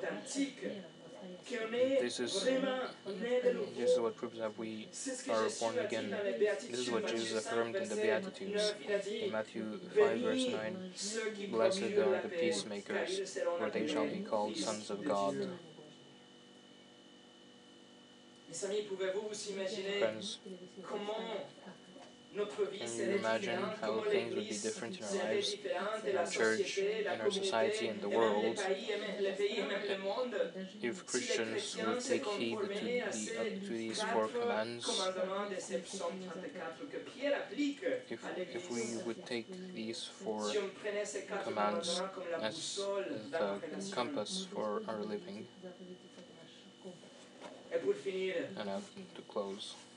Authentique, 1.21 1.59
qu'on 1.59 1.73
est 1.73 1.97
This 2.01 2.19
is- 2.19 2.39
vraiment 2.43 2.79
né 3.07 3.41
de 3.43 3.51
nouveau. 3.51 3.71
This 3.75 3.91
is 3.91 3.99
what 3.99 4.11
proves 4.15 4.37
that 4.39 4.51
we 4.57 4.87
C'est 4.91 5.15
ce 5.15 5.23
que 5.23 5.31
are 5.31 5.49
born 5.59 5.77
again. 5.79 6.09
dans 6.09 6.23
les 6.23 6.33
Béatitudes, 6.37 6.71
This 6.75 6.87
is 6.87 6.91
what 6.91 7.07
Jesus 7.07 7.37
affirmed 7.37 7.75
in 7.75 7.87
the 7.87 7.95
Beatitudes. 7.95 8.55
9, 8.55 8.75
il 8.85 8.93
a 8.93 8.99
dit, 8.99 9.21
In 9.25 9.31
Matthew 9.31 9.63
5, 9.95 10.21
verse 10.21 10.47
9, 10.49 10.91
Blessed 11.51 11.83
are 11.97 12.21
the 12.21 12.29
peacemakers, 12.29 12.87
car 12.87 13.05
ils 13.09 13.27
seront 13.27 13.57
for 13.57 13.69
they 13.71 13.87
shall 13.87 14.07
be 14.07 14.23
called 14.23 14.55
sons 14.57 14.89
of 14.89 15.03
God. 15.03 15.33
Dieu. 15.35 15.49
Mes 18.49 18.65
amis, 18.65 18.81
pouvez-vous 18.89 19.21
vous 19.29 19.49
imaginer 19.51 19.99
Friends, 19.99 20.39
comment 20.83 21.17
notre 21.19 21.45
vie 21.45 21.71
Can 22.33 22.95
you 22.95 23.15
imagine 23.17 23.59
how 23.81 23.99
things 24.09 24.33
would 24.33 24.47
be 24.47 24.57
different 24.57 24.97
in 24.97 25.03
our 25.03 25.25
lives, 25.25 25.55
in 26.07 26.17
our 26.17 26.25
church, 26.25 26.77
in 26.77 27.19
our 27.19 27.29
society, 27.29 27.89
in 27.89 27.99
the 27.99 28.07
et 28.07 28.09
même 28.09 28.11
les 28.11 28.17
world, 28.17 28.55
pays, 28.55 28.89
et 28.89 28.99
même 29.01 29.19
les 29.19 29.31
pays, 29.33 29.59
et 29.59 29.63
même 29.63 29.87
le 29.89 29.97
monde, 29.97 30.35
if 30.81 31.05
Christians 31.05 31.75
would 31.85 31.99
take 31.99 32.25
heed 32.25 32.57
to, 32.57 32.67
the, 32.67 33.67
to 33.67 33.73
these 33.73 34.01
four 34.01 34.29
commands, 34.29 34.85
commandements 34.85 35.49
de 35.49 35.59
ce 35.59 35.77
psaume 35.79 36.21
34 36.25 36.89
que 36.89 36.97
Pierre 36.99 37.35
applique 37.37 37.83
if, 38.09 38.23
if 38.55 38.71
we 38.71 38.97
would 39.05 39.25
take 39.25 39.47
these 39.75 40.05
four 40.23 40.45
Si 40.49 40.57
on 40.57 40.69
prenait 40.81 41.05
ces 41.05 41.25
quatre 41.25 41.43
commands 41.43 41.99
commandements 41.99 42.13
comme 42.15 42.31
la 42.31 42.47
as 42.47 42.79
the 43.31 43.93
compass 43.93 44.47
for 44.53 44.81
our 44.87 45.01
living, 45.03 45.45
Et 47.73 47.79
pour 47.79 47.93
finir, 47.93 48.35
and 48.57 48.67
now 48.67 48.79
to 49.15 49.21
close, 49.23 49.75
voici 49.75 49.75
une 49.75 49.75
façon, 49.75 49.90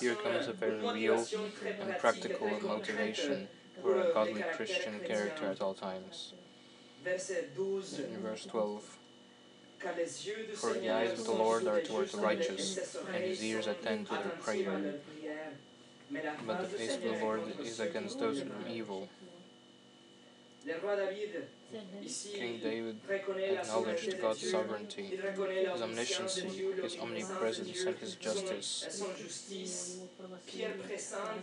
Here 0.00 0.14
comes 0.14 0.48
a 0.48 0.52
very 0.52 0.78
real 0.78 1.26
and 1.66 1.98
practical 1.98 2.50
motivation 2.60 3.48
for 3.80 4.00
a 4.00 4.12
godly 4.12 4.44
Christian 4.56 5.00
character 5.06 5.46
at 5.46 5.60
all 5.60 5.74
times. 5.74 6.32
In 7.06 8.22
verse 8.22 8.46
12, 8.46 8.98
Car 9.78 9.92
les 9.98 10.26
yeux 10.26 10.46
du 10.46 10.56
For 10.56 10.72
the 10.72 10.90
eyes 10.90 11.12
of 11.18 11.26
the 11.26 11.32
Lord 11.32 11.66
are 11.66 11.74
les 11.74 11.82
toward 11.82 12.08
the 12.08 12.18
righteous, 12.18 12.96
and 13.12 13.22
his 13.22 13.44
ears 13.44 13.66
attend 13.66 14.06
to 14.06 14.14
their 14.14 14.36
prayer. 14.40 14.70
à 14.70 14.82
leur 14.82 14.94
prière. 15.04 15.52
Mais 16.10 16.24
la 16.24 16.32
but 16.46 16.60
the 16.62 16.78
face 16.78 16.96
of 16.96 17.02
the 17.02 17.18
Lord 17.24 17.42
is 17.60 17.80
against 17.80 18.18
those 18.18 18.38
who 18.38 18.48
do 18.48 18.66
evil. 18.70 19.08
Le 21.70 21.78
roi 21.78 21.84
David, 22.00 22.04
ici, 22.04 22.28
King 22.32 22.60
David 22.60 23.00
acknowledged 23.48 24.18
God's 24.18 24.42
sovereignty, 24.42 25.16
his 25.72 25.80
omniscience, 25.82 26.42
his 26.80 26.96
omnipresence, 26.96 27.86
and 27.86 27.98
his 27.98 28.16
justice. 28.16 28.88
son, 28.90 28.98
son 28.98 29.14
justice. 29.14 30.02
Pierre 30.46 30.74
présente 30.78 31.42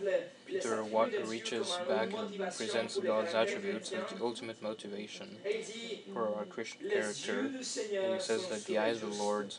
les 0.50 0.60
Peter 0.60 0.68
attributs 0.74 0.92
wa- 0.92 1.06
de 1.06 1.12
Dieu 1.12 1.24
reaches 1.24 1.78
back 1.78 2.14
and 2.14 2.38
presents 2.54 2.98
God's 2.98 3.34
attributes 3.34 3.92
as 3.92 4.04
the 4.06 4.16
ultimate 4.20 4.62
motivation 4.62 5.26
Et 5.44 5.54
il 5.58 5.72
dit, 5.82 6.02
for 6.12 6.34
our 6.34 6.44
Christian 6.46 6.80
character, 6.88 7.52
and 8.00 8.12
he 8.12 8.18
says 8.18 8.46
that 8.48 8.64
the 8.64 8.78
eyes 8.78 9.02
of 9.02 9.10
the. 9.10 9.14
Lord 9.14 9.54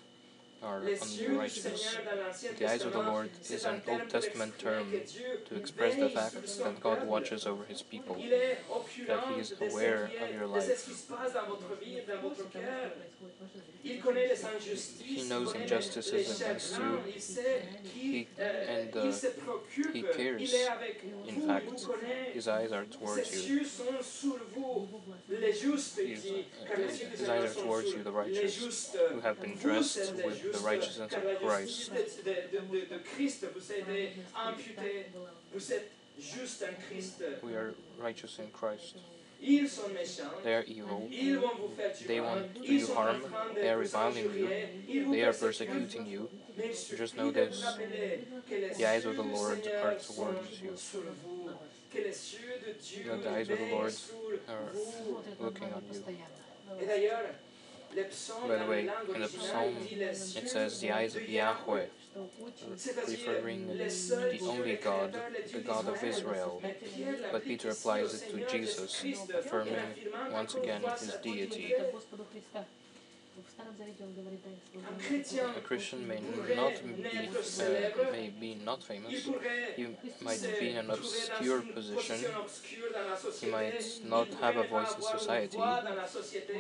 are 0.64 0.80
Les 0.82 1.02
on 1.02 1.34
the 1.34 1.38
righteous. 1.38 1.62
Seigneur 1.64 2.06
dans 2.06 2.26
l'Ancien 2.26 2.52
The 2.58 2.66
eyes 2.70 2.84
of 2.86 2.94
the 2.94 3.00
Lord 3.00 3.30
is 3.50 3.66
an 3.66 3.82
Old 3.88 4.10
Testament 4.10 4.58
term 4.60 4.86
to 5.50 5.56
express 5.56 5.96
the 5.96 6.10
fact 6.10 6.36
that 6.36 6.80
God 6.82 7.06
watches 7.08 7.46
over 7.46 7.64
his 7.66 7.82
people. 7.82 8.16
Il 8.20 8.32
est 8.32 8.58
au 8.70 8.80
courant 8.80 9.08
that 9.08 9.36
he 9.36 9.40
is 9.42 9.54
aware 9.62 10.10
of 10.22 10.36
your 10.36 10.48
life. 10.48 10.86
qui 10.86 10.94
se 10.94 11.12
passe 11.12 11.34
dans 11.34 11.48
votre 11.48 11.76
vie, 11.80 12.00
dans 12.08 12.22
votre 12.22 12.50
cœur. 12.50 12.92
Il 13.86 14.00
connaît 14.00 14.28
les 14.28 14.46
injustices, 14.46 15.24
He 15.26 15.28
knows 15.28 15.54
injustices 15.56 16.12
les 16.14 16.42
against 16.42 16.72
chagrins, 16.76 17.00
il 17.14 17.22
sait 17.22 17.62
qu'il 17.84 18.16
He- 18.16 18.28
euh, 18.40 18.84
and, 18.84 18.90
il 18.96 19.10
uh, 19.10 19.98
he 19.98 20.04
cares. 20.04 20.40
il 20.40 20.56
In 21.30 21.48
fact, 21.48 21.66
il 21.68 21.76
vous 21.76 21.88
connaît. 21.88 22.32
His 22.34 22.48
eyes 22.48 22.72
are 22.72 22.86
towards 22.86 23.30
you. 23.34 23.58
yeux 23.58 23.66
sont 23.66 24.02
sur 24.02 24.38
vous, 24.56 24.88
les 25.30 25.52
justes 25.54 26.00
His, 26.00 26.22
qui, 26.22 26.30
uh, 26.40 26.46
car 26.68 26.78
les 26.78 27.02
yeux 27.02 27.08
du 27.10 27.16
his 27.24 27.30
eyes 27.30 27.44
are 27.44 27.54
towards 27.54 27.88
you, 27.92 28.04
the 28.04 28.12
righteous, 28.12 28.96
who 29.12 29.20
have 29.20 29.42
been 29.42 29.56
dressed 29.58 30.14
with 30.16 30.42
the 30.54 30.60
righteousness 30.60 31.12
of 31.14 31.24
Christ. 31.42 31.92
We 37.44 37.56
are 37.56 37.74
righteous 38.00 38.40
in 38.40 38.48
Christ. 38.52 38.96
Ils 39.46 39.68
sont 39.70 39.90
méchants, 39.94 40.42
They 40.44 40.54
are 40.54 40.64
evil. 40.66 41.10
ils 41.12 41.36
vont 41.38 41.58
vous 41.60 41.68
faire 41.76 41.92
du 41.98 42.06
They 42.06 42.22
want 42.22 42.54
to 42.56 42.62
do 42.62 42.94
harm. 42.94 43.18
en 43.18 43.28
train 43.30 43.54
de 43.54 43.60
They 43.60 43.70
are 43.70 43.78
reviling 43.78 44.24
you. 44.24 44.30
injurier, 44.30 44.70
ils 44.88 45.04
vous 45.04 45.12
They 45.12 45.24
are 45.24 45.34
persecuting 45.34 46.06
you. 46.08 46.30
Just 46.98 47.16
know 47.18 47.30
this. 47.30 47.62
rappeler 47.62 48.24
que 48.48 48.56
les 48.56 48.70
The 48.78 48.86
eyes 48.86 49.06
of 49.06 49.18
the 49.18 49.24
Lord 49.24 49.60
are 49.68 49.96
towards 49.96 50.62
you. 50.62 50.78
sur 50.78 51.02
vous, 51.26 51.50
que 51.92 51.98
les 52.00 52.34
yeux 52.34 52.60
de 52.66 52.74
Dieu 52.80 53.04
That 53.10 53.22
the 53.24 53.30
eyes 53.36 53.50
of 53.50 53.58
the 53.60 53.70
Lord 53.70 53.94
are 54.48 54.72
looking 55.42 55.74
on 55.74 55.84
you. 55.92 56.04
By 58.48 58.56
the 58.58 58.66
way, 58.66 58.90
in 59.14 59.22
the 59.22 59.28
psalm, 59.28 59.76
It 59.90 60.50
says 60.50 60.80
the 60.80 60.92
eyes 60.92 61.16
of 61.16 61.28
Yahweh, 61.28 61.86
referring 63.08 63.68
the 63.68 64.40
only 64.44 64.76
God, 64.76 65.16
the 65.52 65.60
God 65.60 65.88
of. 65.88 66.04
Israel. 66.04 66.62
But 67.32 67.44
Peter 67.46 67.70
applies 67.70 68.14
it 68.14 68.32
to 68.32 68.46
Jesus, 68.50 69.04
affirming 69.34 69.76
once 70.32 70.56
again 70.56 70.82
his 71.00 71.16
deity. 71.24 71.74
A 75.58 75.62
Christian 75.62 76.08
may 76.08 76.20
not 76.56 76.74
be, 76.84 77.30
uh, 77.30 78.12
may 78.12 78.30
be 78.30 78.56
not 78.56 78.84
famous. 78.84 79.30
He 79.76 79.88
might 80.22 80.42
be 80.60 80.70
in 80.72 80.78
an 80.78 80.90
obscure 80.92 81.62
position. 81.62 82.20
He 83.42 83.48
might 83.48 83.84
not 84.04 84.28
have 84.42 84.58
a 84.58 84.64
voice 84.68 84.94
in 84.96 85.02
society. 85.02 85.60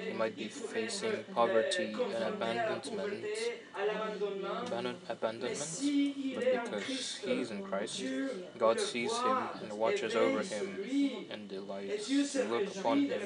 He 0.08 0.14
might 0.14 0.36
be 0.36 0.48
facing 0.48 1.24
poverty 1.34 1.96
and 2.16 2.24
abandonment, 2.24 3.26
abandon- 4.68 5.02
abandonment. 5.10 5.82
But 6.36 6.46
because 6.52 7.18
he 7.24 7.42
is 7.42 7.52
in 7.52 7.64
Christ, 7.64 8.04
God 8.58 8.80
sees 8.80 9.18
him 9.18 9.38
and 9.62 9.74
watches 9.74 10.16
over 10.16 10.42
him 10.42 10.68
and 11.30 11.50
delights 11.50 12.08
to 12.34 12.44
look 12.46 12.76
upon 12.76 13.00
him 13.02 13.22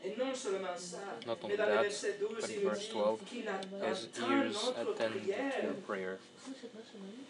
Et 0.01 0.15
non 0.17 0.33
seulement 0.33 0.77
ça, 0.77 0.99
Not 1.27 1.39
only 1.43 1.57
that, 1.57 1.83
but 2.39 2.49
in 2.49 2.63
verse 2.63 2.87
12, 2.87 3.19
qu'il 3.25 3.43
His 3.43 4.07
ears 4.29 4.71
attend 4.77 5.13
to 5.13 5.63
your 5.63 5.73
prayer. 5.85 6.19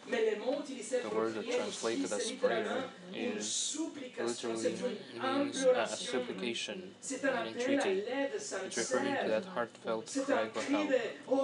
Mais 0.07 0.31
le 0.31 0.45
mot 0.45 0.59
utilisé 0.61 0.99
The 1.01 1.09
word 1.15 1.33
prière 1.33 1.57
translated 1.57 2.13
as 2.13 2.31
prayer 2.33 2.83
is 3.15 3.77
literally 4.19 4.77
means 5.19 5.65
uh, 5.65 5.79
a 5.79 5.87
supplication, 5.87 6.83
an 7.23 7.47
entreaty. 7.47 8.03
It's 8.07 8.77
referring 8.77 9.15
to 9.15 9.27
that 9.29 9.45
heartfelt 9.45 10.05
cry 10.25 10.47
for 10.49 10.61
help. 10.61 10.91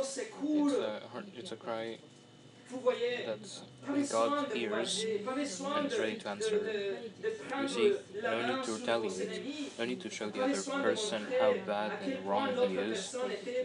secours. 0.06 0.74
It's 0.74 0.82
a, 0.82 1.40
it's 1.40 1.52
a 1.52 1.56
cry 1.56 1.98
Vous 2.70 2.80
voyez, 3.88 4.10
that 4.10 4.18
prenez 4.18 4.30
God 4.30 4.54
hears 4.54 4.70
voyager, 4.72 5.24
prenez 5.24 5.48
soin 5.48 5.78
and 5.78 5.86
is 5.88 6.00
ready 6.00 6.16
to 6.16 6.30
answer. 6.30 6.60
de, 6.60 6.98
de 7.22 7.30
prendre 7.50 7.64
You 7.64 7.70
see, 7.70 7.94
no 8.22 8.48
need 8.48 8.64
to 8.64 8.72
vos 8.72 8.80
retaliate, 8.80 9.80
no 9.80 9.86
need 9.86 10.02
to 10.02 10.10
show 10.10 10.30
the 10.30 10.44
other 10.44 10.62
person 10.84 11.26
how 11.40 11.54
bad 11.66 11.92
and 12.04 12.26
wrong 12.26 12.50
he 12.70 12.78
is. 12.78 13.16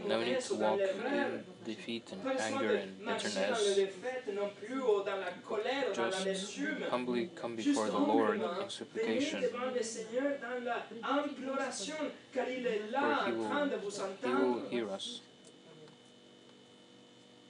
No 0.06 0.22
need 0.22 0.40
to 0.40 0.54
walk 0.54 0.80
in 0.80 1.44
defeat 1.64 2.12
and 2.12 2.40
anger 2.40 2.76
and 2.76 2.98
bitterness. 3.04 3.58
le 3.68 3.74
défaite 3.74 4.34
non 4.34 4.50
plus 4.58 4.80
ou 4.80 5.02
dans 5.04 5.16
la 5.16 5.32
colère 5.46 5.84
ou 5.90 5.94
dans 5.94 6.10
la 6.10 6.32
Just 6.32 6.58
humbly 6.90 7.30
come 7.34 7.56
before 7.56 7.86
the 7.86 7.98
Lord 7.98 8.40
in 8.40 8.68
supplication, 8.68 9.40
devant 9.40 9.72
le 9.74 9.82
Seigneur 9.82 10.38
dans 10.40 10.64
la 10.64 10.86
imploration, 11.18 11.96
car 12.32 12.48
il 12.48 12.66
est 12.66 12.90
là 12.90 13.00
where 13.00 13.28
He 13.28 13.32
will, 13.32 13.48
train 13.48 13.66
de 13.66 13.76
vous 13.76 13.90
he 13.90 14.34
will 14.34 14.62
hear 14.70 14.88
us. 14.94 15.22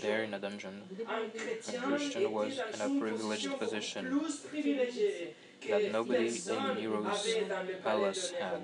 There 0.00 0.24
in 0.24 0.34
a 0.34 0.38
dungeon, 0.38 0.82
un 1.08 1.24
a 1.26 1.38
Christian 1.38 2.32
was 2.32 2.58
in 2.58 2.80
a 2.80 3.00
privileged 3.00 3.58
position 3.58 3.58
position 3.58 4.18
plus 4.18 4.36
privilégiée 4.50 5.34
que 5.60 5.68
that 5.70 5.92
nobody 5.92 6.28
in 6.28 6.74
Nero's 6.74 7.06
avait 7.06 7.48
dans 7.48 7.62
le 7.62 7.74
palais 7.74 7.82
palace 7.82 8.32
had. 8.40 8.60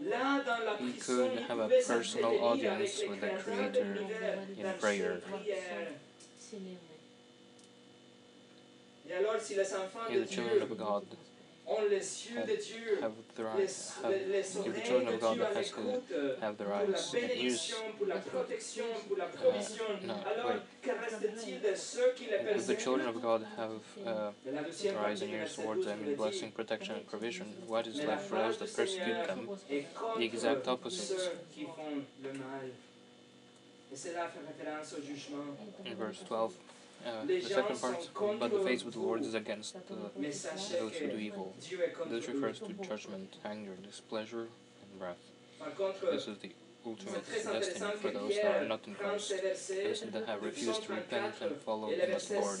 Là, 0.00 0.42
dans 0.44 0.64
la 0.64 0.76
He 0.76 0.92
could 0.92 1.38
have 1.48 1.58
a 1.58 1.68
personal 1.86 2.38
audience 2.44 3.02
with 3.08 3.20
the 3.20 3.30
Creator 3.42 3.98
in 4.58 4.72
prayer. 4.78 5.20
ses 6.38 6.56
prières. 6.56 6.78
Et 9.08 9.12
alors, 9.14 9.40
si 9.40 9.54
les 9.54 9.74
enfants 9.74 10.06
de 10.08 10.14
Here 10.14 10.24
the 10.24 10.30
children 10.30 10.62
of 10.62 10.78
God 10.78 11.04
ont 11.66 11.82
les 11.88 12.26
yeux 12.26 12.42
de 12.42 12.56
Dieu, 12.56 12.98
have 13.02 13.12
les, 13.56 13.64
eyes, 13.64 13.94
have, 14.02 14.66
if 14.66 14.74
the 14.74 14.80
children 14.82 15.14
of 15.14 15.20
God 15.20 15.38
has 15.54 15.70
to 15.70 16.36
have 16.40 16.60
la 16.60 16.76
eyes 16.76 16.88
and 16.88 16.94
ears. 16.94 17.12
bénédiction, 17.12 17.76
pour 17.98 18.06
la 18.06 18.16
protection, 18.16 18.84
pour 19.08 19.16
la 19.16 19.26
provision. 19.26 19.84
no, 20.02 20.14
wait. 20.48 20.60
que 20.82 20.90
reste-t-il 20.90 21.60
de 21.60 21.74
ceux 21.74 22.12
qui 22.16 22.26
les 22.26 22.58
If 22.58 22.66
the 22.66 22.76
children 22.76 23.08
of 23.08 23.20
God 23.22 23.46
have 23.56 23.80
uh, 24.04 24.32
De 24.44 24.52
la 24.52 24.62
deuxième 24.62 24.94
their 24.94 25.04
eyes 25.04 25.20
partie 25.20 25.24
and 25.24 25.40
ears 25.40 25.54
towards 25.54 25.84
them 25.86 25.98
in 26.04 26.16
blessing, 26.16 26.50
protection, 26.50 26.96
and 26.96 27.06
provision, 27.06 27.46
what 27.68 27.86
is 27.86 27.96
left 28.04 28.28
for 28.28 28.36
those 28.38 28.58
that 28.58 28.74
persecute 28.74 29.26
them? 29.26 29.48
The 30.18 30.24
exact 30.24 30.66
opposite. 30.68 31.18
ceux 31.18 31.32
qui 31.54 31.64
font 31.64 32.02
le 32.22 32.32
mal. 32.32 32.70
Et 33.92 33.96
cela 33.96 34.28
fait 34.28 34.40
référence 34.40 34.94
au 34.94 35.02
jugement. 35.02 35.44
In 35.84 35.94
verse 35.94 36.24
12, 36.24 36.52
uh, 37.04 37.24
the 37.26 37.40
second 37.40 37.80
part, 37.80 38.08
but 38.38 38.50
the 38.50 38.60
face 38.60 38.84
with 38.84 38.94
the 38.94 39.00
Lord 39.00 39.22
is 39.22 39.34
against 39.34 39.76
uh, 39.76 39.80
those 40.16 40.96
who 40.96 41.08
do 41.08 41.16
evil. 41.16 41.54
Dieu 41.60 41.78
est 41.82 41.94
contre 41.94 42.14
This 42.14 42.28
refers 42.28 42.58
to 42.60 42.72
judgment, 42.88 43.36
anger, 43.44 43.76
displeasure, 43.82 44.48
and 44.82 45.00
wrath. 45.00 45.16
This 46.10 46.28
is 46.28 46.38
the 46.38 46.52
ultimate 46.84 47.24
destiny 47.30 47.92
for 47.96 48.10
those 48.10 48.34
that 48.42 48.62
are 48.62 48.68
not 48.68 48.86
in 48.86 48.94
Christ, 48.94 49.30
those 49.30 50.00
that 50.12 50.26
have 50.26 50.42
refused 50.42 50.82
to 50.84 50.94
repent 50.94 51.34
and 51.40 51.56
follow 51.56 51.88
le 51.88 51.94
him 51.94 52.18
Lord. 52.40 52.60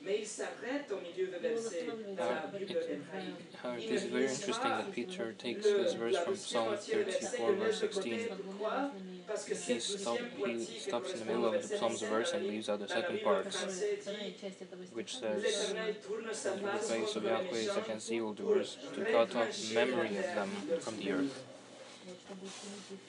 16, 0.00 0.04
mais 0.04 0.18
il 0.20 0.26
s'arrête 0.26 0.90
au 0.92 1.00
milieu 1.00 1.26
de 1.26 1.36
verset 1.38 1.86
dans 2.16 2.24
la 2.24 2.58
Bible 2.58 2.78
hébraïque. 2.88 3.34
How 3.62 3.76
it 3.76 3.90
is 3.90 4.06
very 4.08 4.26
interesting 4.26 4.70
that 4.70 4.92
Peter 4.92 5.32
takes 5.32 5.64
this 5.64 5.94
verse 5.94 6.16
from 6.18 6.36
Psalm 6.36 6.68
moitié 6.68 7.04
34, 7.04 7.52
verse 7.54 7.80
laisse 7.80 7.80
de 7.80 7.86
côté. 7.86 8.10
16. 8.10 8.28
Pourquoi 8.44 8.90
Parce 9.26 9.44
que 9.44 9.54
He, 9.54 9.80
stop, 9.80 10.18
he 10.46 10.64
stops 10.80 11.12
in 11.14 11.20
the 11.20 11.24
middle 11.26 11.46
of 11.46 11.62
the 11.62 11.76
Psalms 11.76 12.02
verse 12.02 12.32
and 12.32 12.46
leaves 12.46 12.68
out 12.68 12.80
the 12.80 12.88
second 12.88 13.22
part, 13.22 13.46
which 14.94 15.16
says, 15.18 15.42
L'Éternel 15.42 15.94
The 16.20 16.78
face 16.78 16.90
face 16.90 17.16
of 17.16 17.22
les 17.24 17.30
Yahweh 17.30 17.50
is 17.52 17.68
méchants 17.68 17.84
against 17.84 18.10
evildoers, 18.10 18.78
to 18.94 19.04
cut 19.04 19.36
off 19.36 19.74
memory 19.74 20.16
of 20.16 20.34
them 20.34 20.50
from 20.80 20.96
the 20.96 21.12
earth. 21.12 21.44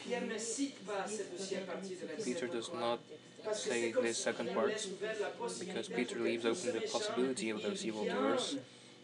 Pierre 0.04 0.22
ne 0.22 0.38
cite 0.38 0.86
pas 0.86 1.08
cette 1.08 1.32
deuxième 1.38 1.64
partie 1.64 1.96
de 1.96 2.06
verset. 2.06 2.24
Peter 2.24 2.48
does 2.48 2.70
not 2.74 3.00
Parce 3.00 3.00
que 3.00 3.31
say 3.54 3.92
this 4.02 4.18
second 4.18 4.54
part 4.54 4.70
laisse 4.70 4.88
ouverte 4.88 5.20
la 5.22 5.30
possibilité 5.30 5.66
because 5.74 5.90
Peter 5.90 6.20
leaves 6.20 6.46
open 6.46 6.72
the 6.74 6.88
possibility 6.92 7.50
of 7.52 7.62
those 7.62 7.84
evildoers 7.86 8.54
viennent 8.54 8.62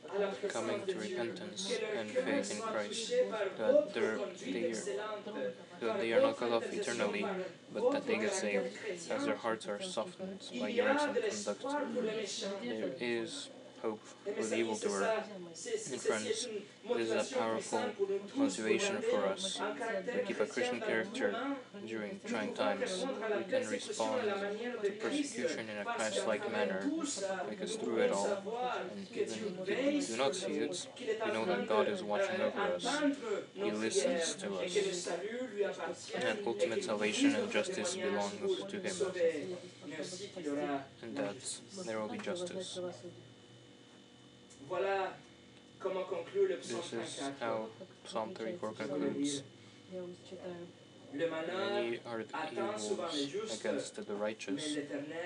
à 0.09 0.19
la 0.19 0.27
présence 0.29 0.53
coming 0.53 0.79
to 0.85 0.99
repentance 0.99 1.71
and 1.99 2.09
faith 2.09 2.51
in 2.51 2.61
Christ, 2.61 3.11
that 3.57 3.93
they're- 3.93 4.19
they 4.45 4.71
are- 4.71 5.53
that 5.81 5.99
they 5.99 6.13
are 6.13 6.21
not 6.21 6.37
cut 6.37 6.51
off 6.51 6.63
eternally, 6.71 7.25
but 7.73 7.91
that 7.91 8.05
they 8.07 8.15
get 8.17 8.33
saved 8.33 8.71
as 9.09 9.25
their 9.25 9.35
hearts 9.35 9.67
are 9.67 9.81
softened 9.81 10.39
by 10.59 10.69
your 10.69 10.87
excellent 10.89 11.17
conduct. 11.19 11.61
pour 11.61 12.03
les 12.03 12.11
méchants. 12.23 12.61
There 12.63 12.95
is 12.99 13.49
hope 13.87 13.99
Et 14.25 14.31
for 14.31 14.43
mes 14.43 14.49
the 14.49 14.53
amis, 14.53 14.77
c'est 14.79 14.85
evildoer. 14.87 14.99
ça, 14.99 15.23
c'est- 15.53 15.77
c'est- 15.77 15.93
And 15.95 15.99
c'est 15.99 16.07
friends, 16.07 16.23
this 16.97 17.07
is 17.07 17.11
a 17.11 17.23
powerful 17.37 17.57
puissante 17.57 17.95
pour 17.95 18.07
nous 18.09 18.17
tous, 18.19 18.27
pour 18.31 18.39
motivation 18.43 19.01
for 19.01 19.33
us 19.33 19.59
un 19.59 19.75
to 19.75 20.25
keep 20.25 20.39
a 20.41 20.45
Christian 20.45 20.79
character 20.79 21.31
during 21.85 22.19
trying 22.25 22.53
times. 22.53 22.79
répondre 22.79 23.23
à 23.23 23.29
la 23.29 23.37
We 23.37 23.45
can 23.51 23.69
respond 23.69 24.13
à 24.21 24.25
la 24.25 24.35
manière 24.35 24.81
de 24.81 24.87
to 24.87 24.93
persecution 25.01 25.59
in 25.67 25.77
a 25.81 25.85
Christ-like 25.95 26.51
manner, 26.51 26.79
tout 26.83 27.05
ça, 27.05 27.45
because 27.49 27.77
through 27.77 27.99
it 28.05 28.11
all, 28.11 28.25
savoir 28.27 28.81
and 28.91 29.07
que 29.13 29.21
even 29.21 29.33
Dieu 29.33 29.63
if 29.67 30.09
we 30.09 30.15
do 30.15 30.17
not 30.23 30.33
see 30.33 30.57
it, 30.63 30.89
qu'il 30.95 31.07
we 31.07 31.31
know 31.33 31.45
that 31.45 31.67
God 31.67 31.87
is 31.89 32.01
watching 32.03 32.39
over 32.41 32.75
us. 32.75 32.85
He 33.55 33.71
listens 33.71 34.35
to 34.35 34.47
us. 34.59 34.73
que 34.73 34.81
le 34.87 34.93
salut 34.93 35.47
lui 35.53 35.63
appartient, 35.65 36.15
And 36.17 36.39
et 36.39 36.47
ultimate 36.47 36.83
salvation 36.83 37.35
and 37.35 37.51
justice 37.51 37.95
belongs 37.95 38.31
to 38.69 38.77
Him. 38.77 38.89
sauver, 38.89 39.47
mais 39.87 39.99
aussi 39.99 40.27
qu'il 40.29 40.49
aura 40.49 40.83
and 41.03 41.15
that 41.15 41.35
there 41.85 41.99
will 41.99 42.09
be 42.09 42.17
justice. 42.23 42.79
Voilà 44.69 45.13
comment 45.79 46.03
conclut 46.03 46.47
le 46.47 46.57
psaume 46.57 46.81
This 46.81 47.17
is 47.17 47.19
34. 47.19 47.41
how 47.41 47.69
Psalm 48.05 48.33
34 48.33 48.73
concludes. 48.73 49.43
Le 51.13 51.25
Many 51.29 51.99
are 52.05 52.23
the 52.23 52.35
attend 52.35 52.79
souvent 52.79 53.07
evils 53.13 53.31
justes, 53.31 53.61
against 53.61 53.95
the 53.95 54.13
righteous, 54.13 54.75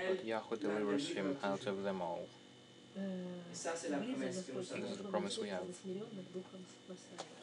but 0.08 0.24
Yahweh 0.24 0.58
delivers 0.62 1.10
him 1.10 1.38
out 1.44 1.66
of 1.66 1.84
them 1.84 2.02
all. 2.02 2.28
et 2.96 3.56
ça 3.56 3.72
c'est 3.76 3.90
la 3.90 3.98
promesse 3.98 4.44
que 4.46 4.52
nous 4.54 4.62
This 4.62 4.92
is 4.92 4.98
the 4.98 5.10
promise 5.10 5.40
we 5.40 5.50
have. 5.50 5.64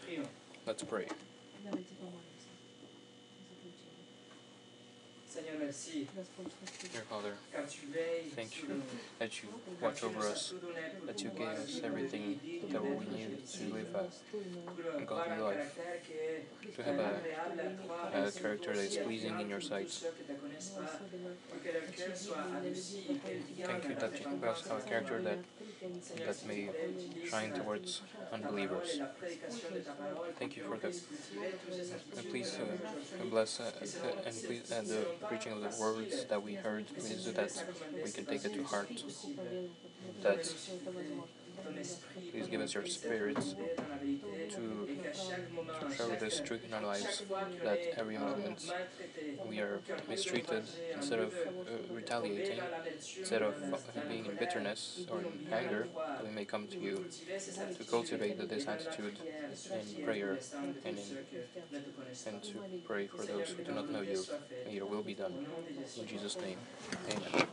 Prions. 0.07 0.29
Let's 0.67 0.85
pray. 0.85 1.09
Seigneur, 5.39 5.55
merci, 5.61 6.07
Dear 6.93 7.03
Father, 7.09 7.33
car 7.53 7.63
tu 7.69 7.87
veilles 7.93 8.31
Thank 8.35 8.59
you. 8.59 8.83
that 9.21 9.41
you 9.41 9.49
watch 9.81 10.03
over 10.03 10.27
us, 10.27 10.49
tout 10.51 10.59
donné 10.67 10.81
pour 10.99 11.07
that 11.07 11.23
you 11.23 11.31
gave 11.31 11.47
us 11.63 11.81
everything 11.85 12.41
that 12.73 12.83
we 12.83 12.99
need 13.15 13.47
to 13.47 13.63
live 13.73 13.95
a, 13.95 14.03
pour 14.33 14.41
a 14.43 15.03
avoir 15.03 15.07
godly 15.07 15.39
life, 15.39 15.77
caractère 15.77 16.03
qui 16.03 16.13
est 16.13 16.75
to 16.75 16.83
have 16.83 16.99
a, 16.99 17.07
à 17.07 17.71
toi, 17.87 18.11
a 18.13 18.21
merci 18.21 18.41
character 18.41 18.75
that 18.75 18.83
is 18.83 18.97
pleasing 18.99 19.39
in 19.39 19.49
your 19.49 19.61
sight. 19.63 19.89
ceux 19.91 20.11
qui 20.11 20.25
te 20.25 20.33
connaissent 20.41 20.71
pas, 20.71 20.91
pour 21.49 21.63
que 21.63 21.69
leur 21.69 21.87
cœur 21.95 22.17
soit 22.17 22.37
adouci, 22.59 23.05
qu'elle 23.25 23.39
vienne 23.55 23.67
Thank 23.69 23.85
you 23.85 23.95
that 23.95 24.19
you 24.19 24.27
give 24.31 24.45
us 24.45 24.67
a 24.67 24.89
character 24.89 25.23
that, 25.23 25.39
that 26.27 26.47
may 26.49 26.67
te 26.67 26.73
plaît, 26.73 26.91
utilise 26.99 27.31
shine 27.31 27.53
towards 27.53 28.03
unbelievers. 28.33 28.91
et 28.95 28.99
la 28.99 29.07
prédication 29.07 29.69
de 29.73 29.81
ta 29.87 29.93
parole 29.93 30.33
Thank 30.41 30.57
you 30.57 30.65
for 30.65 30.77
that. 30.79 30.91
puisse 30.91 31.07
cultiver 31.07 31.55
tous 31.65 31.73
ces 31.77 31.93
And 32.19 32.25
please 32.29 32.59
uh, 32.59 33.25
bless 33.31 33.61
uh, 33.61 33.65
uh, 33.65 34.27
and 34.27 34.35
please 34.45 34.73
uh, 34.73 34.83
the 34.83 35.07
preaching 35.29 35.53
of 35.53 35.61
the 35.61 35.81
words 35.81 36.25
that 36.27 36.43
we 36.43 36.55
heard, 36.55 36.87
so 36.99 37.31
that 37.33 37.53
we 38.05 38.11
can 38.11 38.25
take 38.25 38.45
it 38.45 38.55
to 38.55 38.65
heart. 38.65 39.03
That 40.23 40.53
please 42.31 42.49
give 42.49 42.61
us 42.61 42.75
your 42.75 42.87
spirit 42.87 43.37
to, 44.51 44.89
to 45.81 45.95
show 45.95 46.09
this 46.17 46.41
truth 46.41 46.65
in 46.67 46.75
our 46.75 46.83
lives, 46.83 47.23
that 47.65 47.79
every 47.97 48.19
moment 48.19 48.71
we 49.47 49.59
are 49.59 49.81
mistreated, 50.09 50.65
instead 50.95 51.19
of 51.19 51.33
uh, 51.35 51.95
retaliating, 51.95 52.61
instead 53.19 53.43
of 53.43 53.55
uh, 53.73 53.77
being 54.09 54.27
in 54.27 54.37
bitterness 54.37 55.07
or 55.11 55.21
in 55.21 55.53
anger, 55.53 55.89
we 56.25 56.31
may 56.31 56.45
come 56.45 56.67
to 56.69 56.79
you 56.79 57.05
to 57.77 57.85
cultivate 57.85 58.49
this 58.49 58.67
attitude 58.67 59.17
in 59.73 60.05
prayer 60.05 60.39
and, 60.85 60.99
in, 60.99 60.99
and 62.27 62.43
to 62.43 62.55
pray 62.85 63.07
for 63.07 63.25
those 63.25 63.51
who 63.51 63.65
do 63.65 63.73
not 63.73 63.91
know 63.91 64.01
you. 64.01 64.23
May 64.67 64.75
your 64.75 64.87
will 64.87 65.03
be 65.03 65.15
done. 65.15 65.47
In 65.99 66.07
Jesus' 66.07 66.37
name, 66.39 66.59
amen. 67.11 67.47